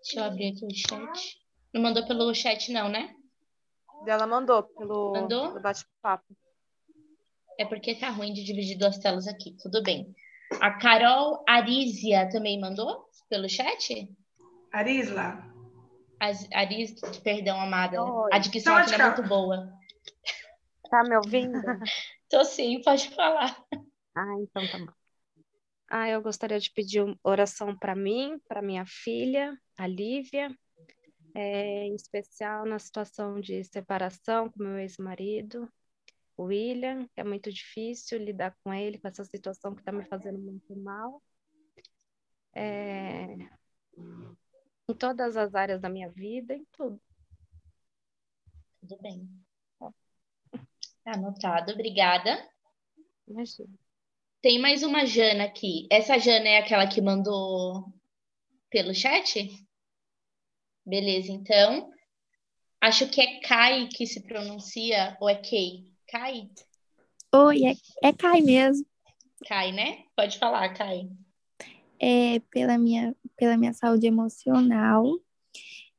Deixa 0.03 0.21
eu 0.21 0.25
abrir 0.25 0.53
aqui 0.53 0.67
o 0.67 0.75
chat. 0.75 1.39
Não 1.73 1.83
mandou 1.83 2.07
pelo 2.07 2.35
chat, 2.35 2.71
não, 2.73 2.89
né? 2.89 3.15
Ela 4.07 4.27
mandou 4.27 4.63
pelo, 4.63 5.13
Mandou? 5.13 5.49
pelo 5.49 5.61
bate-papo. 5.61 6.37
É 7.59 7.65
porque 7.65 7.95
tá 7.95 8.09
ruim 8.11 8.33
de 8.33 8.45
dividir 8.45 8.79
duas 8.79 8.99
telas 8.99 9.27
aqui. 9.27 9.57
Tudo 9.61 9.83
bem. 9.83 10.15
A 10.61 10.71
Carol 10.79 11.43
Arísia 11.47 12.29
também 12.31 12.59
mandou 12.61 13.09
pelo 13.29 13.49
chat? 13.49 14.09
Arisla. 14.73 15.45
As- 16.21 16.49
Aris, 16.53 16.95
perdão, 17.23 17.61
amada. 17.61 18.03
Oi. 18.03 18.31
A 18.33 18.39
dicção 18.39 18.77
aqui 18.77 18.97
não 18.97 19.05
é 19.07 19.09
muito 19.09 19.29
boa. 19.29 19.73
Tá 20.91 21.03
me 21.03 21.17
ouvindo? 21.17 21.61
Tô 22.31 22.45
sim, 22.45 22.81
pode 22.83 23.11
falar. 23.11 23.61
Ah, 24.15 24.35
então 24.41 24.67
tá 24.69 24.79
bom. 24.79 24.93
Ah, 25.91 26.09
eu 26.09 26.21
gostaria 26.23 26.61
de 26.61 26.71
pedir 26.71 27.03
um- 27.03 27.17
oração 27.23 27.77
para 27.77 27.95
mim, 27.95 28.39
para 28.47 28.61
minha 28.63 28.85
filha, 28.87 29.59
a 29.77 29.87
Lívia, 29.87 30.55
é, 31.35 31.85
em 31.85 31.95
especial 31.95 32.67
na 32.67 32.79
situação 32.79 33.41
de 33.41 33.65
separação 33.65 34.51
com 34.51 34.63
meu 34.63 34.79
ex-marido, 34.79 35.67
o 36.39 36.45
William, 36.45 37.07
que 37.09 37.21
é 37.21 37.25
muito 37.25 37.53
difícil 37.53 38.17
lidar 38.19 38.57
com 38.63 38.73
ele, 38.73 38.97
com 38.97 39.09
essa 39.09 39.25
situação 39.25 39.75
que 39.75 39.81
está 39.81 39.91
me 39.91 40.05
fazendo 40.05 40.39
muito 40.39 40.75
mal. 40.77 41.21
É, 42.55 43.35
em 44.89 44.95
todas 44.97 45.37
as 45.37 45.55
áreas 45.55 45.81
da 45.81 45.89
minha 45.89 46.09
vida, 46.09 46.55
em 46.55 46.65
tudo. 46.73 47.01
Tudo 48.81 49.03
bem. 49.03 49.29
Tá 51.05 51.15
anotado, 51.15 51.73
obrigada. 51.73 52.49
Imagina. 53.27 53.77
Tem 54.41 54.61
mais 54.61 54.85
uma 54.85 55.05
Jana 55.05 55.45
aqui. 55.45 55.89
Essa 55.91 56.19
Jana 56.19 56.49
é 56.49 56.59
aquela 56.59 56.87
que 56.87 57.01
mandou 57.01 57.93
pelo 58.71 58.95
chat? 58.95 59.51
Beleza, 60.87 61.33
então. 61.33 61.93
Acho 62.81 63.11
que 63.11 63.21
é 63.21 63.41
Kai 63.41 63.89
que 63.89 64.07
se 64.07 64.23
pronuncia, 64.23 65.17
ou 65.21 65.29
é 65.29 65.35
Kay? 65.35 65.98
Kai? 66.09 66.49
Oi, 67.35 67.67
é, 67.67 67.75
é 68.03 68.13
Kai 68.15 68.41
mesmo. 68.41 68.87
Kai, 69.47 69.73
né? 69.73 70.05
Pode 70.17 70.39
falar, 70.39 70.73
Kai. 70.73 71.07
É 72.01 72.41
pela 72.51 72.79
minha, 72.79 73.15
pela 73.37 73.59
minha 73.59 73.75
saúde 73.75 74.07
emocional 74.07 75.05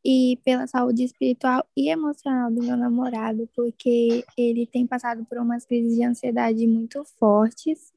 e 0.03 0.39
pela 0.43 0.66
saúde 0.66 1.03
espiritual 1.03 1.64
e 1.78 1.89
emocional 1.89 2.51
do 2.51 2.64
meu 2.64 2.76
namorado, 2.76 3.47
porque 3.55 4.26
ele 4.36 4.66
tem 4.66 4.88
passado 4.88 5.24
por 5.26 5.38
umas 5.38 5.64
crises 5.64 5.95
de 5.95 6.03
ansiedade 6.03 6.66
muito 6.66 7.05
fortes 7.05 7.93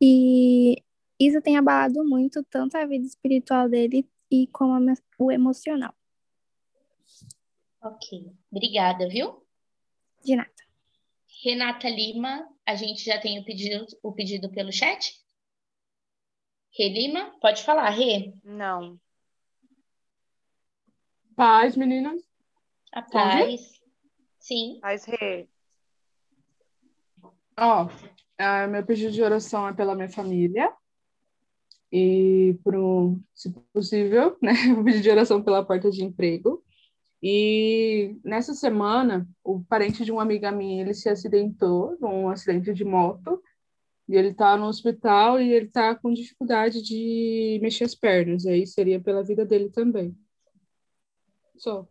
e 0.00 0.82
isso 1.20 1.40
tem 1.40 1.56
abalado 1.56 2.04
muito 2.04 2.42
tanto 2.42 2.76
a 2.76 2.84
vida 2.84 3.06
espiritual 3.06 3.68
dele 3.68 4.08
e 4.28 4.48
como 4.48 4.74
o 5.18 5.30
emocional. 5.30 5.94
Ok. 7.80 8.32
Obrigada, 8.50 9.08
viu? 9.08 9.46
De 10.24 10.34
nada. 10.34 10.63
Renata 11.44 11.90
Lima, 11.90 12.48
a 12.64 12.74
gente 12.74 13.04
já 13.04 13.20
tem 13.20 13.38
o 13.38 13.44
pedido, 13.44 13.86
o 14.02 14.12
pedido 14.12 14.50
pelo 14.50 14.72
chat? 14.72 15.14
Rê 16.74 16.88
Lima, 16.88 17.38
pode 17.38 17.62
falar, 17.62 17.90
Rê. 17.90 18.32
Não. 18.42 18.98
Paz, 21.36 21.76
meninas. 21.76 22.22
A 22.94 23.02
Tá 23.02 23.10
paz. 23.10 23.78
Sim. 24.38 24.78
Faz 24.80 25.04
re. 25.04 25.46
Ó, 27.58 27.88
ah, 28.38 28.66
meu 28.66 28.84
pedido 28.86 29.12
de 29.12 29.22
oração 29.22 29.68
é 29.68 29.74
pela 29.74 29.94
minha 29.94 30.08
família 30.08 30.74
e 31.92 32.58
pro, 32.64 33.20
se 33.34 33.52
possível, 33.70 34.38
né, 34.40 34.52
o 34.78 34.82
pedido 34.82 35.02
de 35.02 35.10
oração 35.10 35.42
pela 35.42 35.62
porta 35.64 35.90
de 35.90 36.02
emprego. 36.02 36.63
E 37.26 38.18
nessa 38.22 38.52
semana, 38.52 39.26
o 39.42 39.64
parente 39.64 40.04
de 40.04 40.12
uma 40.12 40.20
amiga 40.20 40.52
minha, 40.52 40.82
ele 40.82 40.92
se 40.92 41.08
acidentou 41.08 41.96
num 41.98 42.28
acidente 42.28 42.74
de 42.74 42.84
moto 42.84 43.42
e 44.06 44.14
ele 44.14 44.34
tá 44.34 44.58
no 44.58 44.66
hospital 44.66 45.40
e 45.40 45.50
ele 45.50 45.68
tá 45.68 45.94
com 45.94 46.12
dificuldade 46.12 46.82
de 46.82 47.58
mexer 47.62 47.84
as 47.84 47.94
pernas. 47.94 48.44
Aí 48.44 48.66
seria 48.66 49.00
pela 49.00 49.24
vida 49.24 49.42
dele 49.42 49.70
também. 49.70 50.14
Só. 51.56 51.88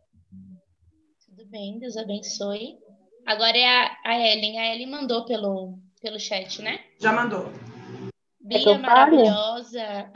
Tudo 1.25 1.47
bem, 1.47 1.79
Deus 1.79 1.97
abençoe. 1.97 2.77
Agora 3.25 3.57
é 3.57 3.65
a, 3.65 3.97
a 4.05 4.19
Ellen. 4.19 4.59
A 4.59 4.75
Ellen 4.75 4.91
mandou 4.91 5.25
pelo, 5.25 5.79
pelo 5.99 6.19
chat, 6.19 6.61
né? 6.61 6.79
Já 7.01 7.11
mandou. 7.11 7.51
Bia 8.39 8.61
fale? 8.61 8.81
maravilhosa. 8.83 10.11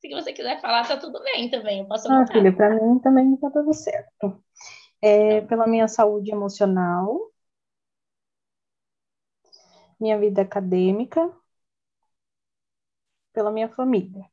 Se 0.00 0.08
você 0.10 0.32
quiser 0.32 0.60
falar, 0.60 0.86
tá 0.88 0.96
tudo 0.96 1.22
bem 1.22 1.48
também. 1.50 1.80
Eu 1.80 1.86
posso 1.86 2.08
Ah, 2.08 2.26
filha, 2.32 2.54
para 2.54 2.70
mim 2.74 2.98
também 3.00 3.36
tá 3.36 3.50
tudo 3.50 3.72
certo. 3.74 4.42
É, 5.02 5.42
pela 5.42 5.66
minha 5.66 5.88
saúde 5.88 6.32
emocional, 6.32 7.32
minha 10.00 10.18
vida 10.18 10.42
acadêmica, 10.42 11.32
pela 13.32 13.50
minha 13.50 13.68
família. 13.70 14.30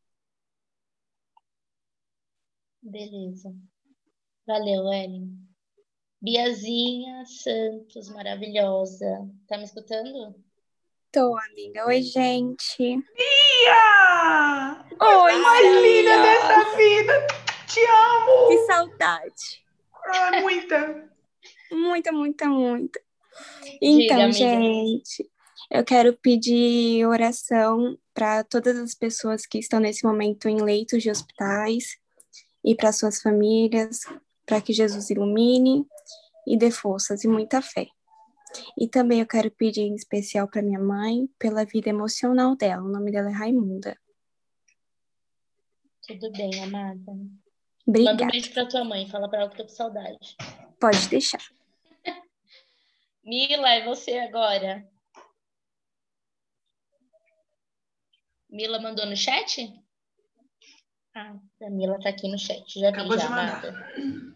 Beleza. 2.82 3.54
Valeu, 4.48 4.92
Ellen. 4.94 5.48
Biazinha 6.22 7.26
Santos, 7.26 8.10
maravilhosa. 8.10 9.30
Tá 9.48 9.58
me 9.58 9.66
escutando? 9.66 10.36
Tô, 11.16 11.34
amiga. 11.38 11.88
Oi, 11.88 12.02
gente. 12.02 12.78
Bia! 12.78 13.02
Oi, 15.00 15.36
mais 15.38 15.82
linda 15.82 16.22
dessa 16.22 16.76
vida! 16.76 17.28
Te 17.68 17.80
amo! 17.80 18.50
Que 18.50 18.58
saudade. 18.66 19.64
Ah, 20.08 20.42
muita! 20.42 21.10
Muita, 21.72 22.12
muita, 22.12 22.50
muita. 22.50 23.00
Então, 23.82 24.24
amiga. 24.24 24.34
gente, 24.34 25.32
eu 25.72 25.86
quero 25.86 26.12
pedir 26.18 27.08
oração 27.08 27.98
para 28.14 28.44
todas 28.44 28.78
as 28.78 28.94
pessoas 28.94 29.46
que 29.46 29.58
estão 29.58 29.80
nesse 29.80 30.06
momento 30.06 30.50
em 30.50 30.62
leitos 30.62 31.02
de 31.02 31.10
hospitais 31.10 31.96
e 32.62 32.76
para 32.76 32.92
suas 32.92 33.22
famílias, 33.22 34.02
para 34.46 34.60
que 34.60 34.74
Jesus 34.74 35.10
ilumine 35.10 35.88
e 36.46 36.58
dê 36.58 36.72
forças 36.72 37.24
e 37.24 37.28
muita 37.30 37.62
fé. 37.62 37.88
E 38.78 38.88
também 38.88 39.20
eu 39.20 39.28
quero 39.28 39.50
pedir 39.52 39.82
em 39.82 39.96
especial 39.96 40.48
para 40.48 40.62
minha 40.62 40.80
mãe 40.80 41.28
pela 41.40 41.66
vida 41.66 41.90
emocional 41.90 42.56
dela. 42.56 42.84
O 42.84 42.90
nome 42.92 43.12
dela 43.12 43.30
é 43.30 43.34
Raimunda. 43.34 43.98
Tudo 46.08 46.32
bem, 46.32 46.64
amada. 46.64 47.00
Manda 47.08 47.30
um 47.30 47.42
Obrigada. 47.88 48.26
beijo 48.32 48.54
pra 48.54 48.66
tua 48.68 48.84
mãe, 48.84 49.08
fala 49.08 49.30
pra 49.30 49.42
ela 49.42 49.50
que 49.50 49.58
tô 49.58 49.64
com 49.64 49.70
saudade. 49.70 50.36
Pode 50.80 51.08
deixar. 51.10 51.42
Mila, 53.24 53.70
é 53.70 53.86
você 53.86 54.20
agora. 54.20 54.88
Mila 58.50 58.80
mandou 58.80 59.06
no 59.06 59.16
chat? 59.16 59.74
Ah, 61.14 61.36
a 61.64 61.70
Mila 61.70 62.00
tá 62.00 62.10
aqui 62.10 62.28
no 62.30 62.38
chat, 62.38 62.80
já 62.80 62.92
vi 62.92 62.96
Acabou 62.98 63.18
já, 63.18 63.24
de 63.26 63.30
mandar. 63.30 63.66
amada. 63.66 64.35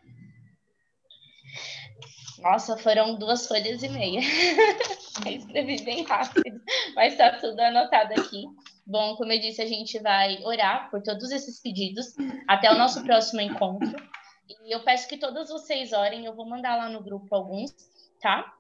Nossa, 2.42 2.78
foram 2.78 3.16
duas 3.16 3.48
folhas 3.48 3.84
e 3.84 3.90
meia. 3.90 4.22
Escrevi 5.28 5.84
bem 5.84 6.04
rápido, 6.04 6.62
mas 6.96 7.18
tá 7.18 7.38
tudo 7.38 7.60
anotado 7.60 8.14
aqui. 8.14 8.46
Bom, 8.86 9.16
como 9.16 9.32
eu 9.32 9.40
disse, 9.40 9.62
a 9.62 9.68
gente 9.68 10.00
vai 10.00 10.42
orar 10.44 10.90
por 10.90 11.02
todos 11.02 11.32
esses 11.32 11.62
pedidos 11.62 12.16
até 12.48 12.72
o 12.72 12.78
nosso 12.78 13.04
próximo 13.04 13.42
encontro. 13.42 13.96
E 14.50 14.74
eu 14.74 14.84
peço 14.84 15.08
que 15.08 15.18
todas 15.18 15.50
vocês 15.50 15.94
orem, 15.94 16.26
eu 16.26 16.36
vou 16.36 16.48
mandar 16.48 16.76
lá 16.76 16.90
no 16.90 17.04
grupo 17.04 17.34
alguns, 17.36 17.72
tá? 18.22 18.54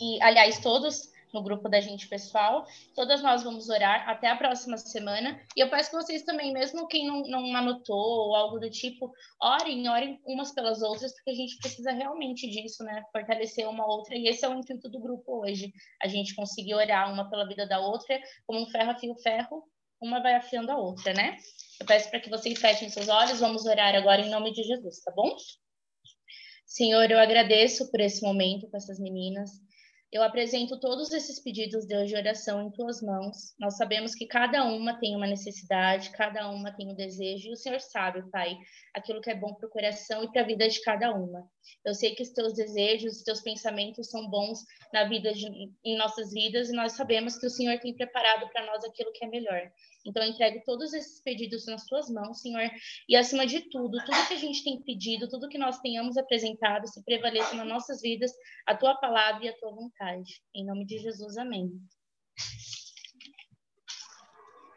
E, 0.00 0.22
aliás, 0.22 0.58
todos 0.58 1.10
no 1.32 1.42
grupo 1.42 1.68
da 1.68 1.80
gente 1.80 2.08
pessoal. 2.08 2.66
Todas 2.94 3.22
nós 3.22 3.42
vamos 3.42 3.68
orar 3.68 4.08
até 4.08 4.28
a 4.28 4.36
próxima 4.36 4.76
semana. 4.76 5.40
E 5.56 5.60
eu 5.60 5.70
peço 5.70 5.90
que 5.90 5.96
vocês 5.96 6.22
também, 6.22 6.52
mesmo 6.52 6.86
quem 6.88 7.06
não, 7.06 7.22
não 7.22 7.56
anotou 7.56 7.96
ou 7.96 8.34
algo 8.34 8.58
do 8.58 8.70
tipo, 8.70 9.12
orem, 9.40 9.88
orem 9.88 10.20
umas 10.24 10.52
pelas 10.52 10.82
outras, 10.82 11.12
porque 11.14 11.30
a 11.30 11.34
gente 11.34 11.58
precisa 11.58 11.92
realmente 11.92 12.48
disso, 12.48 12.84
né? 12.84 13.02
Fortalecer 13.12 13.68
uma 13.68 13.86
outra. 13.86 14.14
E 14.16 14.26
esse 14.28 14.44
é 14.44 14.48
o 14.48 14.54
intuito 14.54 14.88
do 14.88 15.00
grupo 15.00 15.42
hoje. 15.44 15.72
A 16.02 16.08
gente 16.08 16.34
conseguir 16.34 16.74
orar 16.74 17.12
uma 17.12 17.28
pela 17.28 17.46
vida 17.46 17.66
da 17.66 17.80
outra, 17.80 18.18
como 18.46 18.60
um 18.60 18.66
ferro 18.66 18.90
afia 18.90 19.12
o 19.12 19.18
ferro, 19.18 19.64
uma 20.00 20.22
vai 20.22 20.34
afiando 20.34 20.70
a 20.70 20.76
outra, 20.76 21.12
né? 21.12 21.36
Eu 21.80 21.86
peço 21.86 22.10
para 22.10 22.20
que 22.20 22.30
vocês 22.30 22.58
fechem 22.58 22.88
seus 22.88 23.08
olhos, 23.08 23.40
vamos 23.40 23.66
orar 23.66 23.94
agora 23.94 24.20
em 24.20 24.30
nome 24.30 24.52
de 24.52 24.62
Jesus, 24.62 25.00
tá 25.02 25.12
bom? 25.14 25.36
Senhor, 26.66 27.10
eu 27.10 27.18
agradeço 27.18 27.90
por 27.90 28.00
esse 28.00 28.22
momento 28.22 28.68
com 28.68 28.76
essas 28.76 28.98
meninas. 28.98 29.50
Eu 30.12 30.22
apresento 30.22 30.78
todos 30.78 31.12
esses 31.12 31.42
pedidos, 31.42 31.84
de 31.84 32.14
oração 32.14 32.62
em 32.62 32.70
tuas 32.70 33.02
mãos. 33.02 33.54
Nós 33.58 33.76
sabemos 33.76 34.14
que 34.14 34.26
cada 34.26 34.64
uma 34.64 34.98
tem 35.00 35.16
uma 35.16 35.26
necessidade, 35.26 36.10
cada 36.10 36.48
uma 36.48 36.74
tem 36.74 36.88
um 36.88 36.94
desejo, 36.94 37.48
e 37.48 37.52
o 37.52 37.56
Senhor 37.56 37.80
sabe, 37.80 38.22
Pai, 38.30 38.56
aquilo 38.94 39.20
que 39.20 39.30
é 39.30 39.34
bom 39.34 39.54
para 39.54 39.66
o 39.66 39.70
coração 39.70 40.22
e 40.22 40.30
para 40.30 40.42
a 40.42 40.46
vida 40.46 40.68
de 40.68 40.80
cada 40.80 41.12
uma. 41.12 41.48
Eu 41.84 41.92
sei 41.92 42.14
que 42.14 42.22
os 42.22 42.30
teus 42.30 42.54
desejos, 42.54 43.16
os 43.16 43.22
teus 43.24 43.40
pensamentos 43.42 44.08
são 44.08 44.30
bons 44.30 44.60
na 44.92 45.04
vida 45.08 45.32
de, 45.32 45.46
em 45.84 45.96
nossas 45.96 46.32
vidas, 46.32 46.68
e 46.68 46.72
nós 46.72 46.92
sabemos 46.92 47.36
que 47.36 47.46
o 47.46 47.50
Senhor 47.50 47.78
tem 47.80 47.94
preparado 47.94 48.48
para 48.50 48.64
nós 48.64 48.84
aquilo 48.84 49.12
que 49.12 49.24
é 49.24 49.28
melhor. 49.28 49.70
Então, 50.06 50.22
eu 50.22 50.30
entrego 50.30 50.62
todos 50.64 50.92
esses 50.92 51.20
pedidos 51.20 51.66
nas 51.66 51.84
tuas 51.84 52.08
mãos, 52.08 52.40
Senhor, 52.40 52.70
e 53.08 53.16
acima 53.16 53.46
de 53.46 53.68
tudo, 53.70 53.98
tudo 54.04 54.28
que 54.28 54.34
a 54.34 54.38
gente 54.38 54.62
tem 54.62 54.80
pedido, 54.82 55.28
tudo 55.28 55.48
que 55.48 55.58
nós 55.58 55.80
tenhamos 55.80 56.16
apresentado, 56.16 56.86
se 56.86 57.04
prevaleça 57.04 57.56
nas 57.56 57.66
nossas 57.66 58.00
vidas 58.00 58.32
a 58.66 58.74
tua 58.74 58.94
palavra 58.96 59.44
e 59.44 59.48
a 59.48 59.56
tua 59.56 59.74
vontade. 59.74 60.40
Em 60.54 60.64
nome 60.64 60.86
de 60.86 60.98
Jesus, 60.98 61.36
amém. 61.36 61.72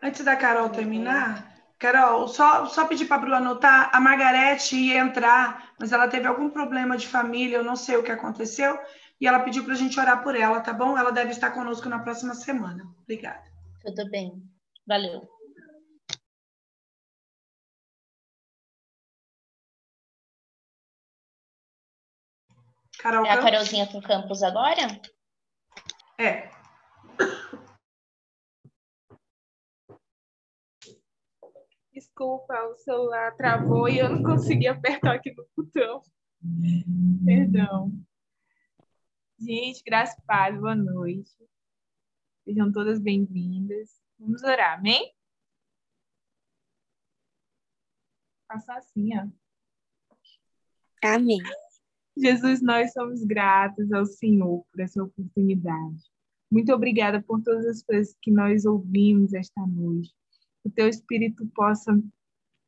Antes 0.01 0.23
da 0.23 0.35
Carol 0.35 0.69
terminar, 0.69 1.59
Carol, 1.77 2.27
só, 2.27 2.65
só 2.65 2.87
pedir 2.87 3.05
para 3.05 3.17
a 3.17 3.19
Bru 3.19 3.33
anotar, 3.35 3.89
a 3.93 3.99
Margarete 3.99 4.75
ia 4.75 4.99
entrar, 4.99 5.73
mas 5.79 5.91
ela 5.91 6.07
teve 6.07 6.25
algum 6.25 6.49
problema 6.49 6.97
de 6.97 7.07
família, 7.07 7.57
eu 7.57 7.63
não 7.63 7.75
sei 7.75 7.97
o 7.97 8.03
que 8.03 8.11
aconteceu, 8.11 8.79
e 9.19 9.27
ela 9.27 9.41
pediu 9.41 9.63
para 9.63 9.73
a 9.73 9.77
gente 9.77 9.99
orar 9.99 10.23
por 10.23 10.35
ela, 10.35 10.61
tá 10.61 10.73
bom? 10.73 10.97
Ela 10.97 11.11
deve 11.11 11.31
estar 11.31 11.51
conosco 11.51 11.87
na 11.89 11.99
próxima 11.99 12.33
semana. 12.33 12.83
Obrigada. 13.03 13.43
Tudo 13.81 14.09
bem. 14.09 14.41
Valeu. 14.89 15.21
Carol 22.97 23.23
É 23.23 23.29
a? 23.29 23.39
Carolzinha 23.39 23.85
com 23.85 24.01
Campos 24.01 24.41
agora? 24.41 24.81
É. 26.17 26.49
Desculpa, 31.93 32.59
o 32.63 32.75
celular 32.77 33.37
travou 33.37 33.87
e 33.87 33.99
eu 33.99 34.09
não 34.09 34.23
consegui 34.23 34.67
apertar 34.67 35.13
aqui 35.13 35.31
no 35.35 35.47
botão. 35.55 36.01
Perdão. 37.23 37.91
Gente, 39.37 39.83
graças 39.85 40.17
e 40.17 40.25
paz, 40.25 40.59
boa 40.59 40.75
noite. 40.75 41.31
Sejam 42.43 42.71
todas 42.71 42.99
bem-vindas. 42.99 44.08
Vamos 44.19 44.43
orar, 44.43 44.77
amém? 44.77 45.13
Faça 48.47 48.73
assim, 48.73 49.17
ó. 49.17 49.27
Amém. 51.03 51.39
Jesus, 52.17 52.61
nós 52.61 52.91
somos 52.91 53.23
gratos 53.23 53.91
ao 53.93 54.05
Senhor 54.05 54.65
por 54.69 54.81
essa 54.81 55.01
oportunidade. 55.01 56.03
Muito 56.51 56.73
obrigada 56.73 57.21
por 57.21 57.41
todas 57.41 57.65
as 57.65 57.81
coisas 57.81 58.13
que 58.21 58.29
nós 58.29 58.65
ouvimos 58.65 59.33
esta 59.33 59.65
noite. 59.65 60.13
Que 60.61 60.69
o 60.69 60.71
teu 60.71 60.89
Espírito 60.89 61.47
possa 61.55 61.97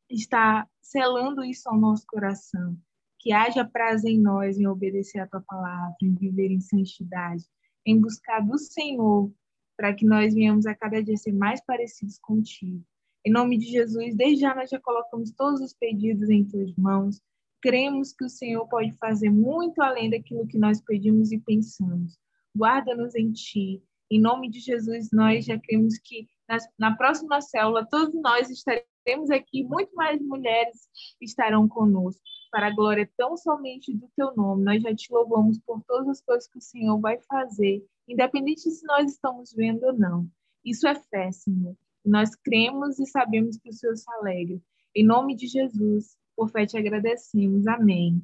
estar 0.08 0.66
selando 0.80 1.44
isso 1.44 1.68
ao 1.68 1.76
nosso 1.76 2.06
coração. 2.06 2.78
Que 3.18 3.32
haja 3.32 3.62
prazer 3.64 4.12
em 4.12 4.20
nós 4.20 4.58
em 4.58 4.66
obedecer 4.66 5.18
a 5.18 5.26
tua 5.26 5.42
palavra, 5.42 5.94
em 6.00 6.14
viver 6.14 6.50
em 6.50 6.60
santidade, 6.60 7.44
em 7.84 8.00
buscar 8.00 8.40
do 8.40 8.56
Senhor, 8.56 9.30
para 9.76 9.94
que 9.94 10.04
nós 10.04 10.34
venhamos 10.34 10.66
a 10.66 10.74
cada 10.74 11.02
dia 11.02 11.16
ser 11.16 11.32
mais 11.32 11.64
parecidos 11.64 12.18
contigo. 12.18 12.84
Em 13.24 13.30
nome 13.30 13.56
de 13.56 13.66
Jesus, 13.66 14.14
desde 14.16 14.40
já 14.40 14.54
nós 14.54 14.68
já 14.68 14.80
colocamos 14.80 15.30
todos 15.32 15.60
os 15.60 15.72
pedidos 15.72 16.28
em 16.28 16.44
tuas 16.44 16.74
mãos. 16.76 17.20
Cremos 17.60 18.12
que 18.12 18.24
o 18.24 18.28
Senhor 18.28 18.66
pode 18.68 18.92
fazer 18.98 19.30
muito 19.30 19.80
além 19.80 20.10
daquilo 20.10 20.46
que 20.46 20.58
nós 20.58 20.80
pedimos 20.80 21.30
e 21.30 21.38
pensamos. 21.38 22.18
Guarda-nos 22.56 23.14
em 23.14 23.30
ti. 23.30 23.82
Em 24.10 24.20
nome 24.20 24.50
de 24.50 24.58
Jesus, 24.58 25.10
nós 25.12 25.44
já 25.44 25.58
cremos 25.58 25.96
que 25.98 26.26
nas, 26.48 26.68
na 26.78 26.96
próxima 26.96 27.40
célula 27.40 27.86
todos 27.88 28.14
nós 28.20 28.50
estaremos 28.50 29.30
aqui, 29.30 29.64
muito 29.64 29.94
mais 29.94 30.20
mulheres 30.20 30.88
estarão 31.20 31.68
conosco, 31.68 32.20
para 32.52 32.66
a 32.66 32.70
glória 32.70 33.10
tão 33.16 33.34
somente 33.34 33.92
do 33.94 34.06
teu 34.14 34.36
nome. 34.36 34.62
Nós 34.62 34.82
já 34.82 34.94
te 34.94 35.10
louvamos 35.10 35.58
por 35.58 35.82
todas 35.84 36.06
as 36.08 36.20
coisas 36.20 36.46
que 36.46 36.58
o 36.58 36.62
Senhor 36.62 37.00
vai 37.00 37.18
fazer, 37.22 37.84
independente 38.06 38.70
se 38.70 38.86
nós 38.86 39.10
estamos 39.10 39.54
vendo 39.54 39.82
ou 39.84 39.94
não. 39.94 40.28
Isso 40.62 40.86
é 40.86 40.94
fé, 40.94 41.32
Senhor. 41.32 41.74
Nós 42.04 42.34
cremos 42.36 42.98
e 42.98 43.06
sabemos 43.06 43.56
que 43.56 43.70
o 43.70 43.72
Senhor 43.72 43.96
se 43.96 44.10
alegra. 44.12 44.60
Em 44.94 45.04
nome 45.04 45.34
de 45.34 45.46
Jesus, 45.46 46.16
por 46.36 46.50
fé 46.50 46.66
te 46.66 46.76
agradecemos. 46.76 47.66
Amém. 47.66 48.22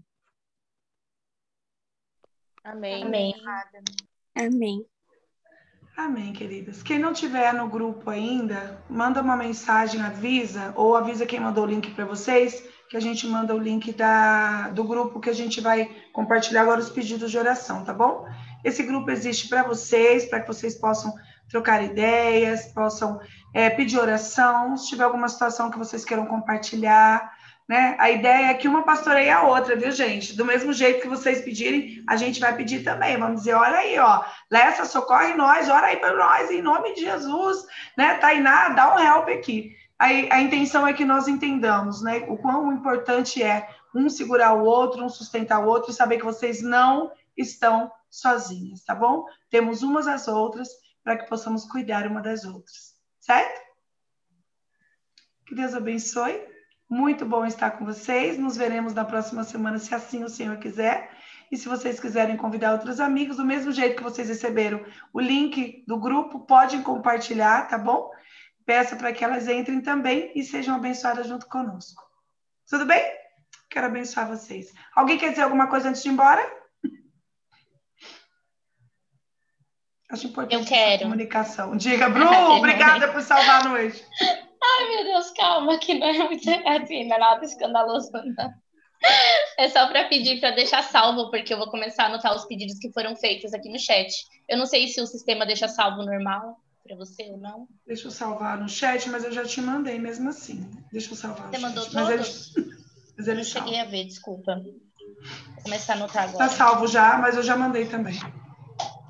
Amém. 2.62 3.04
Amém. 3.04 3.34
Amém. 4.34 4.86
Amém, 5.96 6.32
queridas. 6.32 6.82
Quem 6.82 6.98
não 6.98 7.12
tiver 7.12 7.52
no 7.54 7.68
grupo 7.68 8.08
ainda, 8.10 8.80
manda 8.88 9.20
uma 9.20 9.36
mensagem, 9.36 10.00
avisa, 10.00 10.72
ou 10.76 10.94
avisa 10.94 11.26
quem 11.26 11.40
mandou 11.40 11.64
o 11.64 11.66
link 11.66 11.92
para 11.92 12.04
vocês, 12.04 12.62
que 12.88 12.96
a 12.96 13.00
gente 13.00 13.26
manda 13.26 13.54
o 13.54 13.58
link 13.58 13.92
da, 13.92 14.68
do 14.68 14.82
grupo 14.82 15.20
que 15.20 15.28
a 15.28 15.34
gente 15.34 15.60
vai 15.60 15.90
compartilhar 16.12 16.62
agora 16.62 16.80
os 16.80 16.88
pedidos 16.90 17.30
de 17.30 17.38
oração, 17.38 17.84
tá 17.84 17.92
bom? 17.92 18.26
Esse 18.64 18.82
grupo 18.82 19.10
existe 19.10 19.48
para 19.48 19.62
vocês, 19.62 20.24
para 20.24 20.40
que 20.40 20.46
vocês 20.46 20.74
possam 20.74 21.12
trocar 21.48 21.82
ideias, 21.82 22.66
possam 22.72 23.20
é, 23.54 23.70
pedir 23.70 23.98
oração, 23.98 24.76
se 24.76 24.88
tiver 24.88 25.04
alguma 25.04 25.28
situação 25.28 25.70
que 25.70 25.78
vocês 25.78 26.04
queiram 26.04 26.26
compartilhar, 26.26 27.32
né? 27.68 27.96
A 27.98 28.10
ideia 28.10 28.46
é 28.46 28.54
que 28.54 28.66
uma 28.66 28.82
pastoreie 28.82 29.28
a 29.28 29.42
outra, 29.42 29.76
viu, 29.76 29.90
gente? 29.90 30.34
Do 30.34 30.44
mesmo 30.44 30.72
jeito 30.72 31.02
que 31.02 31.08
vocês 31.08 31.42
pedirem, 31.42 32.02
a 32.08 32.16
gente 32.16 32.40
vai 32.40 32.56
pedir 32.56 32.82
também. 32.82 33.18
Vamos 33.18 33.40
dizer, 33.40 33.52
olha 33.52 33.76
aí, 33.76 33.98
ó, 33.98 34.24
Lessa, 34.50 34.86
socorre 34.86 35.34
nós, 35.34 35.68
ora 35.68 35.88
aí 35.88 35.96
para 35.96 36.16
nós, 36.16 36.50
em 36.50 36.62
nome 36.62 36.94
de 36.94 37.02
Jesus, 37.02 37.66
né? 37.96 38.14
Tainá, 38.14 38.70
dá 38.70 38.94
um 38.94 38.98
help 38.98 39.28
aqui. 39.28 39.77
A, 39.98 40.06
a 40.06 40.40
intenção 40.40 40.86
é 40.86 40.92
que 40.92 41.04
nós 41.04 41.26
entendamos, 41.26 42.02
né? 42.02 42.18
O 42.28 42.36
quão 42.36 42.72
importante 42.72 43.42
é 43.42 43.68
um 43.94 44.08
segurar 44.08 44.54
o 44.54 44.64
outro, 44.64 45.04
um 45.04 45.08
sustentar 45.08 45.60
o 45.60 45.66
outro 45.66 45.90
e 45.90 45.94
saber 45.94 46.18
que 46.18 46.24
vocês 46.24 46.62
não 46.62 47.10
estão 47.36 47.90
sozinhas, 48.10 48.84
tá 48.84 48.94
bom? 48.94 49.26
Temos 49.50 49.82
umas 49.82 50.06
às 50.06 50.28
outras 50.28 50.68
para 51.02 51.16
que 51.16 51.28
possamos 51.28 51.64
cuidar 51.64 52.06
uma 52.06 52.20
das 52.20 52.44
outras, 52.44 52.94
certo? 53.20 53.60
Que 55.46 55.54
Deus 55.54 55.74
abençoe. 55.74 56.46
Muito 56.88 57.24
bom 57.24 57.44
estar 57.44 57.72
com 57.72 57.84
vocês. 57.84 58.38
Nos 58.38 58.56
veremos 58.56 58.94
na 58.94 59.04
próxima 59.04 59.44
semana, 59.44 59.78
se 59.78 59.94
assim 59.94 60.22
o 60.22 60.28
Senhor 60.28 60.56
quiser. 60.58 61.10
E 61.50 61.56
se 61.56 61.68
vocês 61.68 61.98
quiserem 61.98 62.36
convidar 62.36 62.72
outros 62.72 63.00
amigos, 63.00 63.38
do 63.38 63.44
mesmo 63.44 63.72
jeito 63.72 63.96
que 63.96 64.02
vocês 64.02 64.28
receberam 64.28 64.84
o 65.12 65.20
link 65.20 65.82
do 65.86 65.98
grupo, 65.98 66.40
podem 66.40 66.82
compartilhar, 66.82 67.66
tá 67.68 67.78
bom? 67.78 68.10
Peça 68.68 68.96
para 68.96 69.14
que 69.14 69.24
elas 69.24 69.48
entrem 69.48 69.80
também 69.80 70.30
e 70.34 70.44
sejam 70.44 70.76
abençoadas 70.76 71.26
junto 71.26 71.48
conosco. 71.48 72.02
Tudo 72.68 72.84
bem? 72.84 73.02
Quero 73.70 73.86
abençoar 73.86 74.28
vocês. 74.28 74.74
Alguém 74.94 75.16
quer 75.16 75.30
dizer 75.30 75.40
alguma 75.40 75.68
coisa 75.68 75.88
antes 75.88 76.02
de 76.02 76.10
ir 76.10 76.12
embora? 76.12 76.46
Acho 80.10 80.26
importante 80.26 80.54
Eu 80.54 80.66
quero. 80.66 81.04
comunicação. 81.04 81.78
Diga, 81.78 82.10
Bru, 82.10 82.26
obrigada 82.58 83.10
por 83.10 83.22
salvar 83.22 83.64
a 83.64 83.68
noite. 83.70 84.04
Ai, 84.20 84.88
meu 84.90 85.04
Deus, 85.04 85.30
calma, 85.30 85.78
que 85.78 85.94
não 85.94 86.06
é 86.06 86.18
muito 86.24 86.50
assim, 86.50 87.08
não 87.08 87.16
é 87.16 87.18
nada 87.18 87.44
escandaloso, 87.46 88.12
não. 88.12 88.52
É 89.56 89.70
só 89.70 89.86
para 89.86 90.08
pedir 90.08 90.40
para 90.40 90.50
deixar 90.50 90.82
salvo, 90.82 91.30
porque 91.30 91.54
eu 91.54 91.58
vou 91.58 91.70
começar 91.70 92.02
a 92.02 92.06
anotar 92.08 92.36
os 92.36 92.44
pedidos 92.44 92.78
que 92.78 92.92
foram 92.92 93.16
feitos 93.16 93.54
aqui 93.54 93.70
no 93.70 93.78
chat. 93.78 94.12
Eu 94.46 94.58
não 94.58 94.66
sei 94.66 94.88
se 94.88 95.00
o 95.00 95.06
sistema 95.06 95.46
deixa 95.46 95.68
salvo 95.68 96.02
normal 96.02 96.60
para 96.88 96.96
você 96.96 97.24
ou 97.30 97.36
não. 97.38 97.68
Deixa 97.86 98.06
eu 98.06 98.10
salvar 98.10 98.58
no 98.58 98.68
chat, 98.68 99.08
mas 99.10 99.22
eu 99.24 99.30
já 99.30 99.44
te 99.44 99.60
mandei 99.60 99.98
mesmo 99.98 100.30
assim. 100.30 100.68
Deixa 100.90 101.12
eu 101.12 101.16
salvar. 101.16 101.50
Você 101.50 101.58
mandou 101.58 101.84
chat. 101.84 101.94
Mas 101.94 102.08
todos? 102.08 102.56
ele, 102.56 102.66
mas 103.18 103.28
ele 103.28 103.36
Não 103.38 103.44
cheguei 103.44 103.80
a 103.80 103.84
ver, 103.84 104.04
desculpa. 104.04 104.54
Vou 104.56 105.62
começar 105.64 105.92
a 105.92 105.96
anotar 105.96 106.22
agora. 106.24 106.38
Tá 106.38 106.48
salvo 106.48 106.86
já, 106.86 107.18
mas 107.18 107.36
eu 107.36 107.42
já 107.42 107.56
mandei 107.56 107.86
também. 107.86 108.18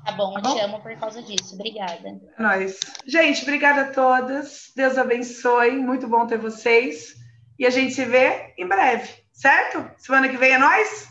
Tá 0.05 0.11
bom, 0.13 0.37
eu 0.37 0.41
Tá 0.41 0.49
bom? 0.49 0.55
te 0.55 0.61
amo 0.61 0.81
por 0.81 0.95
causa 0.97 1.21
disso. 1.21 1.53
Obrigada. 1.55 2.09
É 2.37 2.41
nóis. 2.41 2.79
Gente, 3.05 3.43
obrigada 3.43 3.81
a 3.81 3.91
todas. 3.93 4.71
Deus 4.75 4.97
abençoe. 4.97 5.71
Muito 5.77 6.07
bom 6.07 6.25
ter 6.27 6.37
vocês. 6.37 7.13
E 7.57 7.65
a 7.65 7.69
gente 7.69 7.93
se 7.93 8.05
vê 8.05 8.53
em 8.57 8.67
breve, 8.67 9.09
certo? 9.33 9.89
Semana 9.97 10.29
que 10.29 10.37
vem 10.37 10.51
é 10.53 10.57
nós? 10.57 11.08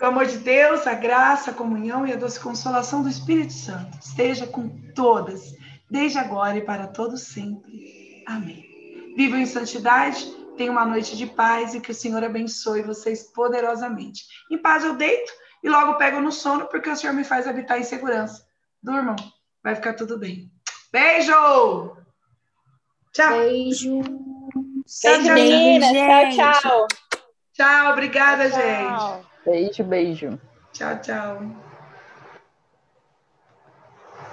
O 0.00 0.06
amor 0.06 0.26
de 0.26 0.38
Deus, 0.38 0.86
a 0.86 0.94
graça, 0.94 1.50
a 1.50 1.54
comunhão 1.54 2.06
e 2.06 2.12
a 2.12 2.16
doce 2.16 2.38
consolação 2.40 3.02
do 3.02 3.08
Espírito 3.08 3.52
Santo 3.52 3.98
esteja 3.98 4.46
com 4.46 4.68
todas, 4.94 5.54
desde 5.88 6.18
agora 6.18 6.56
e 6.56 6.62
para 6.62 6.88
todos 6.88 7.22
sempre. 7.22 8.22
Amém. 8.26 9.14
Vivam 9.16 9.38
em 9.38 9.46
santidade, 9.46 10.26
tenham 10.56 10.72
uma 10.72 10.84
noite 10.84 11.16
de 11.16 11.26
paz 11.26 11.74
e 11.74 11.80
que 11.80 11.92
o 11.92 11.94
Senhor 11.94 12.22
abençoe 12.24 12.82
vocês 12.82 13.22
poderosamente. 13.32 14.24
Em 14.50 14.58
paz 14.58 14.84
eu 14.84 14.94
deito 14.96 15.32
e 15.62 15.68
logo 15.68 15.94
pego 15.94 16.20
no 16.20 16.32
sono, 16.32 16.66
porque 16.66 16.90
o 16.90 16.96
Senhor 16.96 17.14
me 17.14 17.24
faz 17.24 17.46
habitar 17.46 17.78
em 17.78 17.84
segurança. 17.84 18.44
Durmam, 18.82 19.16
vai 19.62 19.74
ficar 19.76 19.94
tudo 19.94 20.18
bem. 20.18 20.50
Beijo! 20.92 21.96
Tchau. 23.12 23.38
Beijo. 23.38 24.00
Tchau. 24.86 25.22
Tchau, 26.34 26.60
tchau. 26.60 26.86
Tchau, 27.52 27.92
obrigada, 27.92 28.50
Tchau. 28.50 28.60
gente. 28.60 29.33
Beijo, 29.44 29.84
beijo. 29.84 30.38
Tchau, 30.72 31.00
tchau. 31.00 31.63